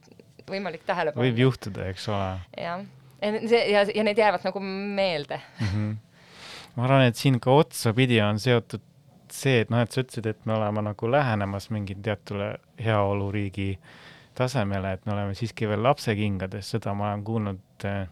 võimalik 0.47 0.87
tähele 0.87 1.12
panna. 1.12 1.27
võib 1.27 1.39
juhtuda, 1.47 1.89
eks 1.91 2.09
ole. 2.09 2.33
jah, 2.57 2.85
ja 3.22 3.33
see 3.49 3.62
ja, 3.72 3.87
ja 3.95 4.05
need 4.07 4.18
jäävad 4.18 4.45
nagu 4.47 4.61
meelde 4.61 5.41
mm. 5.61 5.66
-hmm. 5.66 5.97
ma 6.77 6.85
arvan, 6.85 7.07
et 7.11 7.16
siin 7.16 7.41
ka 7.41 7.51
otsapidi 7.51 8.20
on 8.22 8.39
seotud 8.39 8.83
see, 9.43 9.61
et 9.62 9.70
noh, 9.72 9.82
et 9.82 9.93
sa 9.93 10.03
ütlesid, 10.03 10.26
et 10.30 10.45
me 10.49 10.57
oleme 10.57 10.82
nagu 10.87 11.11
lähenemas 11.11 11.70
mingi 11.74 11.97
teatule 12.03 12.55
heaoluriigi 12.82 13.74
tasemele, 14.37 14.93
et 14.97 15.07
me 15.07 15.14
oleme 15.14 15.37
siiski 15.37 15.68
veel 15.68 15.82
lapsekingades, 15.87 16.70
seda 16.76 16.95
ma 16.97 17.11
olen 17.11 17.24
kuulnud 17.26 17.87
äh, 17.89 18.07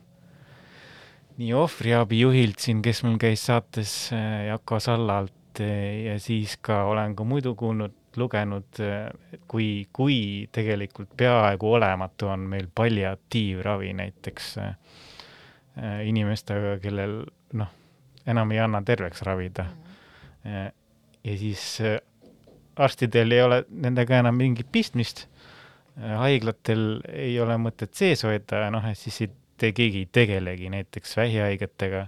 nii 1.40 1.52
ohvriabijuhilt 1.58 2.62
siin, 2.64 2.80
kes 2.84 3.02
meil 3.06 3.18
käis 3.20 3.44
saates 3.48 3.94
äh, 4.16 4.46
Jako 4.48 4.80
Sallalt 4.80 5.60
äh, 5.60 6.06
ja 6.06 6.18
siis 6.22 6.56
ka 6.56 6.84
olen 6.90 7.16
ka 7.16 7.26
muidu 7.28 7.54
kuulnud, 7.58 8.00
lugenud 8.16 8.78
kui, 9.50 9.88
kui 9.92 10.18
tegelikult 10.54 11.16
peaaegu 11.18 11.72
olematu 11.80 12.28
on 12.30 12.44
meil 12.46 12.68
palliatiivravi 12.70 13.88
näiteks 13.98 14.52
inimestega, 16.06 16.76
kellel 16.78 17.16
noh, 17.58 17.72
enam 18.30 18.54
ei 18.54 18.60
anna 18.62 18.84
terveks 18.86 19.26
ravida 19.26 19.66
mm. 19.66 19.74
-hmm 20.46 20.83
ja 21.24 21.36
siis 21.38 21.80
äh, 21.80 21.98
arstidel 22.76 23.32
ei 23.32 23.42
ole 23.42 23.62
nendega 23.70 24.18
enam 24.20 24.36
mingit 24.38 24.68
pistmist, 24.72 25.26
äh, 25.98 26.16
haiglatel 26.20 27.00
ei 27.12 27.38
ole 27.40 27.56
mõtet 27.60 27.94
sees 27.96 28.24
hoida, 28.26 28.68
noh, 28.74 28.84
et 28.90 28.98
siis 28.98 29.22
ei 29.24 29.30
te, 29.60 29.72
keegi 29.76 30.04
ei 30.04 30.10
tegelegi 30.12 30.70
näiteks 30.74 31.16
vähihaigetega, 31.20 32.06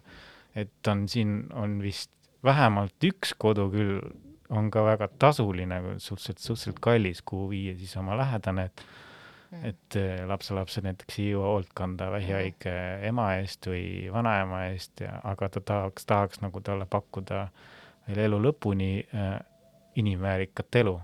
et 0.57 0.93
on 0.93 1.07
siin, 1.09 1.39
on 1.55 1.81
vist 1.83 2.13
vähemalt 2.45 3.05
üks 3.07 3.35
kodu 3.39 3.71
küll, 3.73 3.99
on 4.55 4.71
ka 4.71 4.85
väga 4.87 5.09
tasuline, 5.19 5.81
suhteliselt, 5.99 6.39
suhteliselt 6.39 6.79
kallis, 6.83 7.23
kuhu 7.27 7.51
viia 7.51 7.75
siis 7.79 7.97
oma 7.99 8.15
lähedane, 8.19 8.69
et 8.71 8.85
mm. 9.51 9.65
et 9.71 9.97
äh, 9.99 10.27
lapselapsed 10.29 10.85
näiteks 10.87 11.19
ei 11.23 11.31
jõua 11.33 11.55
hoolt 11.55 11.73
kanda 11.75 12.11
vähihaige 12.13 12.77
ema 13.09 13.33
eest 13.41 13.67
või 13.71 14.11
vanaema 14.13 14.67
eest 14.73 15.03
ja, 15.07 15.17
aga 15.25 15.49
ta 15.49 15.63
tahaks, 15.73 16.07
tahaks 16.07 16.43
nagu 16.45 16.61
talle 16.67 16.87
pakkuda 16.91 17.43
äh, 17.47 17.75
veel 18.09 18.25
elu 18.27 18.41
lõpuni 18.49 18.91
äh, 19.03 19.37
inimväärikat 19.97 20.81
elu. 20.83 20.97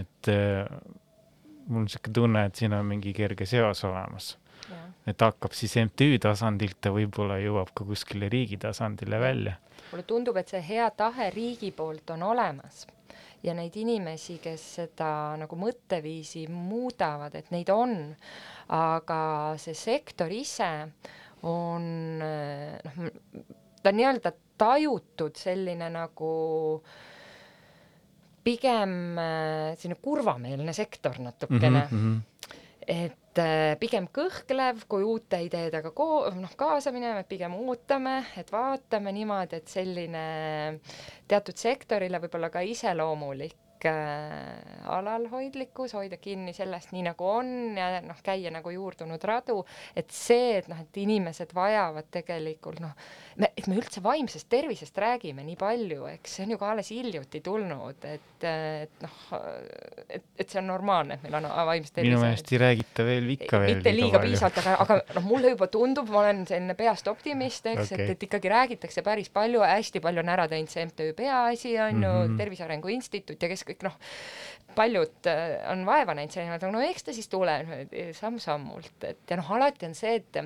et 0.00 0.28
äh, 0.28 0.66
mul 1.66 1.82
on 1.82 1.88
niisugune 1.88 2.14
tunne, 2.14 2.44
et 2.46 2.54
siin 2.54 2.74
on 2.76 2.86
mingi 2.86 3.12
kerge 3.16 3.46
seos 3.46 3.84
olemas. 3.84 4.36
et 5.06 5.20
hakkab 5.20 5.52
siis 5.56 5.74
MTÜ 5.80 6.18
tasandilt 6.22 6.84
ja 6.84 6.92
võib-olla 6.94 7.40
jõuab 7.40 7.72
ka 7.74 7.84
kuskile 7.84 8.28
riigi 8.28 8.58
tasandile 8.60 9.20
välja. 9.20 9.56
mulle 9.90 10.06
tundub, 10.06 10.36
et 10.36 10.48
see 10.48 10.62
hea 10.62 10.90
tahe 10.90 11.30
riigi 11.34 11.72
poolt 11.72 12.10
on 12.10 12.22
olemas 12.22 12.86
ja 13.42 13.54
neid 13.56 13.76
inimesi, 13.76 14.38
kes 14.42 14.66
seda 14.76 15.10
nagu 15.40 15.56
mõtteviisi 15.56 16.44
muudavad, 16.52 17.34
et 17.34 17.50
neid 17.54 17.70
on, 17.72 17.96
aga 18.76 19.20
see 19.60 19.74
sektor 19.74 20.32
ise 20.32 20.70
on 21.48 22.20
noh, 22.20 22.98
ta 23.82 23.92
nii-öelda 23.96 24.34
tajutud 24.60 25.38
selline 25.40 25.88
nagu 25.92 26.34
pigem 28.44 29.18
äh, 29.18 29.76
selline 29.78 30.00
kurvameelne 30.02 30.72
sektor 30.76 31.18
natukene 31.20 31.86
mm. 31.90 31.96
-hmm. 31.98 32.20
et 32.86 33.38
äh, 33.38 33.76
pigem 33.80 34.08
kõhklev 34.08 34.84
kui 34.88 35.04
uute 35.04 35.42
ideedega 35.44 35.92
ko-, 35.96 36.30
noh, 36.34 36.54
kaasa 36.56 36.92
minema, 36.92 37.20
et 37.20 37.28
pigem 37.28 37.54
ootame, 37.54 38.24
et 38.36 38.52
vaatame 38.52 39.12
niimoodi, 39.12 39.60
et 39.60 39.68
selline 39.68 40.24
teatud 41.28 41.56
sektorile 41.56 42.20
võib-olla 42.22 42.50
ka 42.50 42.64
iseloomulik 42.64 43.86
äh, 43.86 44.88
alalhoidlikkus, 44.96 45.94
hoida 45.94 46.16
kinni 46.16 46.52
sellest, 46.56 46.92
nii 46.92 47.04
nagu 47.10 47.28
on 47.28 47.76
ja 47.78 48.00
noh, 48.00 48.24
käia 48.24 48.50
nagu 48.50 48.72
juurdunud 48.72 49.24
radu, 49.24 49.60
et 49.96 50.10
see, 50.10 50.56
et 50.58 50.68
noh, 50.72 50.80
et 50.80 50.96
inimesed 51.04 51.54
vajavad 51.54 52.08
tegelikult 52.10 52.80
noh, 52.80 52.96
me, 53.40 53.48
et 53.56 53.66
me 53.70 53.76
üldse 53.78 54.02
vaimsest 54.04 54.48
tervisest 54.52 54.96
räägime 55.00 55.44
nii 55.46 55.56
palju, 55.60 56.04
eks 56.12 56.36
see 56.36 56.44
on 56.46 56.54
ju 56.54 56.58
ka 56.60 56.70
alles 56.74 56.90
hiljuti 56.92 57.40
tulnud, 57.44 58.04
et, 58.08 58.46
et 58.46 59.04
noh, 59.04 59.16
et, 60.06 60.26
et 60.40 60.44
see 60.44 60.60
on 60.60 60.68
normaalne, 60.70 61.16
et 61.16 61.24
meil 61.24 61.38
on 61.40 61.48
vaimset 61.70 61.94
tervist. 61.96 62.10
minu 62.10 62.20
meelest 62.22 62.52
ei 62.52 62.60
räägita 62.62 63.06
veel 63.06 63.32
ikka 63.36 63.62
veel 63.64 63.80
mitte 63.80 63.94
liiga 63.96 64.22
piisavalt, 64.22 64.60
aga, 64.62 64.76
aga 64.84 65.18
noh, 65.18 65.26
mulle 65.30 65.54
juba 65.54 65.70
tundub, 65.72 66.12
ma 66.12 66.22
olen 66.24 66.44
selline 66.50 66.76
peast 66.78 67.10
optimist, 67.12 67.66
eks 67.72 67.94
okay., 67.94 68.06
et, 68.06 68.14
et 68.16 68.28
ikkagi 68.28 68.52
räägitakse 68.52 69.04
päris 69.06 69.32
palju, 69.34 69.64
hästi 69.64 70.04
palju 70.04 70.24
on 70.24 70.32
ära 70.36 70.48
teinud 70.50 70.72
see 70.72 70.86
MTÜ 70.90 71.10
Peaasi, 71.18 71.76
on 71.80 71.96
mm 71.96 72.04
-hmm. 72.04 72.30
ju. 72.30 72.38
Tervise 72.40 72.64
Arengu 72.64 72.88
Instituut 72.92 73.42
ja 73.42 73.48
kes 73.48 73.64
kõik 73.68 73.84
noh, 73.86 73.96
paljud 74.74 75.26
äh, 75.26 75.58
on 75.72 75.86
vaeva 75.86 76.14
näinud 76.14 76.32
selle 76.32 76.50
nimel, 76.50 76.72
no 76.72 76.80
eks 76.84 77.06
ta 77.06 77.12
siis 77.16 77.28
tuleb 77.28 77.90
samm-sammult, 78.16 78.96
et 79.04 79.30
ja 79.30 79.40
noh, 79.40 79.52
alati 79.56 79.86
on 79.86 79.94
see, 79.94 80.14
et 80.20 80.42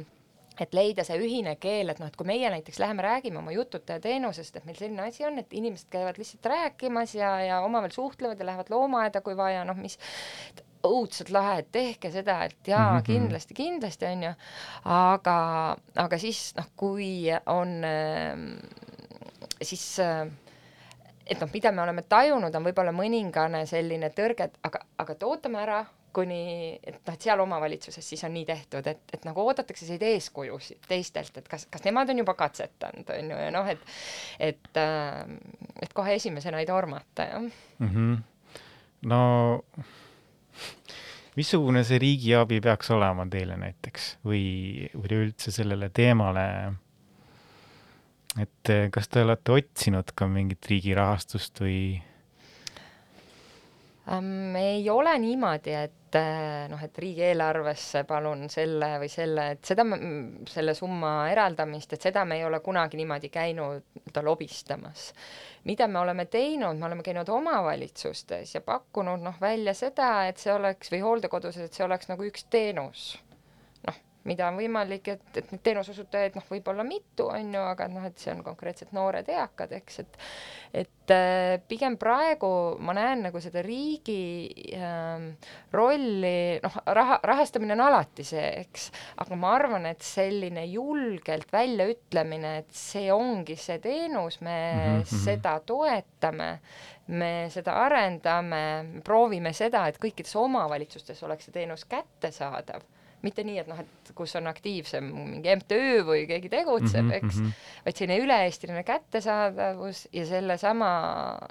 et 0.60 0.74
leida 0.76 1.04
see 1.06 1.18
ühine 1.18 1.56
keel, 1.62 1.90
et 1.90 1.98
noh, 1.98 2.10
et 2.10 2.16
kui 2.18 2.28
meie 2.28 2.50
näiteks 2.52 2.78
läheme 2.82 3.02
räägime 3.02 3.40
oma 3.40 3.54
jututaja 3.54 4.02
teenusest, 4.02 4.56
et 4.56 4.68
meil 4.68 4.78
selline 4.78 5.08
asi 5.08 5.26
on, 5.26 5.40
et 5.42 5.56
inimesed 5.56 5.90
käivad 5.90 6.20
lihtsalt 6.20 6.46
rääkimas 6.52 7.16
ja, 7.18 7.32
ja 7.42 7.58
omavahel 7.66 7.94
suhtlevad 7.94 8.38
ja 8.38 8.46
lähevad 8.46 8.70
loomaaeda, 8.70 9.24
kui 9.24 9.36
vaja, 9.36 9.64
noh, 9.66 9.78
mis 9.78 9.98
õudselt 10.84 11.32
lahe, 11.32 11.58
et 11.62 11.72
tehke 11.72 12.10
seda, 12.12 12.42
et 12.44 12.68
jaa 12.68 12.92
mm, 12.92 12.98
-hmm. 12.98 13.06
kindlasti, 13.08 13.54
kindlasti 13.54 14.06
on 14.06 14.22
ju, 14.28 14.32
aga, 14.84 15.36
aga 15.96 16.18
siis 16.18 16.52
noh, 16.58 16.70
kui 16.76 17.32
on 17.46 17.80
siis 19.62 19.98
et 21.26 21.40
noh, 21.40 21.50
mida 21.52 21.72
me 21.72 21.82
oleme 21.82 22.04
tajunud, 22.08 22.54
on 22.54 22.66
võib-olla 22.68 22.92
mõningane 22.92 23.64
selline 23.66 24.10
tõrge, 24.16 24.50
et 24.50 24.58
aga, 24.62 24.84
aga 24.98 25.16
et 25.16 25.22
ootame 25.22 25.62
ära, 25.62 25.84
kuni, 26.14 26.76
et 26.82 26.96
noh, 26.96 27.14
et 27.14 27.26
seal 27.26 27.40
omavalitsuses 27.42 28.06
siis 28.08 28.22
on 28.26 28.34
nii 28.34 28.44
tehtud, 28.48 28.86
et, 28.90 29.02
et 29.16 29.26
nagu 29.26 29.42
oodatakse 29.44 29.86
selliseid 29.86 30.06
eeskujusid 30.14 30.86
teistelt, 30.88 31.36
et 31.40 31.48
kas, 31.50 31.66
kas 31.70 31.84
nemad 31.86 32.10
on 32.12 32.22
juba 32.22 32.36
katsetanud, 32.38 33.10
on 33.16 33.34
ju, 33.34 33.40
ja 33.46 33.50
noh, 33.54 33.68
et 33.70 33.82
et 34.52 34.80
äh, 34.80 35.20
et 35.82 35.92
kohe 35.96 36.16
esimesena 36.18 36.62
ei 36.62 36.70
tormata, 36.70 37.28
jah 37.30 37.42
mm. 37.42 37.90
-hmm. 37.90 38.22
no 39.10 39.20
missugune 41.36 41.84
see 41.84 41.98
riigiabi 41.98 42.60
peaks 42.60 42.90
olema 42.94 43.26
teile 43.30 43.56
näiteks 43.58 44.16
või, 44.24 44.88
või 44.94 45.20
üldse 45.26 45.50
sellele 45.54 45.90
teemale? 45.90 46.48
et 48.40 48.70
kas 48.90 49.08
te 49.08 49.22
olete 49.22 49.52
otsinud 49.52 50.10
ka 50.14 50.26
mingit 50.26 50.66
riigi 50.70 50.94
rahastust 50.94 51.60
või? 51.60 52.02
Ähm,? 54.12 54.56
ei 54.56 54.90
ole 54.90 55.18
niimoodi, 55.18 55.74
et 55.74 56.18
eh, 56.18 56.66
noh, 56.70 56.82
et 56.82 56.98
riigieelarvesse 56.98 58.04
palun 58.08 58.48
selle 58.52 58.94
või 59.02 59.10
selle, 59.12 59.50
et 59.56 59.64
seda, 59.64 59.86
selle 60.50 60.74
summa 60.74 61.14
eraldamist, 61.32 61.96
et 61.96 62.10
seda 62.10 62.24
me 62.24 62.38
ei 62.40 62.44
ole 62.44 62.60
kunagi 62.64 63.00
niimoodi 63.00 63.32
käinud 63.32 63.82
nii-öelda 63.94 64.24
lobistamas 64.24 65.10
mida 65.64 65.86
me 65.88 65.98
oleme 65.98 66.26
teinud, 66.28 66.76
me 66.76 66.86
oleme 66.86 67.02
käinud 67.02 67.28
omavalitsustes 67.28 68.54
ja 68.54 68.60
pakkunud 68.60 69.22
noh, 69.24 69.36
välja 69.40 69.74
seda, 69.74 70.26
et 70.28 70.38
see 70.38 70.52
oleks 70.52 70.92
või 70.92 71.00
hooldekodus, 71.04 71.56
et 71.56 71.72
see 71.72 71.86
oleks 71.86 72.10
nagu 72.12 72.26
üks 72.28 72.44
teenus 72.52 73.14
mida 74.24 74.48
on 74.48 74.58
võimalik, 74.58 75.08
et, 75.12 75.24
et 75.36 75.52
neid 75.52 75.62
teenuseosutajaid 75.66 76.38
noh, 76.38 76.46
võib 76.48 76.68
olla 76.72 76.84
mitu, 76.86 77.28
on 77.28 77.54
ju, 77.54 77.64
aga 77.74 77.88
noh, 77.92 78.06
et 78.08 78.20
see 78.20 78.32
on 78.32 78.42
konkreetselt 78.46 78.94
noored 78.96 79.28
eakad, 79.28 79.74
eks, 79.80 80.00
et 80.04 80.20
et 80.74 81.12
äh, 81.14 81.60
pigem 81.68 81.94
praegu 82.00 82.48
ma 82.82 82.94
näen 82.96 83.20
nagu 83.28 83.38
seda 83.42 83.62
riigi 83.62 84.72
äh, 84.74 85.52
rolli, 85.76 86.58
noh, 86.64 86.78
raha, 86.96 87.20
rahastamine 87.22 87.76
on 87.76 87.84
alati 87.84 88.26
see, 88.26 88.48
eks, 88.64 88.88
aga 89.22 89.38
ma 89.38 89.52
arvan, 89.54 89.86
et 89.90 90.02
selline 90.02 90.64
julgelt 90.72 91.52
väljaütlemine, 91.54 92.56
et 92.64 92.74
see 92.74 93.12
ongi 93.14 93.54
see 93.60 93.78
teenus, 93.84 94.40
me 94.40 94.56
mm 94.56 94.98
-hmm. 94.98 95.22
seda 95.28 95.58
toetame, 95.60 96.50
me 97.06 97.32
seda 97.54 97.78
arendame, 97.84 98.64
proovime 99.04 99.52
seda, 99.52 99.86
et 99.88 100.00
kõikides 100.00 100.34
omavalitsustes 100.40 101.22
oleks 101.22 101.44
see 101.44 101.52
teenus 101.60 101.84
kättesaadav 101.84 102.82
mitte 103.24 103.44
nii, 103.46 103.58
et 103.62 103.70
noh, 103.70 103.80
et 103.80 104.12
kus 104.16 104.34
on 104.38 104.48
aktiivsem 104.50 105.06
mingi 105.14 105.54
MTÜ 105.60 106.02
või 106.06 106.24
keegi 106.30 106.50
tegutseb 106.52 107.02
mm, 107.02 107.10
-hmm, 107.10 107.20
eks 107.20 107.38
mm, 107.40 107.46
-hmm. 107.46 107.84
vaid 107.86 108.00
selline 108.00 108.18
üle-eestiline 108.24 108.82
kättesaadavus 108.88 110.08
ja 110.12 110.26
sellesama 110.28 110.90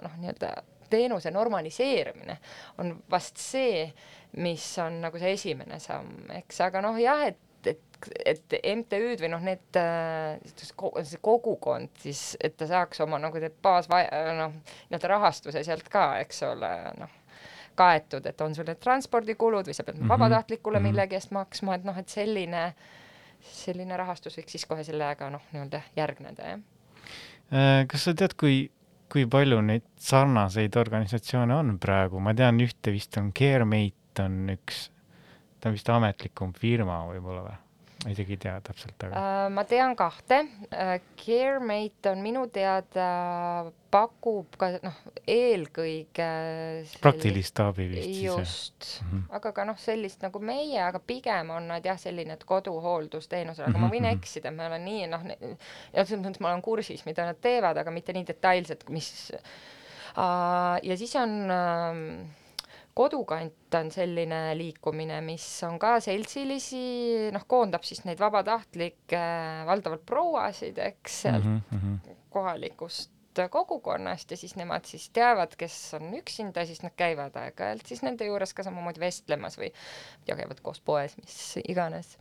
noh, 0.03 0.19
nii-öelda 0.21 0.53
teenuse 0.93 1.31
normaliseerimine 1.33 2.37
on 2.77 2.93
vast 3.11 3.41
see, 3.41 3.87
mis 4.37 4.65
on 4.79 5.01
nagu 5.01 5.17
see 5.21 5.33
esimene 5.33 5.79
samm, 5.81 6.29
eks, 6.41 6.61
aga 6.67 6.83
noh, 6.85 6.99
jah, 7.01 7.27
et 7.31 7.41
et, 8.25 8.53
MTÜ-d 8.75 9.23
või 9.23 9.29
noh, 9.31 9.39
need 9.39 9.77
äh, 9.79 10.35
see 10.59 11.19
kogukond 11.23 11.93
siis, 12.03 12.33
et 12.43 12.57
ta 12.59 12.67
saaks 12.67 12.99
oma 13.05 13.15
nagu 13.21 13.39
need 13.39 13.55
baas, 13.63 13.87
noh, 13.87 14.57
nii-öelda 14.89 15.11
rahastuse 15.13 15.63
sealt 15.63 15.87
ka, 15.89 16.09
eks 16.19 16.43
ole, 16.49 16.71
noh 16.99 17.22
kaetud, 17.75 18.25
et 18.29 18.41
on 18.41 18.55
sul 18.55 18.67
need 18.67 18.81
transpordikulud 18.83 19.69
või 19.69 19.75
sa 19.77 19.83
pead 19.83 19.97
mm 19.97 20.03
-hmm. 20.03 20.13
vabatahtlikule 20.13 20.77
-hmm. 20.77 20.91
millegi 20.91 21.15
eest 21.15 21.31
maksma, 21.31 21.75
et 21.75 21.83
noh, 21.83 21.97
et 21.97 22.09
selline, 22.09 22.73
selline 23.39 23.97
rahastus 23.97 24.37
võiks 24.37 24.57
siis 24.57 24.65
kohe 24.65 24.83
sellega 24.83 25.29
noh, 25.29 25.41
nii-öelda 25.51 25.81
järgneda, 25.95 26.43
jah. 26.43 26.59
Äh, 27.53 27.87
kas 27.87 28.03
sa 28.03 28.13
tead, 28.13 28.33
kui, 28.39 28.71
kui 29.11 29.25
palju 29.25 29.61
neid 29.61 29.83
sarnaseid 29.99 30.75
organisatsioone 30.75 31.55
on 31.55 31.79
praegu, 31.79 32.19
ma 32.19 32.33
tean 32.33 32.59
ühte 32.59 32.91
vist 32.91 33.17
on 33.17 33.31
CareMate 33.33 34.23
on 34.23 34.49
üks, 34.49 34.89
ta 35.59 35.69
on 35.69 35.73
vist 35.73 35.89
ametlikum 35.89 36.53
firma 36.53 37.03
võib-olla 37.07 37.43
või? 37.49 37.62
Ma 38.03 38.11
isegi 38.11 38.35
ei 38.35 38.41
tea 38.45 38.55
täpselt, 38.63 39.05
aga 39.07 39.21
uh,. 39.21 39.45
ma 39.53 39.63
tean 39.67 39.95
kahte 39.99 40.41
uh,. 40.43 40.97
CareMate 41.23 42.11
on 42.11 42.19
minu 42.23 42.43
teada, 42.51 43.05
pakub 43.93 44.57
ka 44.59 44.73
noh, 44.83 44.97
eelkõige 45.29 46.27
sellist, 46.27 46.99
praktilist 47.03 47.61
abi 47.63 47.87
vist 47.91 48.09
siis. 48.09 48.21
just 48.25 48.89
mm, 48.89 49.07
-hmm. 49.07 49.23
aga 49.39 49.53
ka 49.55 49.67
noh, 49.69 49.79
sellist 49.79 50.25
nagu 50.25 50.41
meie, 50.43 50.81
aga 50.83 50.99
pigem 50.99 51.53
on 51.55 51.71
nad 51.71 51.85
jah, 51.85 51.99
selline, 51.99 52.35
et 52.35 52.43
koduhooldusteenusel, 52.49 53.69
aga 53.69 53.71
mm 53.71 53.79
-hmm. 53.79 53.87
ma 53.87 53.95
võin 53.95 54.07
mhm. 54.09 54.19
eksida, 54.19 54.51
ma 54.51 54.67
olen 54.67 54.85
nii 54.89 55.07
noh, 55.13 55.27
ja 55.93 56.05
selles 56.05 56.25
mõttes 56.25 56.43
ma 56.43 56.51
olen 56.51 56.65
kursis, 56.65 57.05
mida 57.05 57.25
nad 57.29 57.39
teevad, 57.41 57.77
aga 57.77 57.91
mitte 57.91 58.13
nii 58.13 58.27
detailselt, 58.27 58.89
mis 58.89 59.31
uh, 59.31 60.79
ja 60.83 60.97
siis 60.97 61.15
on 61.15 61.39
uh, 61.47 62.42
kodukant 62.93 63.75
on 63.79 63.89
selline 63.91 64.41
liikumine, 64.57 65.21
mis 65.25 65.45
on 65.67 65.79
ka 65.81 65.95
seltsilisi, 66.03 66.83
noh, 67.33 67.47
koondab 67.49 67.85
siis 67.87 68.03
neid 68.05 68.21
vabatahtlikke, 68.21 69.23
valdavalt 69.69 70.05
prouasid, 70.05 70.77
eks, 70.77 71.21
sealt 71.25 71.49
mm 71.49 71.61
-hmm. 71.71 72.15
kohalikust 72.29 73.13
kogukonnast 73.49 74.31
ja 74.31 74.37
siis 74.37 74.55
nemad 74.55 74.85
siis 74.85 75.09
teavad, 75.09 75.55
kes 75.57 75.93
on 75.97 76.13
üksinda, 76.13 76.65
siis 76.65 76.83
nad 76.83 76.93
käivad 76.97 77.35
aeg-ajalt 77.35 77.87
siis 77.87 78.03
nende 78.05 78.25
juures 78.25 78.53
ka 78.53 78.63
samamoodi 78.63 78.99
vestlemas 78.99 79.57
või 79.57 79.71
ja 80.27 80.35
käivad 80.35 80.61
koos 80.61 80.81
poes, 80.81 81.17
mis 81.17 81.39
iganes 81.67 82.17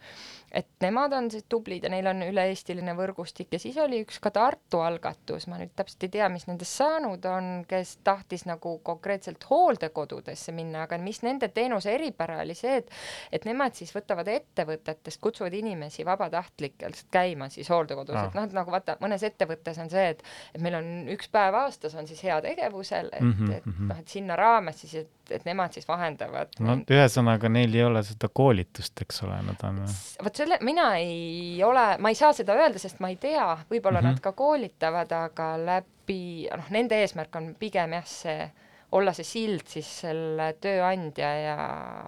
et 0.53 0.69
nemad 0.85 1.13
on 1.17 1.31
siis 1.33 1.45
tublid 1.49 1.85
ja 1.87 1.91
neil 1.93 2.07
on 2.11 2.21
üle-eestiline 2.27 2.93
võrgustik 2.97 3.55
ja 3.55 3.61
siis 3.63 3.79
oli 3.81 4.03
üks 4.05 4.19
ka 4.23 4.31
Tartu 4.35 4.83
algatus, 4.85 5.47
ma 5.49 5.57
nüüd 5.61 5.73
täpselt 5.77 6.05
ei 6.07 6.13
tea, 6.19 6.29
mis 6.33 6.45
nendest 6.49 6.77
saanud 6.77 7.25
on, 7.29 7.51
kes 7.69 7.95
tahtis 8.05 8.45
nagu 8.49 8.75
konkreetselt 8.85 9.47
hooldekodudesse 9.49 10.53
minna, 10.57 10.85
aga 10.87 10.99
mis 11.01 11.23
nende 11.25 11.49
teenuse 11.55 11.95
eripära 11.95 12.41
oli 12.45 12.57
see, 12.59 12.83
et 12.83 12.93
et 13.33 13.47
nemad 13.49 13.77
siis 13.79 13.95
võtavad 13.97 14.29
ettevõtetest, 14.29 15.21
kutsuvad 15.23 15.55
inimesi 15.57 16.05
vabatahtlikelt 16.05 17.07
käima 17.13 17.49
siis 17.53 17.71
hooldekodus 17.73 18.19
ah., 18.19 18.29
et 18.29 18.37
noh, 18.37 18.49
et 18.49 18.57
nagu 18.57 18.75
vaata, 18.75 18.99
mõnes 19.01 19.25
ettevõttes 19.25 19.81
on 19.81 19.91
see, 19.93 20.13
et 20.13 20.23
et 20.53 20.61
meil 20.61 20.77
on 20.77 20.93
üks 21.17 21.33
päev 21.33 21.57
aastas 21.63 21.97
on 21.97 22.09
siis 22.11 22.21
heategevusel, 22.29 23.09
et 23.13 23.25
mm, 23.25 23.33
-hmm. 23.33 23.57
et 23.57 23.67
mhm. 23.67 23.89
noh, 23.89 24.05
et 24.05 24.09
sinna 24.09 24.37
raames 24.37 24.85
siis, 24.85 24.95
et, 25.05 25.11
et 25.31 25.45
nemad 25.49 25.73
siis 25.73 25.89
vahendavad. 25.89 26.53
no 26.61 26.77
ühesõnaga, 26.91 27.49
neil 27.49 27.75
ei 27.75 27.85
ole 27.89 28.03
seda 28.05 28.29
koolitust, 28.29 29.01
eks 29.01 29.23
ole, 29.25 29.41
nad 29.49 29.67
on 29.69 29.83
vot 30.25 30.42
selle, 30.43 30.59
mina 30.67 30.89
ei 31.01 31.63
ole, 31.65 31.87
ma 32.03 32.13
ei 32.13 32.19
saa 32.19 32.33
seda 32.37 32.57
öelda, 32.59 32.81
sest 32.83 33.01
ma 33.03 33.11
ei 33.13 33.19
tea, 33.21 33.47
võib-olla 33.71 34.01
mm 34.01 34.07
-hmm. 34.07 34.19
nad 34.19 34.25
ka 34.25 34.35
koolitavad, 34.37 35.15
aga 35.17 35.49
läbi, 35.61 36.49
noh, 36.51 36.71
nende 36.75 37.01
eesmärk 37.03 37.41
on 37.41 37.53
pigem 37.59 37.97
jah, 37.99 38.07
see, 38.09 38.51
olla 38.93 39.15
see 39.17 39.25
sild 39.27 39.67
siis 39.71 39.89
selle 40.05 40.53
tööandja 40.61 41.35
ja 41.41 41.57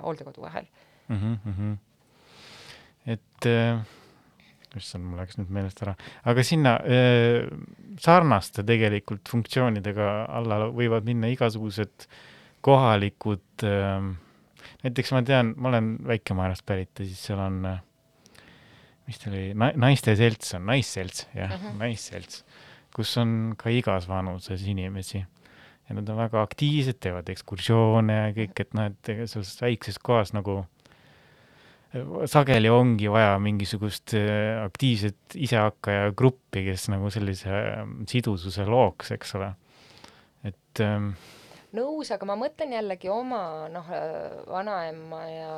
hooldekodu 0.02 0.42
vahel 0.42 0.66
mm. 1.08 1.38
-hmm. 1.46 1.76
et 3.06 3.46
äh, 3.48 3.80
issand, 4.76 5.04
mul 5.04 5.22
läks 5.22 5.38
nüüd 5.38 5.52
meelest 5.54 5.80
ära, 5.82 5.94
aga 6.24 6.42
sinna 6.42 6.76
äh, 6.82 7.48
sarnaste 8.00 8.64
tegelikult 8.66 9.28
funktsioonidega 9.30 10.10
alla 10.28 10.66
võivad 10.68 11.06
minna 11.08 11.30
igasugused 11.32 12.08
kohalikud 12.64 13.64
äh, 13.64 14.12
näiteks 14.84 15.12
ma 15.14 15.22
tean, 15.24 15.54
ma 15.56 15.70
olen 15.72 15.96
Väike-Maarjast 16.06 16.66
pärit 16.66 17.00
ja 17.00 17.08
siis 17.08 17.22
seal 17.28 17.40
on 17.40 17.64
äh, 17.68 17.80
mis 19.06 19.20
ta 19.20 19.30
oli, 19.30 19.46
naiste 19.54 20.16
selts 20.16 20.54
on, 20.56 20.66
naisselts, 20.70 21.26
jah 21.36 21.52
uh, 21.52 21.60
-huh. 21.60 21.78
naisselts, 21.80 22.44
kus 22.94 23.16
on 23.20 23.54
ka 23.58 23.70
igas 23.70 24.08
vanuses 24.08 24.62
inimesi. 24.66 25.24
ja 25.88 25.94
nad 25.94 26.08
on 26.08 26.16
väga 26.16 26.42
aktiivsed, 26.42 26.96
teevad 27.00 27.28
ekskursioone 27.28 28.14
ja 28.14 28.30
kõik, 28.32 28.60
et 28.60 28.74
noh, 28.74 28.86
et 28.86 29.28
selles 29.28 29.60
väikses 29.60 29.98
kohas 29.98 30.32
nagu 30.32 30.64
sageli 32.30 32.70
ongi 32.72 33.10
vaja 33.10 33.36
mingisugust 33.42 34.14
äh, 34.18 34.64
aktiivset 34.64 35.36
isehakkaja 35.38 36.12
gruppi, 36.16 36.64
kes 36.66 36.88
nagu 36.92 37.10
sellise 37.12 37.50
äh, 37.50 37.84
sidususe 38.10 38.66
looks, 38.66 39.12
eks 39.14 39.34
ole. 39.38 39.52
et 40.44 40.80
ähm, 40.80 41.14
nõus, 41.74 42.10
aga 42.14 42.28
ma 42.28 42.36
mõtlen 42.38 42.74
jällegi 42.76 43.10
oma 43.12 43.40
noh, 43.72 43.90
vanaema 44.50 45.20
ja, 45.28 45.54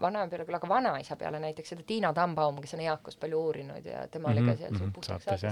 vanaema 0.00 0.28
peale 0.30 0.46
küll, 0.46 0.58
aga 0.58 0.70
vanaisa 0.70 1.16
peale 1.20 1.40
näiteks 1.42 1.74
seda 1.74 1.86
Tiina 1.86 2.12
Tambaum, 2.16 2.60
kes 2.64 2.76
on 2.76 2.84
eakust 2.84 3.20
palju 3.22 3.40
uurinud 3.48 3.86
ja 3.86 4.06
tema 4.12 4.32
oli 4.32 4.42
mm 4.42 4.48
-hmm, 4.48 4.58
ka 4.58 4.62
seal 4.62 4.72
mm 4.72 4.80
-hmm, 4.80 4.92
puhtaks 4.92 5.24
saates. 5.24 5.44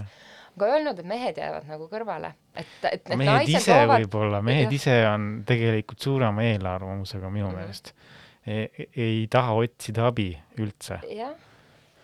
aga 0.57 0.67
öelnud, 0.75 0.99
et 0.99 1.07
mehed 1.07 1.39
jäävad 1.39 1.67
nagu 1.69 1.89
kõrvale, 1.93 2.33
et, 2.55 2.77
et 2.93 3.09
mehed 3.09 3.33
naised 3.33 3.59
ise 3.61 3.81
loovad... 3.81 4.01
võib-olla, 4.01 4.43
mehed 4.43 4.71
ja. 4.71 4.77
ise 4.81 5.09
on 5.09 5.43
tegelikult 5.47 6.01
suurema 6.01 6.43
eelarvamusega 6.43 7.31
minu 7.31 7.47
mm 7.47 7.53
-hmm. 7.53 7.59
meelest 7.59 7.95
ei, 8.47 8.89
ei 8.97 9.27
taha 9.31 9.53
otsida 9.53 10.07
abi 10.07 10.31
üldse. 10.59 11.01
jah 11.11 11.35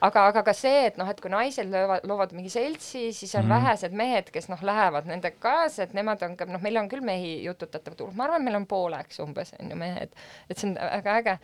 aga, 0.03 0.25
aga 0.31 0.43
ka 0.47 0.55
see, 0.57 0.87
et 0.89 0.99
noh, 1.01 1.09
et 1.09 1.21
kui 1.23 1.31
naised 1.33 1.69
löövad, 1.71 2.07
loovad 2.09 2.33
mingi 2.37 2.51
seltsi, 2.53 3.11
siis 3.15 3.35
on 3.39 3.47
mm 3.47 3.51
vähesed 3.53 3.93
mehed, 3.93 4.31
kes 4.33 4.47
noh, 4.49 4.61
lähevad 4.65 5.05
nendega 5.11 5.37
kaasa, 5.43 5.85
et 5.85 5.91
nemad 5.93 6.23
on 6.25 6.37
ka, 6.39 6.47
noh, 6.49 6.61
meil 6.63 6.79
on 6.81 6.87
küll 6.89 7.05
mehi 7.05 7.35
jututatavad 7.45 8.01
hulk, 8.01 8.15
ma 8.17 8.25
arvan, 8.25 8.45
meil 8.47 8.57
on 8.57 8.65
pooleks 8.71 9.21
umbes 9.21 9.53
on 9.59 9.69
ju 9.71 9.77
mehed, 9.77 10.15
et 10.49 10.57
see 10.57 10.71
on 10.71 10.77
väga 10.79 11.17
äge, 11.21 11.35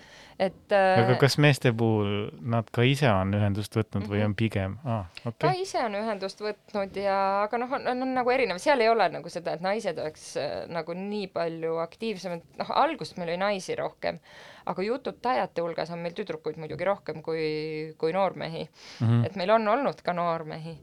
et 0.49 0.75
äh, 0.75 1.03
aga 1.03 1.19
kas 1.21 1.37
meeste 1.43 1.75
puhul 1.77 2.31
nad 2.41 2.71
ka 2.73 2.87
ise 2.89 3.11
on 3.13 3.35
ühendust 3.37 3.77
võtnud 3.77 4.01
mm 4.01 4.07
-hmm. 4.07 4.15
või 4.15 4.25
on 4.25 4.37
pigem? 4.39 4.79
Ah,, 4.85 5.05
okay.? 5.21 5.51
ka 5.51 5.53
ise 5.61 5.85
on 5.85 5.99
ühendust 6.01 6.41
võtnud 6.41 6.97
ja, 7.03 7.19
aga 7.45 7.61
noh, 7.61 7.77
on, 7.79 7.87
on, 7.93 8.03
on 8.09 8.15
nagu 8.23 8.33
erinev, 8.33 8.63
seal 8.63 8.81
ei 8.81 8.89
ole 8.89 9.09
nagu 9.13 9.29
seda, 9.29 9.59
et 9.59 9.65
naised 9.65 9.99
oleks 9.99 10.31
äh, 10.41 10.65
nagu 10.73 10.97
nii 10.97 11.29
palju 11.35 11.77
aktiivsemad, 11.85 12.47
noh, 12.63 12.73
alguses 12.87 13.19
meil 13.19 13.35
oli 13.35 13.43
naisi 13.45 13.77
rohkem 13.77 14.23
aga 14.69 14.85
jututajate 14.85 15.65
hulgas 15.65 15.91
on 15.95 16.03
meil 16.05 16.15
tüdrukuid 16.17 16.61
muidugi 16.61 16.87
rohkem 16.89 17.23
kui, 17.25 17.95
kui 17.99 18.13
noormehi 18.13 18.65
mm. 18.69 19.07
-hmm. 19.07 19.27
et 19.27 19.37
meil 19.37 19.51
on 19.57 19.69
olnud 19.69 20.03
ka 20.05 20.13
noormehi 20.13 20.77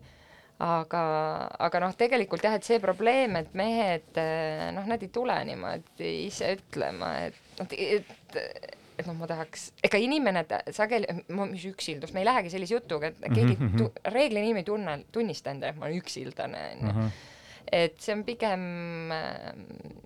aga, 0.60 1.02
aga 1.68 1.80
noh, 1.84 1.96
tegelikult 2.00 2.46
jah, 2.48 2.56
et 2.56 2.64
see 2.64 2.80
probleem, 2.80 3.36
et 3.36 3.54
mehed 3.54 4.22
noh, 4.76 4.88
nad 4.88 5.04
ei 5.04 5.12
tule 5.12 5.36
niimoodi 5.50 6.12
ise 6.30 6.56
ütlema, 6.56 7.12
et 7.28 7.60
noh, 7.60 7.68
et 7.76 8.42
et 8.96 9.08
noh, 9.10 9.16
ma 9.18 9.28
tahaks, 9.28 9.70
ega 9.84 10.00
inimene 10.00 10.46
sageli, 10.74 11.08
mis 11.36 11.66
üksildus, 11.68 12.14
me 12.16 12.22
ei 12.24 12.30
lähegi 12.30 12.54
sellise 12.54 12.78
jutuga, 12.78 13.12
et 13.12 13.18
keegi 13.26 13.58
mm 13.58 13.72
-hmm. 13.74 14.12
reeglina 14.14 14.46
inimene 14.46 14.64
ei 14.64 14.70
tunne, 14.70 14.98
tunnista 15.12 15.52
endale, 15.52 15.74
et 15.74 15.80
ma 15.80 15.90
olen 15.90 16.00
üksildane, 16.00 16.62
onju 16.72 16.94
Mhm. 16.94 17.08
et 17.72 18.00
see 18.00 18.14
on 18.14 18.24
pigem 18.24 18.62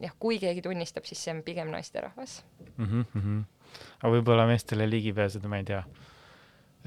jah, 0.02 0.14
kui 0.20 0.40
keegi 0.40 0.62
tunnistab, 0.62 1.06
siis 1.06 1.24
see 1.24 1.34
on 1.34 1.44
pigem 1.44 1.68
naisterahvas. 1.68 2.44
mm. 2.78 3.06
-hmm. 3.16 3.44
Aga 4.00 4.14
võib-olla 4.16 4.48
meestele 4.50 4.88
ligi 4.90 5.14
pääseda, 5.16 5.52
ma 5.52 5.60
ei 5.62 5.68
tea, 5.68 5.84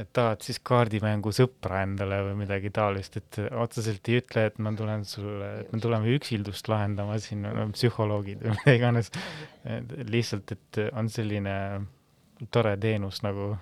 et 0.01 0.09
tahad 0.17 0.41
siis 0.45 0.59
kaardimängu 0.65 1.33
sõpra 1.37 1.83
endale 1.85 2.23
või 2.29 2.39
midagi 2.43 2.73
taolist, 2.75 3.19
et 3.21 3.41
otseselt 3.51 4.09
ei 4.09 4.23
ütle, 4.23 4.47
et 4.49 4.59
ma 4.63 4.73
tulen 4.77 5.05
sulle, 5.09 5.51
et 5.63 5.73
me 5.75 5.81
tuleme 5.83 6.15
üksildust 6.17 6.71
lahendama 6.73 7.19
siin 7.21 7.45
psühholoogid 7.75 8.45
või 8.47 8.57
mida 8.57 8.77
iganes. 8.79 9.13
lihtsalt, 10.09 10.57
et 10.57 10.83
on 10.93 11.11
selline 11.13 11.57
tore 12.51 12.77
teenus 12.81 13.23
nagu 13.23 13.53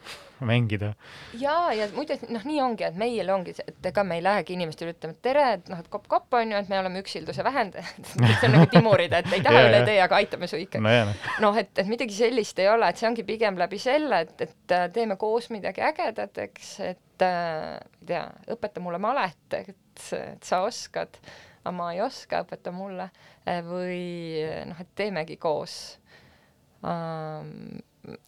mängida. 0.46 0.92
ja, 1.38 1.72
ja 1.76 1.88
muide, 1.94 2.16
noh, 2.28 2.44
nii 2.46 2.60
ongi, 2.64 2.86
et 2.86 2.96
meil 3.00 3.30
ongi 3.34 3.54
et 3.66 3.88
ega 3.90 4.04
me 4.06 4.18
ei 4.18 4.24
lähegi 4.24 4.54
inimestele 4.56 4.94
ütlema, 4.94 5.16
et 5.16 5.22
tere, 5.24 5.46
et 5.58 5.68
noh, 5.72 5.80
et 5.82 5.90
kopp-kopp 5.92 6.38
on 6.38 6.54
ju, 6.54 6.60
et 6.60 6.70
me 6.72 6.78
oleme 6.80 7.02
üksilduse 7.02 7.44
vähendajad 7.46 8.10
see 8.12 8.48
on 8.48 8.56
nagu 8.56 8.70
timurid, 8.72 9.14
et 9.16 9.28
ei 9.34 9.44
taha 9.44 9.60
Ja, 9.60 9.68
üle 9.68 9.82
tee, 9.88 9.98
aga 10.04 10.20
aitame 10.20 10.48
su 10.50 10.60
ikka. 10.60 10.80
noh. 11.10 11.28
noh, 11.44 11.60
et, 11.60 11.72
et 11.78 11.90
midagi 11.90 12.16
sellist 12.16 12.58
ei 12.62 12.70
ole, 12.72 12.88
et 12.88 13.00
see 13.00 13.08
ongi 13.10 13.26
pigem 13.28 13.60
läbi 13.60 13.80
selle, 13.82 14.24
et, 14.26 14.34
et 14.46 14.76
äh, 14.76 14.88
teeme 14.94 15.18
koos 15.20 15.50
midagi 15.54 15.84
ägedat, 15.84 16.40
eks, 16.46 16.72
et 16.92 17.26
äh, 17.26 17.76
ei 18.00 18.10
tea, 18.14 18.24
õpeta 18.56 18.82
mulle 18.82 19.00
malet, 19.02 19.38
et, 19.58 19.76
et 20.16 20.46
sa 20.46 20.62
oskad, 20.66 21.20
aga 21.60 21.76
ma 21.76 21.90
ei 21.94 22.00
oska, 22.04 22.44
õpeta 22.46 22.72
mulle 22.72 23.10
või 23.66 24.40
noh, 24.68 24.78
et 24.80 24.90
teemegi 24.96 25.36
koos 25.40 25.74
um, 26.82 27.80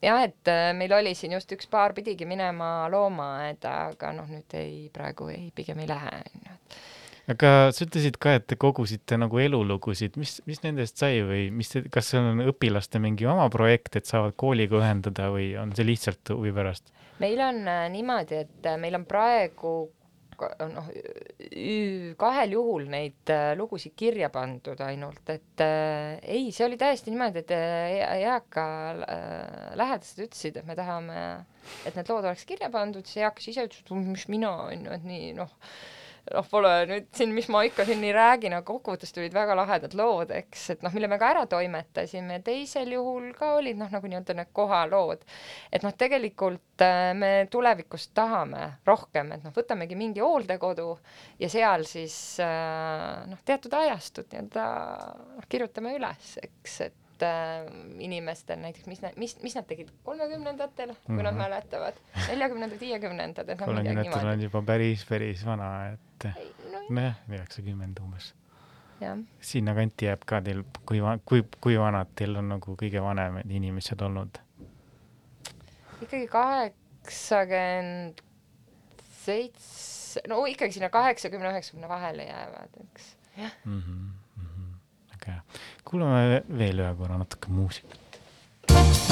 jah, 0.03 0.23
et 0.25 0.51
äh, 0.51 0.71
meil 0.77 0.93
oli 0.97 1.15
siin 1.19 1.37
just 1.37 1.53
üks 1.55 1.69
paar 1.71 1.95
pidigi 1.97 2.27
minema 2.29 2.89
loomaaeda, 2.93 3.77
aga 3.93 4.13
noh, 4.17 4.29
nüüd 4.31 4.57
ei, 4.59 4.89
praegu 4.95 5.31
ei, 5.33 5.47
pigem 5.55 5.83
ei 5.83 5.89
lähe, 5.91 6.19
onju. 6.21 6.57
aga 7.33 7.53
sa 7.73 7.87
ütlesid 7.87 8.19
ka, 8.23 8.37
et 8.39 8.49
te 8.51 8.59
kogusite 8.61 9.19
nagu 9.21 9.41
elulugusid, 9.43 10.19
mis, 10.21 10.39
mis 10.49 10.63
nendest 10.65 11.01
sai 11.01 11.23
või 11.27 11.47
mis, 11.55 11.73
kas 11.95 12.13
see 12.13 12.21
on 12.21 12.45
õpilaste 12.53 13.01
mingi 13.03 13.29
oma 13.31 13.49
projekt, 13.53 13.97
et 13.97 14.11
saavad 14.11 14.37
kooliga 14.41 14.81
ühendada 14.83 15.31
või 15.35 15.53
on 15.61 15.75
see 15.77 15.89
lihtsalt 15.89 16.35
huvi 16.35 16.55
pärast? 16.57 16.93
meil 17.23 17.41
on 17.45 17.65
äh, 17.71 17.89
niimoodi, 17.93 18.45
et 18.47 18.67
äh, 18.67 18.79
meil 18.81 18.99
on 18.99 19.09
praegu 19.09 19.77
noh, 20.73 20.89
kahel 22.21 22.55
juhul 22.57 22.87
neid 22.93 23.33
äh, 23.33 23.53
lugusid 23.59 23.95
kirja 23.99 24.31
pandud 24.33 24.81
ainult, 24.85 25.23
et 25.33 25.65
äh, 25.65 26.19
ei, 26.23 26.51
see 26.55 26.67
oli 26.67 26.79
täiesti 26.81 27.13
niimoodi, 27.13 27.43
et 27.45 27.55
äh, 27.57 28.19
eaka 28.27 28.67
äh, 28.93 29.73
lähedased 29.79 30.25
ütlesid, 30.27 30.61
et 30.61 30.69
me 30.69 30.77
tahame, 30.79 31.19
et 31.87 31.97
need 31.99 32.13
lood 32.13 32.27
oleks 32.27 32.47
kirja 32.49 32.71
pandud, 32.73 33.07
siis 33.07 33.23
eakas 33.25 33.51
ise 33.53 33.67
ütles, 33.69 33.85
et 33.85 34.13
mis 34.13 34.29
mina 34.33 34.55
on 34.69 34.87
ju, 34.89 34.95
et 34.97 35.09
nii 35.09 35.33
noh, 35.39 35.53
noh, 36.31 36.47
pole 36.49 36.71
nüüd 36.89 37.09
siin, 37.17 37.33
mis 37.35 37.49
ma 37.53 37.63
ikka 37.67 37.85
siin 37.89 38.01
nii 38.03 38.13
räägin, 38.15 38.55
aga 38.55 38.67
kokkuvõttes 38.69 39.15
tulid 39.15 39.35
väga 39.35 39.57
lahedad 39.59 39.95
lood, 39.99 40.31
eks, 40.37 40.69
et 40.77 40.85
noh, 40.87 40.95
mille 40.95 41.11
me 41.11 41.19
ka 41.21 41.33
ära 41.35 41.43
toimetasime, 41.51 42.39
teisel 42.47 42.95
juhul 42.95 43.33
ka 43.39 43.55
olid 43.59 43.81
noh, 43.81 43.91
nagu 43.93 44.11
nii-öelda 44.11 44.37
need 44.39 44.53
kohalood. 44.55 45.27
et 45.73 45.83
noh, 45.87 45.95
tegelikult 45.99 46.87
äh, 46.87 47.11
me 47.19 47.33
tulevikus 47.51 48.09
tahame 48.15 48.69
rohkem, 48.87 49.35
et 49.35 49.45
noh, 49.47 49.55
võtamegi 49.57 49.99
mingi 49.99 50.23
hooldekodu 50.23 50.89
ja 51.43 51.51
seal 51.53 51.87
siis 51.91 52.17
äh, 52.43 53.23
noh, 53.29 53.43
teatud 53.45 53.75
ajastut 53.83 54.31
nii-öelda 54.31 54.67
noh, 55.37 55.49
kirjutame 55.51 55.97
üles, 55.99 56.37
eks, 56.43 56.81
et 56.89 57.02
äh, 57.23 57.67
inimestel 57.99 58.59
näiteks, 58.63 58.87
mis, 58.87 59.01
mis, 59.17 59.37
mis 59.43 59.55
nad 59.59 59.67
tegid 59.67 59.91
kolmekümnendatel, 60.05 60.95
kui 61.07 61.23
nad 61.23 61.33
Mhm. 61.35 61.39
mäletavad, 61.43 61.95
neljakümnendad, 62.29 62.81
viiekümnendad, 62.81 63.49
et 63.49 63.61
noh, 63.61 63.67
midagi 63.75 63.97
niimoodi. 64.03 64.27
on 64.27 64.43
juba 64.43 64.63
päris, 64.63 65.05
päris 65.09 65.47
vana, 65.47 65.93
et 65.93 66.25
no 66.73 66.79
nojah, 66.91 67.15
üheksakümmend 67.31 68.01
umbes. 68.01 68.35
sinnakanti 69.41 70.07
jääb 70.07 70.23
ka 70.27 70.41
teil, 70.41 70.63
kui 70.87 71.01
kui, 71.25 71.43
kui 71.61 71.79
vanad 71.79 72.07
teil 72.15 72.37
on 72.37 72.49
nagu 72.49 72.77
kõige 72.79 73.03
vanemad 73.03 73.51
inimesed 73.51 74.01
olnud? 74.01 74.39
ikkagi 76.03 76.27
kaheksakümmend 76.31 78.23
seitse, 79.25 80.23
no 80.29 80.45
ikkagi 80.51 80.73
sinna 80.77 80.91
kaheksakümne, 80.91 81.51
üheksakümne 81.51 81.89
vahele 81.89 82.25
jäävad, 82.27 82.81
eks. 82.85 83.17
jah, 83.37 83.53
mm. 83.65 83.79
-hmm, 83.79 83.81
mm 83.81 83.83
-hmm. 83.87 84.22
Väga 85.27 85.33
hea. 85.33 85.43
kuulame 85.85 86.29
ve- 86.35 86.45
veel 86.59 86.79
ühe 86.85 86.95
korra 86.99 87.19
natuke 87.19 87.49
muusikat. 87.51 89.12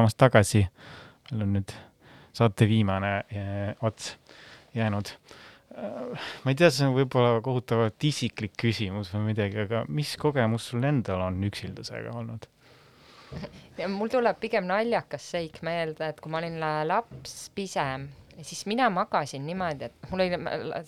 Tulemast 0.00 0.16
tagasi. 0.18 0.64
meil 1.30 1.42
on 1.44 1.52
nüüd 1.54 1.72
saate 2.32 2.66
viimane 2.68 3.10
eh, 3.28 3.74
ots 3.84 4.14
jäänud. 4.74 5.10
ma 6.44 6.50
ei 6.50 6.56
tea, 6.58 6.70
see 6.72 6.86
on 6.88 6.96
võib-olla 6.96 7.40
kohutavalt 7.44 8.04
isiklik 8.04 8.56
küsimus 8.58 9.12
või 9.14 9.30
midagi, 9.30 9.60
aga 9.66 9.84
mis 9.88 10.16
kogemus 10.18 10.70
sul 10.72 10.84
endal 10.84 11.20
on 11.28 11.38
üksildusega 11.46 12.14
olnud? 12.16 12.48
mul 13.92 14.10
tuleb 14.10 14.40
pigem 14.40 14.66
naljakas 14.66 15.28
seik 15.36 15.60
meelde, 15.62 16.08
et 16.08 16.20
kui 16.20 16.32
ma 16.32 16.40
olin 16.40 16.58
la- 16.60 16.86
laps, 16.88 17.50
pisem, 17.54 18.08
siis 18.46 18.64
mina 18.70 18.88
magasin 18.92 19.44
niimoodi, 19.46 19.84
et 19.90 20.10
mul 20.10 20.22
oli 20.24 20.38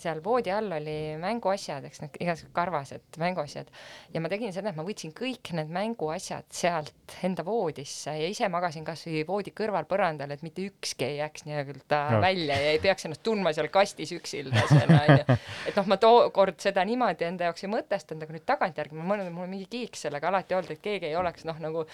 seal 0.01 0.21
voodi 0.23 0.51
all 0.53 0.71
oli 0.77 0.95
mänguasjad, 1.21 1.85
eks 1.89 2.01
need 2.03 2.17
igasugused 2.23 2.53
karvased 2.55 3.19
mänguasjad. 3.21 3.71
ja 4.13 4.21
ma 4.21 4.29
tegin 4.31 4.53
seda, 4.55 4.69
et 4.71 4.77
ma 4.79 4.85
võtsin 4.87 5.13
kõik 5.17 5.51
need 5.57 5.71
mänguasjad 5.73 6.45
sealt 6.53 7.17
enda 7.23 7.45
voodisse 7.45 8.13
ja 8.17 8.27
ise 8.31 8.47
magasin 8.51 8.85
kasvõi 8.87 9.25
voodi 9.27 9.53
kõrval 9.55 9.85
põrandal, 9.89 10.31
et 10.33 10.43
mitte 10.45 10.65
ükski 10.69 11.05
ei 11.09 11.17
jääks 11.21 11.45
nii-öelda 11.49 12.01
No. 12.13 12.21
välja 12.21 12.55
ja 12.59 12.71
ei 12.73 12.79
peaks 12.83 13.05
ennast 13.05 13.23
tundma 13.23 13.53
seal 13.53 13.67
kastis 13.73 14.11
üksildasena 14.15 14.97
onju. 15.07 15.37
et 15.67 15.75
noh, 15.77 15.87
ma 15.87 15.97
tookord 15.97 16.59
seda 16.61 16.83
niimoodi 16.85 17.25
enda 17.27 17.47
jaoks 17.49 17.63
ei 17.63 17.71
mõtestanud, 17.71 18.25
aga 18.25 18.35
nüüd 18.35 18.45
tagantjärgi 18.49 18.97
ma 18.97 19.05
mõtlen, 19.11 19.29
et 19.29 19.33
mul 19.35 19.45
on 19.47 19.53
mingi 19.53 19.69
kiik 19.71 19.95
sellega 19.99 20.27
alati 20.29 20.57
olnud, 20.57 20.71
et 20.75 20.81
keegi 20.83 21.09
ei 21.11 21.15
oleks 21.19 21.45
noh, 21.47 21.59
nagu 21.63 21.85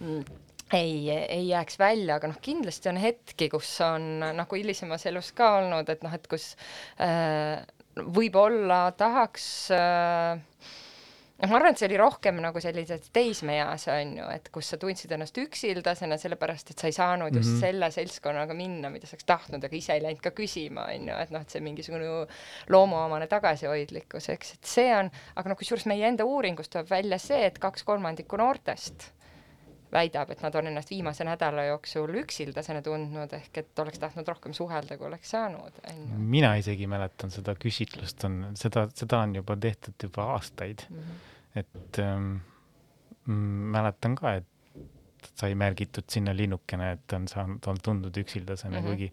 mm, 0.00 0.24
ei, 0.72 1.10
ei 1.10 1.48
jääks 1.48 1.78
välja, 1.80 2.16
aga 2.16 2.30
noh, 2.32 2.38
kindlasti 2.42 2.88
on 2.92 3.00
hetki, 3.02 3.48
kus 3.52 3.74
on 3.84 4.08
nagu 4.38 4.56
hilisemas 4.58 5.06
elus 5.10 5.32
ka 5.36 5.56
olnud, 5.60 5.88
et 5.92 6.02
noh, 6.06 6.14
et 6.16 6.28
kus 6.30 6.52
äh, 7.00 7.60
võib-olla 8.16 8.86
tahaks 8.96 9.44
äh, 9.76 10.40
noh, 11.42 11.50
ma 11.50 11.58
arvan, 11.58 11.74
et 11.74 11.80
see 11.80 11.88
oli 11.90 11.98
rohkem 12.00 12.38
nagu 12.40 12.60
sellises 12.62 13.10
teismeeas 13.12 13.84
on 13.92 14.16
ju, 14.16 14.26
et 14.32 14.48
kus 14.54 14.72
sa 14.72 14.78
tundsid 14.80 15.12
ennast 15.12 15.36
üksildasena, 15.42 16.16
sellepärast 16.22 16.72
et 16.72 16.78
sa 16.80 16.88
ei 16.88 16.96
saanud 16.96 17.34
just 17.36 17.50
Mhm. 17.52 17.60
selle 17.60 17.90
seltskonnaga 17.92 18.54
minna, 18.56 18.90
mida 18.94 19.06
sa 19.06 19.16
oleks 19.16 19.26
tahtnud, 19.28 19.64
aga 19.64 19.76
ise 19.76 19.96
ei 19.98 20.04
läinud 20.06 20.22
ka 20.24 20.30
küsima, 20.30 20.86
on 20.94 21.08
ju, 21.10 21.16
et 21.26 21.30
noh, 21.34 21.40
et 21.42 21.50
see 21.50 21.60
mingisugune 21.64 22.06
loomuomane 22.72 23.26
tagasihoidlikkus, 23.28 24.28
eks, 24.36 24.54
et 24.54 24.64
see 24.76 24.92
on, 24.96 25.10
aga 25.36 25.52
noh, 25.52 25.58
kusjuures 25.58 25.86
meie 25.90 26.06
enda 26.08 26.24
uuringust 26.24 26.72
tuleb 26.72 26.88
välja 26.88 27.18
see, 27.18 27.44
et 27.50 27.58
kaks 27.58 27.82
kolmandikku 27.84 28.38
noortest 28.40 29.10
väidab, 29.92 30.30
et 30.30 30.42
nad 30.42 30.54
on 30.54 30.66
ennast 30.66 30.90
viimase 30.90 31.24
nädala 31.24 31.64
jooksul 31.68 32.14
üksildasena 32.22 32.82
tundnud, 32.82 33.32
ehk 33.32 33.58
et 33.62 33.78
oleks 33.84 33.98
tahtnud 33.98 34.28
rohkem 34.28 34.52
suhelda, 34.56 34.96
kui 34.98 35.06
oleks 35.06 35.30
saanud, 35.34 35.80
on 35.90 36.00
ju. 36.00 36.18
mina 36.36 36.54
isegi 36.60 36.86
mäletan 36.86 37.30
seda 37.30 37.54
küsitlust 37.54 38.24
on, 38.24 38.40
seda, 38.54 38.86
seda 38.94 39.18
on 39.26 39.34
juba 39.34 39.56
tehtud 39.56 39.94
juba 40.02 40.30
aastaid, 40.36 40.86
Mhm. 40.90 41.20
et 41.54 41.98
ähm, 41.98 42.32
mm, 43.26 43.70
mäletan 43.76 44.14
ka, 44.16 44.34
et 44.40 44.46
sai 45.38 45.54
märgitud 45.54 46.04
sinna 46.10 46.32
linnukene, 46.36 46.92
et 46.96 47.12
on 47.12 47.28
saanud, 47.28 47.60
on 47.66 47.76
tundnud 47.82 48.16
üksildasena 48.16 48.80
mm, 48.80 48.84
Mhm. 48.84 48.86
-hmm. 48.86 48.96
kuigi, 48.96 49.12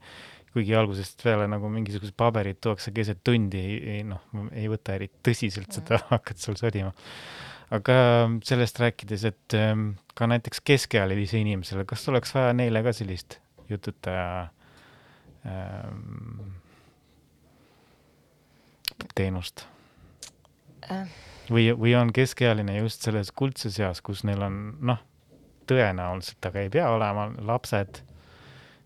kuigi 0.53 0.75
algusest 0.75 1.23
peale 1.23 1.47
nagu 1.47 1.69
mingisugused 1.69 2.15
paberid 2.17 2.57
tuuakse 2.61 2.91
keset 2.91 3.19
tundi, 3.23 3.59
ei, 3.59 3.77
ei 3.97 4.03
noh, 4.03 4.21
ei 4.51 4.67
võta 4.67 4.95
eriti 4.97 5.19
tõsiselt 5.29 5.71
seda 5.71 5.95
mm, 5.95 6.01
-hmm. 6.01 6.09
hakkad 6.09 6.37
seal 6.37 6.55
sodima. 6.57 6.93
Aga 7.71 7.95
sellest 8.43 8.79
rääkides, 8.81 9.25
et 9.29 9.57
ähm, 9.57 9.91
ka 10.15 10.27
näiteks 10.27 10.63
keskealise 10.65 11.41
inimesele, 11.41 11.85
kas 11.85 12.07
oleks 12.09 12.33
vaja 12.35 12.53
neile 12.57 12.83
ka 12.85 12.93
sellist 12.95 13.37
jututaja 13.69 14.47
ähm, 15.45 16.55
teenust 19.15 19.67
Äh. 20.91 21.07
või, 21.49 21.69
või 21.77 21.93
on 21.97 22.11
keskealine 22.13 22.77
just 22.79 23.05
selles 23.05 23.31
kuldses 23.35 23.79
eas, 23.81 24.01
kus 24.05 24.23
neil 24.27 24.41
on 24.45 24.59
noh, 24.85 25.01
tõenäoliselt, 25.69 26.41
aga 26.49 26.63
ei 26.63 26.71
pea 26.73 26.87
olema 26.89 27.27
lapsed, 27.45 28.01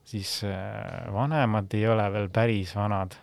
siis 0.07 0.39
äh, 0.47 1.05
vanemad 1.13 1.73
ei 1.77 1.86
ole 1.88 2.07
veel 2.15 2.29
päris 2.34 2.73
vanad. 2.75 3.15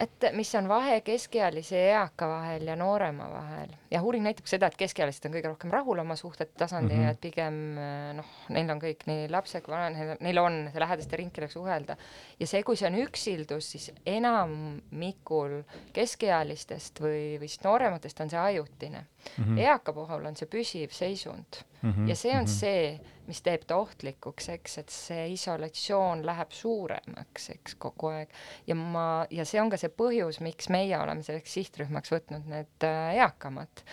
Et 0.00 0.26
mis 0.36 0.50
on 0.58 0.68
vahe 0.68 1.00
keskealise 1.04 1.78
ja 1.78 2.00
eaka 2.02 2.28
vahel 2.28 2.66
ja 2.68 2.76
noorema 2.78 3.28
vahel? 3.30 3.72
jah, 3.92 4.04
uuring 4.04 4.24
näitab 4.26 4.48
seda, 4.50 4.68
et 4.70 4.78
keskealised 4.80 5.28
on 5.28 5.36
kõige 5.36 5.50
rohkem 5.50 5.72
rahul 5.72 6.02
oma 6.02 6.16
suhtete 6.18 6.52
tasandil 6.58 6.96
mm. 6.96 7.02
-hmm. 7.02 7.06
ja 7.06 7.14
et 7.16 7.20
pigem 7.20 7.58
eh, 7.78 8.12
noh, 8.18 8.32
neil 8.56 8.72
on 8.74 8.82
kõik 8.82 9.06
nii 9.08 9.28
lapsed 9.32 9.64
kui 9.64 9.74
vanemad, 9.74 10.20
neil, 10.20 10.42
on 10.42 10.60
see 10.72 10.84
lähedaste 10.84 11.20
ring, 11.20 11.32
kellega 11.32 11.52
suhelda. 11.52 11.96
ja 12.40 12.46
see, 12.46 12.62
kui 12.62 12.76
see 12.76 12.90
on 12.90 13.00
üksildus, 13.02 13.70
siis 13.76 13.90
enamikul 14.06 15.62
keskealistest 15.92 17.00
või, 17.00 17.36
või 17.40 17.48
siis 17.48 17.64
noorematest 17.64 18.20
on 18.20 18.30
see 18.30 18.40
ajutine 18.40 19.06
mm. 19.36 19.44
-hmm. 19.44 19.58
eaka 19.58 19.92
puhul 19.92 20.26
on 20.26 20.36
see 20.36 20.50
püsiv 20.50 20.94
seisund 20.96 21.62
ja 22.06 22.16
see 22.18 22.34
on 22.36 22.48
see, 22.50 22.96
mis 23.26 23.40
teeb 23.44 23.66
ta 23.68 23.78
ohtlikuks, 23.80 24.48
eks, 24.54 24.78
et 24.82 24.92
see 24.92 25.24
isolatsioon 25.34 26.24
läheb 26.26 26.54
suuremaks, 26.54 27.50
eks, 27.56 27.76
kogu 27.82 28.10
aeg. 28.12 28.32
ja 28.66 28.76
ma, 28.78 29.06
ja 29.30 29.46
see 29.48 29.60
on 29.62 29.70
ka 29.72 29.80
see 29.80 29.92
põhjus, 29.92 30.40
miks 30.44 30.70
meie 30.72 30.98
oleme 30.98 31.26
selleks 31.26 31.56
sihtrühmaks 31.58 32.14
võtnud 32.14 32.48
need 32.50 32.86
äh, 32.86 33.18
eakamad, 33.22 33.84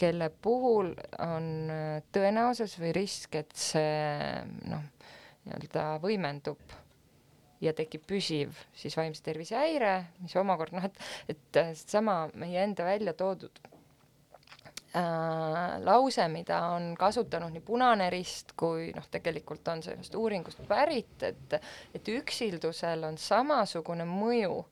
kelle 0.00 0.30
puhul 0.30 0.92
on 1.24 1.52
äh, 1.72 2.00
tõenäosus 2.14 2.78
või 2.82 2.94
risk, 2.96 3.38
et 3.38 3.54
see 3.58 4.42
noh, 4.70 4.90
nii-öelda 5.46 5.86
võimendub 6.02 6.76
ja 7.62 7.72
tekib 7.76 8.04
püsiv 8.08 8.58
siis 8.76 8.96
vaimse 8.98 9.22
tervise 9.24 9.56
häire, 9.56 9.94
mis 10.20 10.34
omakorda 10.36 10.80
noh, 10.80 10.90
et, 10.90 11.00
et 11.36 11.62
äh, 11.62 11.72
sama 11.78 12.24
meie 12.34 12.62
enda 12.66 12.88
välja 12.88 13.16
toodud 13.16 13.62
äh, 14.96 15.76
lause, 15.84 16.28
mida 16.32 16.60
on 16.74 16.94
kasutanud 16.98 17.52
nii 17.54 17.64
Punane 17.66 18.08
Rist 18.10 18.54
kui 18.58 18.90
noh, 18.96 19.06
tegelikult 19.10 19.68
on 19.68 19.82
sellest 19.84 20.14
uuringust 20.14 20.62
pärit, 20.68 21.18
et 21.22 21.58
et 21.94 22.08
üksildusel 22.16 23.04
on 23.08 23.18
samasugune 23.20 24.06
mõju 24.08 24.62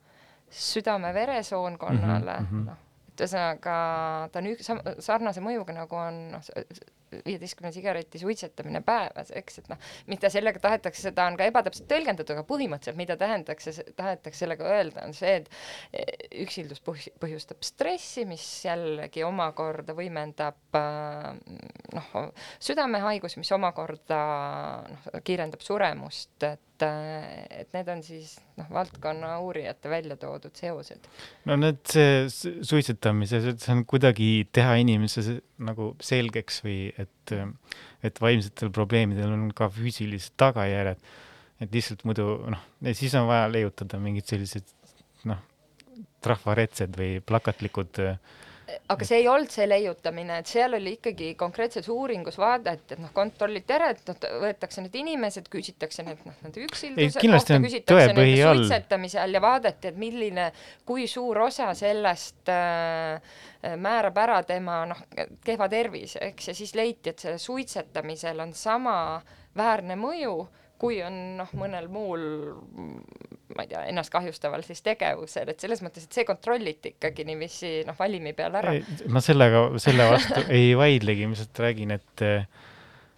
südame-veresoonkonnale 0.54 2.38
mm, 2.40 2.50
mhm. 2.50 2.66
noh, 2.70 2.82
et 3.12 3.24
ühesõnaga 3.24 3.78
ta 4.32 4.42
on 4.42 4.50
üks 4.52 4.70
sarnase 5.06 5.42
mõjuga 5.44 5.76
nagu 5.76 5.98
on 5.98 6.20
noh, 6.34 6.52
viieteistkümne 7.26 7.72
sigareti 7.74 8.20
suitsetamine 8.22 8.80
päevas, 8.86 9.32
eks, 9.36 9.60
et 9.62 9.70
noh, 9.72 9.80
mida 10.10 10.30
sellega 10.32 10.60
tahetakse, 10.62 11.06
seda 11.08 11.26
on 11.30 11.38
ka 11.40 11.48
ebatäpselt 11.50 11.88
tõlgendatud, 11.90 12.34
aga 12.34 12.46
põhimõtteliselt 12.48 13.00
mida 13.00 13.16
tähendakse, 13.20 13.74
tahetakse 13.96 14.44
sellega 14.44 14.68
öelda, 14.76 15.04
on 15.06 15.16
see, 15.16 15.38
et 15.40 15.50
eh, 15.92 16.28
üksildus 16.44 16.82
põh- 16.84 17.12
põhjustab 17.22 17.64
stressi, 17.66 18.26
mis 18.28 18.44
jällegi 18.66 19.24
omakorda 19.26 19.96
võimendab 19.96 20.78
äh, 20.80 21.30
noh, 21.94 22.12
südamehaigusi, 22.62 23.40
mis 23.42 23.52
omakorda 23.56 24.20
noh, 24.88 25.10
kiirendab 25.24 25.64
suremust, 25.64 26.36
et 26.42 26.60
et 26.84 27.70
need 27.72 27.88
on 27.88 28.02
siis 28.02 28.34
noh, 28.58 28.68
valdkonna 28.70 29.32
uurijate 29.42 29.90
välja 29.90 30.16
toodud 30.20 30.54
seosed. 30.54 31.08
no 31.44 31.56
need, 31.56 31.80
see 31.90 32.28
su- 32.30 32.54
suitsetamise, 32.62 33.40
see 33.58 33.74
on 33.74 33.84
kuidagi 33.90 34.28
teha 34.54 34.76
inimese 34.82 35.24
se- 35.26 35.40
nagu 35.58 35.92
selgeks 36.02 36.62
või 36.66 36.78
et, 36.98 37.34
et 38.06 38.20
vaimsetel 38.22 38.70
probleemidel 38.74 39.32
on 39.34 39.48
ka 39.56 39.68
füüsilised 39.74 40.36
tagajärjed. 40.40 41.02
et 41.60 41.72
lihtsalt 41.72 42.04
muidu 42.04 42.28
noh, 42.50 42.62
siis 42.92 43.14
on 43.14 43.26
vaja 43.30 43.48
leiutada 43.48 43.98
mingid 44.02 44.26
sellised 44.28 44.66
noh, 45.30 45.38
trafaretsed 46.24 46.96
või 46.98 47.20
plakatlikud 47.24 48.00
äh, 48.02 48.16
aga 48.64 49.06
see 49.06 49.18
ei 49.20 49.28
olnud 49.28 49.52
see 49.52 49.66
leiutamine, 49.68 50.38
et 50.40 50.48
seal 50.48 50.76
oli 50.78 50.94
ikkagi 50.98 51.32
konkreetses 51.40 51.88
uuringus 51.92 52.38
vaadati, 52.40 52.96
et 52.96 53.02
noh, 53.02 53.12
kontrolliti 53.16 53.74
ära, 53.76 53.90
et 53.92 54.02
noh, 54.08 54.18
võetakse 54.42 54.84
need 54.84 54.96
inimesed, 55.00 55.48
küsitakse 55.52 56.04
need 56.06 56.22
noh, 56.26 56.36
nende 56.44 56.64
üksilduse 56.64 57.20
kohta, 57.20 57.58
küsitakse 57.64 58.14
nende 58.14 58.26
suitsetamise 58.40 59.20
all 59.22 59.36
ja 59.36 59.42
vaadati, 59.44 59.92
et 59.92 60.00
milline, 60.00 60.48
kui 60.88 61.06
suur 61.10 61.44
osa 61.44 61.70
sellest 61.76 62.52
äh, 62.52 63.38
määrab 63.80 64.20
ära 64.24 64.40
tema 64.48 64.82
noh, 64.88 65.04
kehva 65.44 65.68
tervise, 65.72 66.22
eks, 66.30 66.52
ja 66.52 66.56
siis 66.56 66.74
leiti, 66.78 67.12
et 67.12 67.24
sellel 67.24 67.40
suitsetamisel 67.42 68.44
on 68.44 68.54
samaväärne 68.56 69.98
mõju, 70.00 70.38
kui 70.84 71.00
on 71.04 71.16
noh, 71.40 71.54
mõnel 71.56 71.88
muul 71.92 72.26
ma 73.54 73.64
ei 73.64 73.70
tea, 73.70 73.84
ennast 73.90 74.12
kahjustaval 74.12 74.64
siis 74.66 74.82
tegevusel, 74.84 75.52
et 75.52 75.62
selles 75.62 75.82
mõttes, 75.84 76.06
et 76.06 76.16
see 76.16 76.26
kontrolliti 76.28 76.94
ikkagi 76.94 77.26
niiviisi 77.28 77.72
noh, 77.88 77.96
valimi 77.98 78.34
peal 78.36 78.56
ära. 78.60 78.74
ma 79.12 79.22
sellega, 79.24 79.66
selle 79.82 80.08
vastu 80.10 80.44
ei 80.52 80.72
vaidlegi, 80.78 81.28
ma 81.28 81.36
lihtsalt 81.36 81.62
räägin, 81.64 81.94
et 81.96 82.24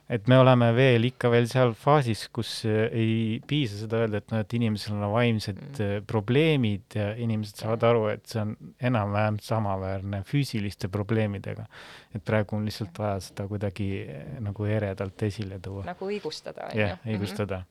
et 0.09 0.29
me 0.31 0.39
oleme 0.39 0.69
veel 0.77 1.09
ikka 1.09 1.31
veel 1.33 1.49
seal 1.51 1.73
faasis, 1.79 2.27
kus 2.35 2.51
äh, 2.69 2.85
ei 2.95 3.15
piisa 3.47 3.81
seda 3.81 4.05
öelda, 4.05 4.21
et 4.23 4.33
noh, 4.33 4.43
et 4.45 4.55
inimesel 4.59 4.95
on 4.95 5.07
vaimsed 5.11 5.59
mm. 5.59 6.05
probleemid 6.07 6.99
ja 6.99 7.09
inimesed 7.23 7.63
saavad 7.65 7.87
aru, 7.89 8.05
et 8.15 8.23
see 8.31 8.43
on 8.45 8.55
enam-vähem 8.91 9.41
samaväärne 9.43 10.23
füüsiliste 10.29 10.91
probleemidega. 10.93 11.67
et 12.15 12.25
praegu 12.25 12.57
on 12.57 12.65
lihtsalt 12.69 12.99
vaja 12.99 13.19
seda 13.27 13.49
kuidagi 13.51 13.89
äh, 14.05 14.37
nagu 14.45 14.69
eredalt 14.71 15.27
esile 15.27 15.59
tuua. 15.63 15.85
nagu 15.89 16.11
õigustada, 16.13 16.71
jah. 16.75 17.01
Mhm. 17.03 17.17
õigustada. 17.17 17.65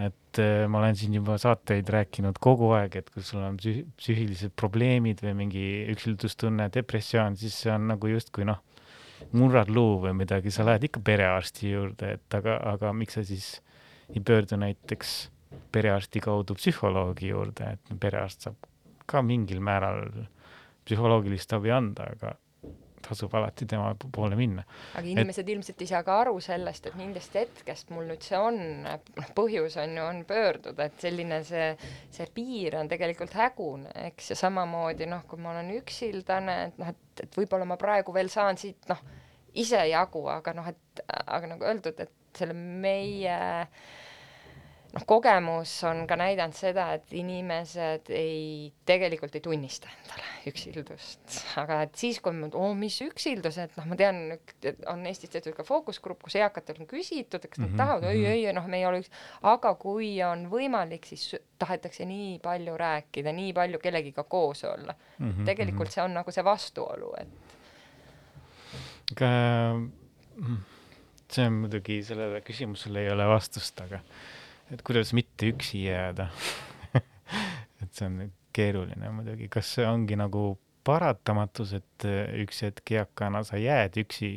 et 0.00 0.40
äh, 0.40 0.64
ma 0.70 0.80
olen 0.80 0.96
siin 0.96 1.20
juba 1.20 1.36
saateid 1.42 1.92
rääkinud 1.92 2.40
kogu 2.40 2.72
aeg, 2.78 2.96
et 3.02 3.12
kui 3.12 3.22
sul 3.26 3.44
on 3.44 3.60
psüh- 3.60 3.84
psüühilised 4.00 4.56
probleemid 4.56 5.20
või 5.20 5.36
mingi 5.44 5.68
üksildustunne, 5.92 6.70
depressioon, 6.72 7.36
siis 7.36 7.66
see 7.66 7.74
on 7.74 7.90
nagu 7.92 8.08
justkui 8.08 8.48
noh, 8.48 8.64
murrad 9.32 9.70
luu 9.72 9.98
või 10.04 10.14
midagi, 10.22 10.52
sa 10.54 10.64
lähed 10.66 10.88
ikka 10.88 11.02
perearsti 11.04 11.72
juurde, 11.72 12.14
et 12.16 12.38
aga, 12.38 12.56
aga 12.74 12.92
miks 12.96 13.18
sa 13.18 13.24
siis 13.26 13.52
ei 14.10 14.22
pöördu 14.24 14.58
näiteks 14.60 15.30
perearsti 15.72 16.22
kaudu 16.22 16.56
psühholoogi 16.58 17.30
juurde, 17.30 17.74
et 17.76 17.94
perearst 18.00 18.46
saab 18.46 18.68
ka 19.10 19.22
mingil 19.26 19.60
määral 19.64 20.06
psühholoogilist 20.86 21.52
abi 21.56 21.72
anda, 21.74 22.06
aga 22.14 22.34
tasub 23.10 23.34
alati 23.38 23.66
tema 23.70 23.92
po- 23.98 24.10
poole 24.14 24.38
minna. 24.38 24.64
aga 24.94 25.06
inimesed 25.06 25.44
et... 25.44 25.52
ilmselt 25.54 25.84
ei 25.84 25.90
saa 25.90 26.02
ka 26.06 26.18
aru 26.24 26.36
sellest, 26.44 26.90
et 26.90 26.98
millest 26.98 27.36
hetkest 27.38 27.92
mul 27.94 28.08
nüüd 28.10 28.26
see 28.26 28.38
on, 28.38 28.60
noh 28.86 29.32
põhjus 29.36 29.78
on 29.82 29.96
ju, 29.98 30.06
on 30.06 30.22
pöörduda, 30.28 30.88
et 30.88 31.06
selline 31.06 31.42
see, 31.46 31.70
see 32.14 32.28
piir 32.34 32.78
on 32.80 32.90
tegelikult 32.90 33.34
hägune, 33.38 33.92
eks, 34.10 34.32
ja 34.34 34.40
samamoodi 34.44 35.08
noh, 35.10 35.24
kui 35.30 35.42
ma 35.42 35.54
olen 35.54 35.72
üksildane, 35.80 36.58
et 36.70 36.80
noh, 36.80 36.92
et, 36.94 37.24
et 37.26 37.40
võib-olla 37.40 37.68
ma 37.68 37.78
praegu 37.80 38.14
veel 38.16 38.32
saan 38.32 38.60
siit 38.60 38.88
noh, 38.90 39.02
ise 39.58 39.82
jagu, 39.90 40.24
aga 40.30 40.54
noh, 40.56 40.70
et 40.70 41.04
aga 41.10 41.54
nagu 41.54 41.66
öeldud, 41.66 41.98
et 42.00 42.36
selle 42.36 42.54
meie 42.54 43.38
noh, 44.94 45.04
kogemus 45.06 45.72
on 45.88 46.02
ka 46.10 46.16
näidanud 46.18 46.56
seda, 46.56 46.86
et 46.98 47.12
inimesed 47.16 48.10
ei, 48.14 48.70
tegelikult 48.88 49.34
ei 49.38 49.42
tunnista 49.44 49.90
endale 49.92 50.26
üksildust, 50.50 51.36
aga 51.60 51.82
et 51.86 51.98
siis, 52.00 52.18
kui 52.24 52.34
ma, 52.36 52.48
oo, 52.58 52.72
mis 52.78 52.96
üksildus, 53.04 53.58
et 53.62 53.76
noh, 53.78 53.86
ma 53.90 53.98
tean, 54.00 54.22
on 54.90 55.04
Eestis 55.10 55.32
tehtud 55.32 55.54
ka 55.56 55.66
fookusgrupp, 55.66 56.22
kus 56.26 56.38
eakatelt 56.40 56.80
on 56.82 56.88
küsitud, 56.90 57.44
et 57.44 57.50
kas 57.52 57.62
nad 57.62 57.70
Mhm, 57.70 57.78
tahavad, 57.78 58.08
ei, 58.10 58.18
mhm. 58.22 58.32
ei, 58.32 58.52
noh, 58.56 58.66
me 58.66 58.80
ei 58.80 58.86
ole 58.88 59.02
üks, 59.04 59.10
aga 59.42 59.74
kui 59.80 60.10
on 60.26 60.46
võimalik, 60.50 61.06
siis 61.06 61.36
tahetakse 61.60 62.06
nii 62.08 62.38
palju 62.42 62.76
rääkida, 62.80 63.32
nii 63.36 63.52
palju 63.56 63.78
kellegiga 63.82 64.24
koos 64.24 64.64
olla. 64.64 64.94
Mhm, 65.18 65.44
tegelikult 65.48 65.92
see 65.92 66.02
on 66.04 66.14
nagu 66.18 66.32
see 66.34 66.44
vastuolu, 66.44 67.14
et 67.20 67.28
mm, 69.20 70.58
see 71.30 71.46
on 71.46 71.52
muidugi, 71.64 72.02
sellele 72.06 72.40
küsimusele 72.46 73.04
ei 73.04 73.10
ole 73.10 73.26
vastust, 73.30 73.80
aga 73.82 74.00
et 74.72 74.82
kuidas 74.86 75.12
mitte 75.16 75.50
üksi 75.52 75.84
jääda 75.86 76.28
et 77.82 77.90
see 77.92 78.06
on 78.06 78.20
keeruline 78.52 79.10
muidugi, 79.14 79.48
kas 79.48 79.74
see 79.76 79.86
ongi 79.86 80.16
nagu 80.18 80.58
paratamatus, 80.84 81.74
et 81.78 82.06
äh, 82.08 82.30
üks 82.44 82.62
hetk 82.66 82.94
eakana 82.98 83.42
sa 83.46 83.58
jääd 83.60 83.98
üksi 84.02 84.30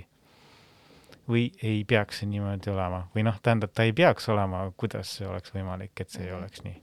või 1.29 1.45
ei 1.63 1.83
peaks 1.87 2.19
see 2.19 2.27
niimoodi 2.33 2.69
olema 2.73 3.05
või 3.15 3.23
noh, 3.23 3.37
tähendab, 3.43 3.71
ta 3.73 3.85
ei 3.87 3.93
peaks 3.95 4.27
olema, 4.29 4.65
kuidas 4.77 5.15
see 5.17 5.27
oleks 5.27 5.53
võimalik, 5.55 5.93
et 5.99 6.09
see 6.09 6.25
ei 6.25 6.31
Mhm. 6.31 6.39
oleks 6.41 6.63
nii? 6.67 6.81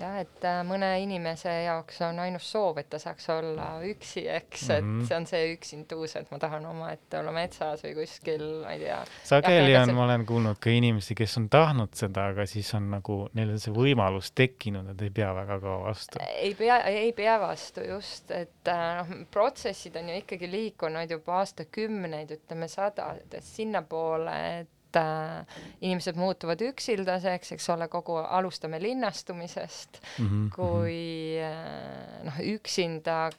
jah, 0.00 0.16
et 0.20 0.44
äh, 0.44 0.60
mõne 0.66 0.88
inimese 1.02 1.52
jaoks 1.64 2.00
on 2.06 2.18
ainus 2.24 2.46
soov, 2.52 2.78
et 2.82 2.88
ta 2.90 2.98
saaks 2.98 3.28
olla 3.34 3.68
üksi, 3.86 4.24
eks, 4.30 4.68
et 4.70 4.84
Mhm. 4.84 5.04
see 5.08 5.16
on 5.16 5.26
see 5.26 5.52
üksinduus, 5.54 6.16
et 6.16 6.30
ma 6.30 6.38
tahan 6.38 6.66
omaette 6.66 7.18
olla 7.18 7.32
metsas 7.32 7.82
või 7.84 7.94
kuskil, 8.00 8.44
ma 8.64 8.72
ei 8.74 8.78
tea. 8.84 8.98
sageli 9.24 9.76
on 9.76 9.86
see-, 9.86 9.94
ma 9.94 10.04
olen 10.04 10.26
kuulnud 10.26 10.58
ka 10.60 10.70
inimesi, 10.70 11.14
kes 11.14 11.36
on 11.38 11.48
tahtnud 11.48 11.94
seda, 11.94 12.26
aga 12.34 12.46
siis 12.46 12.72
on 12.74 12.90
nagu 12.90 13.28
neil 13.34 13.50
on 13.54 13.58
see 13.62 13.72
võimalus 13.74 14.32
tekkinud, 14.34 14.84
nad 14.90 15.02
ei 15.02 15.10
pea 15.10 15.32
väga 15.34 15.60
kaua 15.60 15.84
vastu. 15.88 16.18
ei 16.36 16.54
pea, 16.54 16.80
ei 16.90 17.12
pea 17.12 17.38
vastu 17.40 17.80
just, 17.88 18.30
et 18.30 18.68
äh, 18.68 18.96
noh, 19.02 19.26
protsessid 19.30 19.96
on 19.96 20.08
ju 20.08 20.20
ikkagi 20.22 20.50
liikunud 20.50 21.10
juba 21.10 21.40
aastakümneid, 21.42 22.30
ütleme 22.38 22.68
sadades 22.68 23.54
sinnapoole, 23.56 24.36
et 24.60 24.68
äh, 24.98 25.58
inimesed 25.80 26.18
muutuvad 26.18 26.60
üksildaseks, 26.64 27.52
eks 27.56 27.68
ole, 27.74 27.88
kogu, 27.92 28.16
alustame 28.22 28.80
linnastumisest, 28.82 30.00
Mhm, 30.18 30.48
kui 30.54 31.36
äh, 31.42 32.22
noh, 32.24 32.40
üksinda 32.54 33.30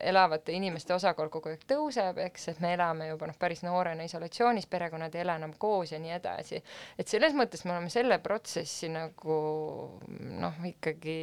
elavate 0.00 0.52
inimeste 0.56 0.94
osakaal 0.94 1.28
kogu 1.32 1.52
aeg 1.52 1.64
tõuseb, 1.68 2.20
eks, 2.24 2.48
et 2.52 2.60
me 2.64 2.72
elame 2.74 3.10
juba 3.10 3.28
noh, 3.30 3.38
päris 3.38 3.62
noorena 3.66 4.06
isolatsioonis, 4.08 4.66
perekonnad 4.70 5.14
ei 5.14 5.24
ela 5.26 5.36
enam 5.40 5.54
koos 5.58 5.92
ja 5.92 5.98
nii 6.02 6.14
edasi. 6.18 6.62
et 6.98 7.08
selles 7.08 7.34
mõttes 7.36 7.64
me 7.64 7.74
oleme 7.76 7.90
selle 7.92 8.18
protsessi 8.18 8.88
nagu 8.92 9.38
noh, 10.18 10.60
ikkagi 10.64 11.18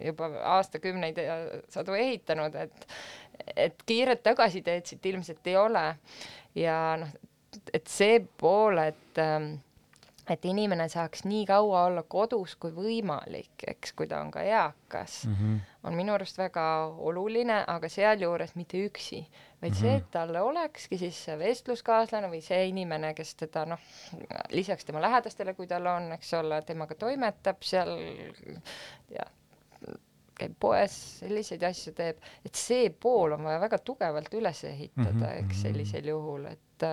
juba 0.00 0.30
aastakümneid 0.56 1.18
ja 1.18 1.38
sadu 1.68 1.94
ehitanud, 1.98 2.54
et 2.54 2.88
et 3.56 3.82
kiiret 3.86 4.22
tagasiteed 4.22 4.86
siit 4.86 5.06
ilmselt 5.06 5.46
ei 5.50 5.56
ole 5.58 5.84
ja 6.54 6.78
noh, 7.00 7.14
et 7.72 7.86
see 7.90 8.18
pool, 8.40 8.78
et 8.78 9.22
ähm, 9.22 9.54
et 10.30 10.44
inimene 10.48 10.86
saaks 10.88 11.24
nii 11.28 11.44
kaua 11.48 11.84
olla 11.88 12.02
kodus 12.08 12.54
kui 12.60 12.72
võimalik, 12.72 13.66
eks, 13.68 13.92
kui 13.96 14.08
ta 14.08 14.22
on 14.24 14.30
ka 14.32 14.44
eakas 14.46 15.18
mm, 15.28 15.34
mhm. 15.34 15.58
on 15.84 15.98
minu 15.98 16.14
arust 16.14 16.38
väga 16.40 16.64
oluline, 17.10 17.58
aga 17.68 17.90
sealjuures 17.92 18.54
mitte 18.56 18.80
üksi, 18.86 19.20
vaid 19.60 19.76
see, 19.76 19.98
et 20.00 20.08
talle 20.14 20.40
olekski 20.44 20.98
siis 21.00 21.18
see 21.26 21.36
vestluskaaslane 21.40 22.30
või 22.32 22.40
see 22.44 22.62
inimene, 22.70 23.12
kes 23.16 23.34
teda 23.44 23.66
noh, 23.68 23.88
lisaks 24.52 24.88
tema 24.88 25.04
lähedastele, 25.04 25.56
kui 25.58 25.68
tal 25.68 25.88
on, 25.92 26.10
eks 26.16 26.32
ole, 26.40 26.62
temaga 26.64 26.96
toimetab 27.04 27.64
seal 27.64 27.92
ja 29.12 29.28
käib 30.38 30.56
poes, 30.60 30.96
selliseid 31.20 31.62
asju 31.68 31.94
teeb, 31.96 32.20
et 32.44 32.58
see 32.58 32.90
pool 32.90 33.36
on 33.36 33.46
vaja 33.46 33.62
väga 33.62 33.78
tugevalt 33.86 34.34
üles 34.34 34.64
ehitada 34.68 35.12
mm, 35.12 35.22
-hmm, 35.22 35.38
eks 35.44 35.56
mhm. 35.56 35.62
sellisel 35.62 36.12
juhul, 36.12 36.46
et 36.52 36.86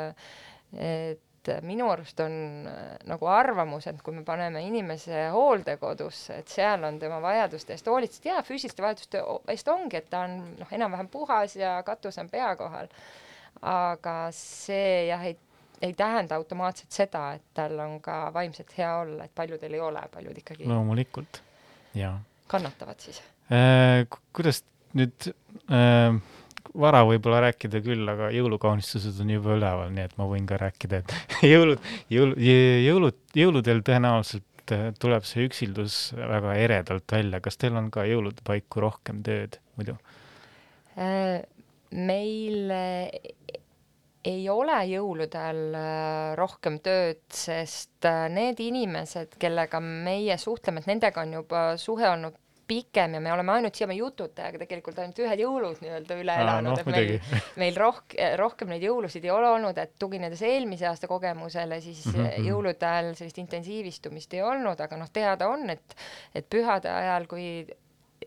et 0.81 1.49
minu 1.65 1.87
arust 1.89 2.19
on 2.21 2.33
äh, 2.69 2.97
nagu 3.09 3.25
arvamus, 3.25 3.87
et 3.89 4.01
kui 4.05 4.13
me 4.13 4.21
paneme 4.23 4.61
inimese 4.61 5.23
hooldekodusse, 5.33 6.37
et 6.37 6.47
seal 6.47 6.83
on 6.83 6.99
tema 6.99 7.17
vajaduste 7.21 7.73
eest 7.73 7.87
hoolitsetud, 7.89 8.29
jaa, 8.29 8.43
füüsiliste 8.45 8.83
vajaduste 8.85 9.23
eest 9.49 9.67
ongi, 9.67 9.97
et 9.97 10.09
ta 10.09 10.21
on 10.27 10.37
noh, 10.59 10.73
enam-vähem 10.77 11.09
puhas 11.09 11.55
ja 11.55 11.79
katus 11.83 12.21
on 12.21 12.29
pea 12.29 12.55
kohal, 12.55 12.93
aga 13.61 14.17
see 14.37 15.07
jah, 15.07 15.25
ei 15.25 15.37
ei 15.81 15.93
tähenda 15.97 16.35
automaatselt 16.35 16.91
seda, 16.93 17.33
et 17.33 17.41
tal 17.57 17.79
on 17.79 17.95
ka 18.05 18.29
vaimselt 18.33 18.77
hea 18.77 18.97
olla, 18.99 19.25
et 19.25 19.31
paljudel 19.35 19.73
ei 19.73 19.79
ole, 19.81 20.03
paljud 20.13 20.37
ikkagi 20.37 20.67
loomulikult, 20.69 21.41
jaa 21.97 22.19
kannatavad 22.51 22.99
siis. 22.99 23.21
Äh, 23.51 24.05
ku- 24.07 24.21
kuidas 24.31 24.61
nüüd 24.95 25.25
äh, 25.67 26.13
vara 26.71 27.01
võib-olla 27.03 27.41
rääkida 27.49 27.81
küll, 27.83 28.05
aga 28.07 28.29
jõulukaunistused 28.31 29.17
on 29.19 29.33
juba 29.33 29.57
üleval, 29.57 29.89
nii 29.91 30.05
et 30.07 30.13
ma 30.19 30.27
võin 30.29 30.45
ka 30.47 30.59
rääkida, 30.61 31.01
et 31.01 31.15
jõulud, 31.51 31.81
jõul-, 32.13 32.37
jõulud, 32.39 33.17
jõuludel 33.35 33.81
tõenäoliselt 33.87 34.71
äh, 34.71 34.85
tuleb 35.03 35.27
see 35.27 35.49
üksildus 35.49 35.97
väga 36.15 36.55
eredalt 36.63 37.11
välja, 37.11 37.41
kas 37.43 37.59
teil 37.59 37.75
on 37.75 37.89
ka 37.91 38.05
jõulude 38.07 38.39
paiku 38.47 38.85
rohkem 38.85 39.19
tööd 39.25 39.59
muidu? 39.75 39.97
Äh, 40.95 41.41
meil 41.91 42.71
ei 44.31 44.43
ole 44.53 44.77
jõuludel 44.85 45.59
rohkem 46.39 46.77
tööd, 46.85 47.23
sest 47.35 48.07
need 48.31 48.61
inimesed, 48.63 49.35
kellega 49.41 49.81
meie 49.83 50.37
suhtleme, 50.39 50.79
et 50.79 50.87
nendega 50.87 51.25
on 51.25 51.35
juba 51.41 51.63
suhe 51.81 52.07
olnud 52.07 52.37
pikem 52.71 53.17
ja 53.17 53.21
me 53.23 53.33
oleme 53.33 53.55
ainult 53.57 53.75
siiamaani 53.75 53.99
jututajaga 53.99 54.63
tegelikult 54.63 55.01
ainult 55.03 55.19
ühed 55.25 55.43
jõulud 55.43 55.83
nii-öelda 55.83 56.17
üle 56.23 56.37
Aa, 56.37 56.45
elanud 56.45 56.71
noh,, 56.71 56.79
et 56.79 56.89
meil 56.91 57.11
muidugi. 57.11 57.43
meil 57.63 57.79
rohk-, 57.83 58.17
rohkem 58.39 58.71
neid 58.71 58.87
jõulusid 58.87 59.27
ei 59.27 59.35
ole 59.35 59.51
olnud, 59.57 59.83
et 59.83 59.93
tuginedes 59.99 60.41
eelmise 60.47 60.87
aasta 60.89 61.11
kogemusele, 61.11 61.81
siis 61.83 62.05
mm 62.07 62.17
-hmm. 62.17 62.49
jõulude 62.49 62.87
ajal 62.87 63.13
sellist 63.19 63.43
intensiivistumist 63.43 64.33
ei 64.39 64.43
olnud, 64.47 64.79
aga 64.87 64.99
noh, 65.03 65.11
teada 65.13 65.51
on, 65.51 65.69
et 65.69 65.95
et 66.35 66.47
pühade 66.49 66.89
ajal, 66.89 67.27
kui 67.27 67.47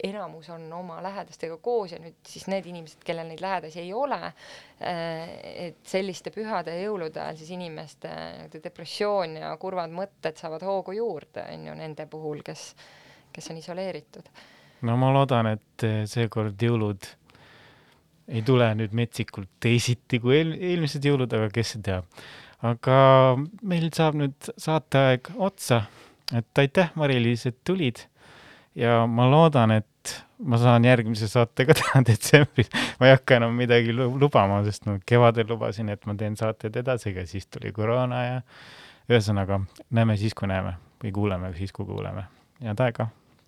enamus 0.03 0.51
on 0.51 0.73
oma 0.73 1.03
lähedastega 1.03 1.57
koos 1.63 1.93
ja 1.93 1.99
nüüd 2.03 2.17
siis 2.27 2.47
need 2.51 2.67
inimesed, 2.67 3.03
kellel 3.07 3.29
neid 3.29 3.43
lähedasi 3.43 3.81
ei 3.85 3.93
ole, 3.95 4.19
et 4.81 5.79
selliste 5.87 6.33
pühade 6.35 6.75
ja 6.75 6.89
jõulude 6.89 7.23
ajal 7.23 7.39
siis 7.39 7.53
inimeste 7.55 8.11
depressioon 8.65 9.39
ja 9.43 9.55
kurvad 9.61 9.95
mõtted 9.95 10.41
saavad 10.41 10.67
hoogu 10.67 10.97
juurde, 10.99 11.47
on 11.55 11.69
ju, 11.71 11.77
nende 11.79 12.07
puhul, 12.11 12.43
kes, 12.47 12.73
kes 13.35 13.51
on 13.51 13.61
isoleeritud. 13.61 14.31
no 14.87 14.97
ma 15.01 15.11
loodan, 15.15 15.51
et 15.57 15.87
eh, 15.87 16.03
seekord 16.11 16.61
jõulud 16.61 17.11
ei 18.29 18.43
tule 18.47 18.71
nüüd 18.79 18.95
metsikult 18.97 19.51
teisiti 19.61 20.21
kui 20.23 20.39
eel-, 20.41 20.57
eelmised 20.57 21.05
jõulud, 21.05 21.33
aga 21.37 21.51
kes 21.53 21.75
see 21.75 21.85
teab. 21.85 22.09
aga 22.65 22.99
meil 23.63 23.91
saab 23.93 24.17
nüüd 24.21 24.53
saateaeg 24.57 25.35
otsa, 25.37 25.85
et 26.33 26.63
aitäh, 26.63 26.93
Mari-Liis, 26.97 27.47
et 27.51 27.59
tulid 27.65 28.07
ja 28.79 29.03
ma 29.07 29.27
loodan, 29.31 29.75
et 29.77 30.15
ma 30.45 30.59
saan 30.61 30.85
järgmise 30.85 31.29
saatega 31.31 31.77
teha 31.79 32.05
detsembris. 32.09 32.71
ma 33.01 33.11
ei 33.11 33.17
hakka 33.17 33.41
enam 33.41 33.57
midagi 33.59 33.93
lu- 33.97 34.15
lubama, 34.21 34.63
sest 34.67 34.89
ma 34.89 34.97
kevadel 35.07 35.51
lubasin, 35.51 35.93
et 35.93 36.07
ma 36.07 36.17
teen 36.19 36.39
saated 36.41 36.81
edasi, 36.85 37.13
aga 37.13 37.27
siis 37.29 37.51
tuli 37.51 37.73
koroona 37.77 38.23
ja 38.25 38.41
ühesõnaga 39.11 39.61
näeme 39.93 40.17
siis, 40.21 40.33
kui 40.37 40.49
näeme 40.49 40.79
või 41.03 41.13
kuuleme 41.13 41.53
siis, 41.59 41.73
kui 41.77 41.85
kuuleme. 41.89 42.25
head 42.65 42.81
aega 42.81 43.11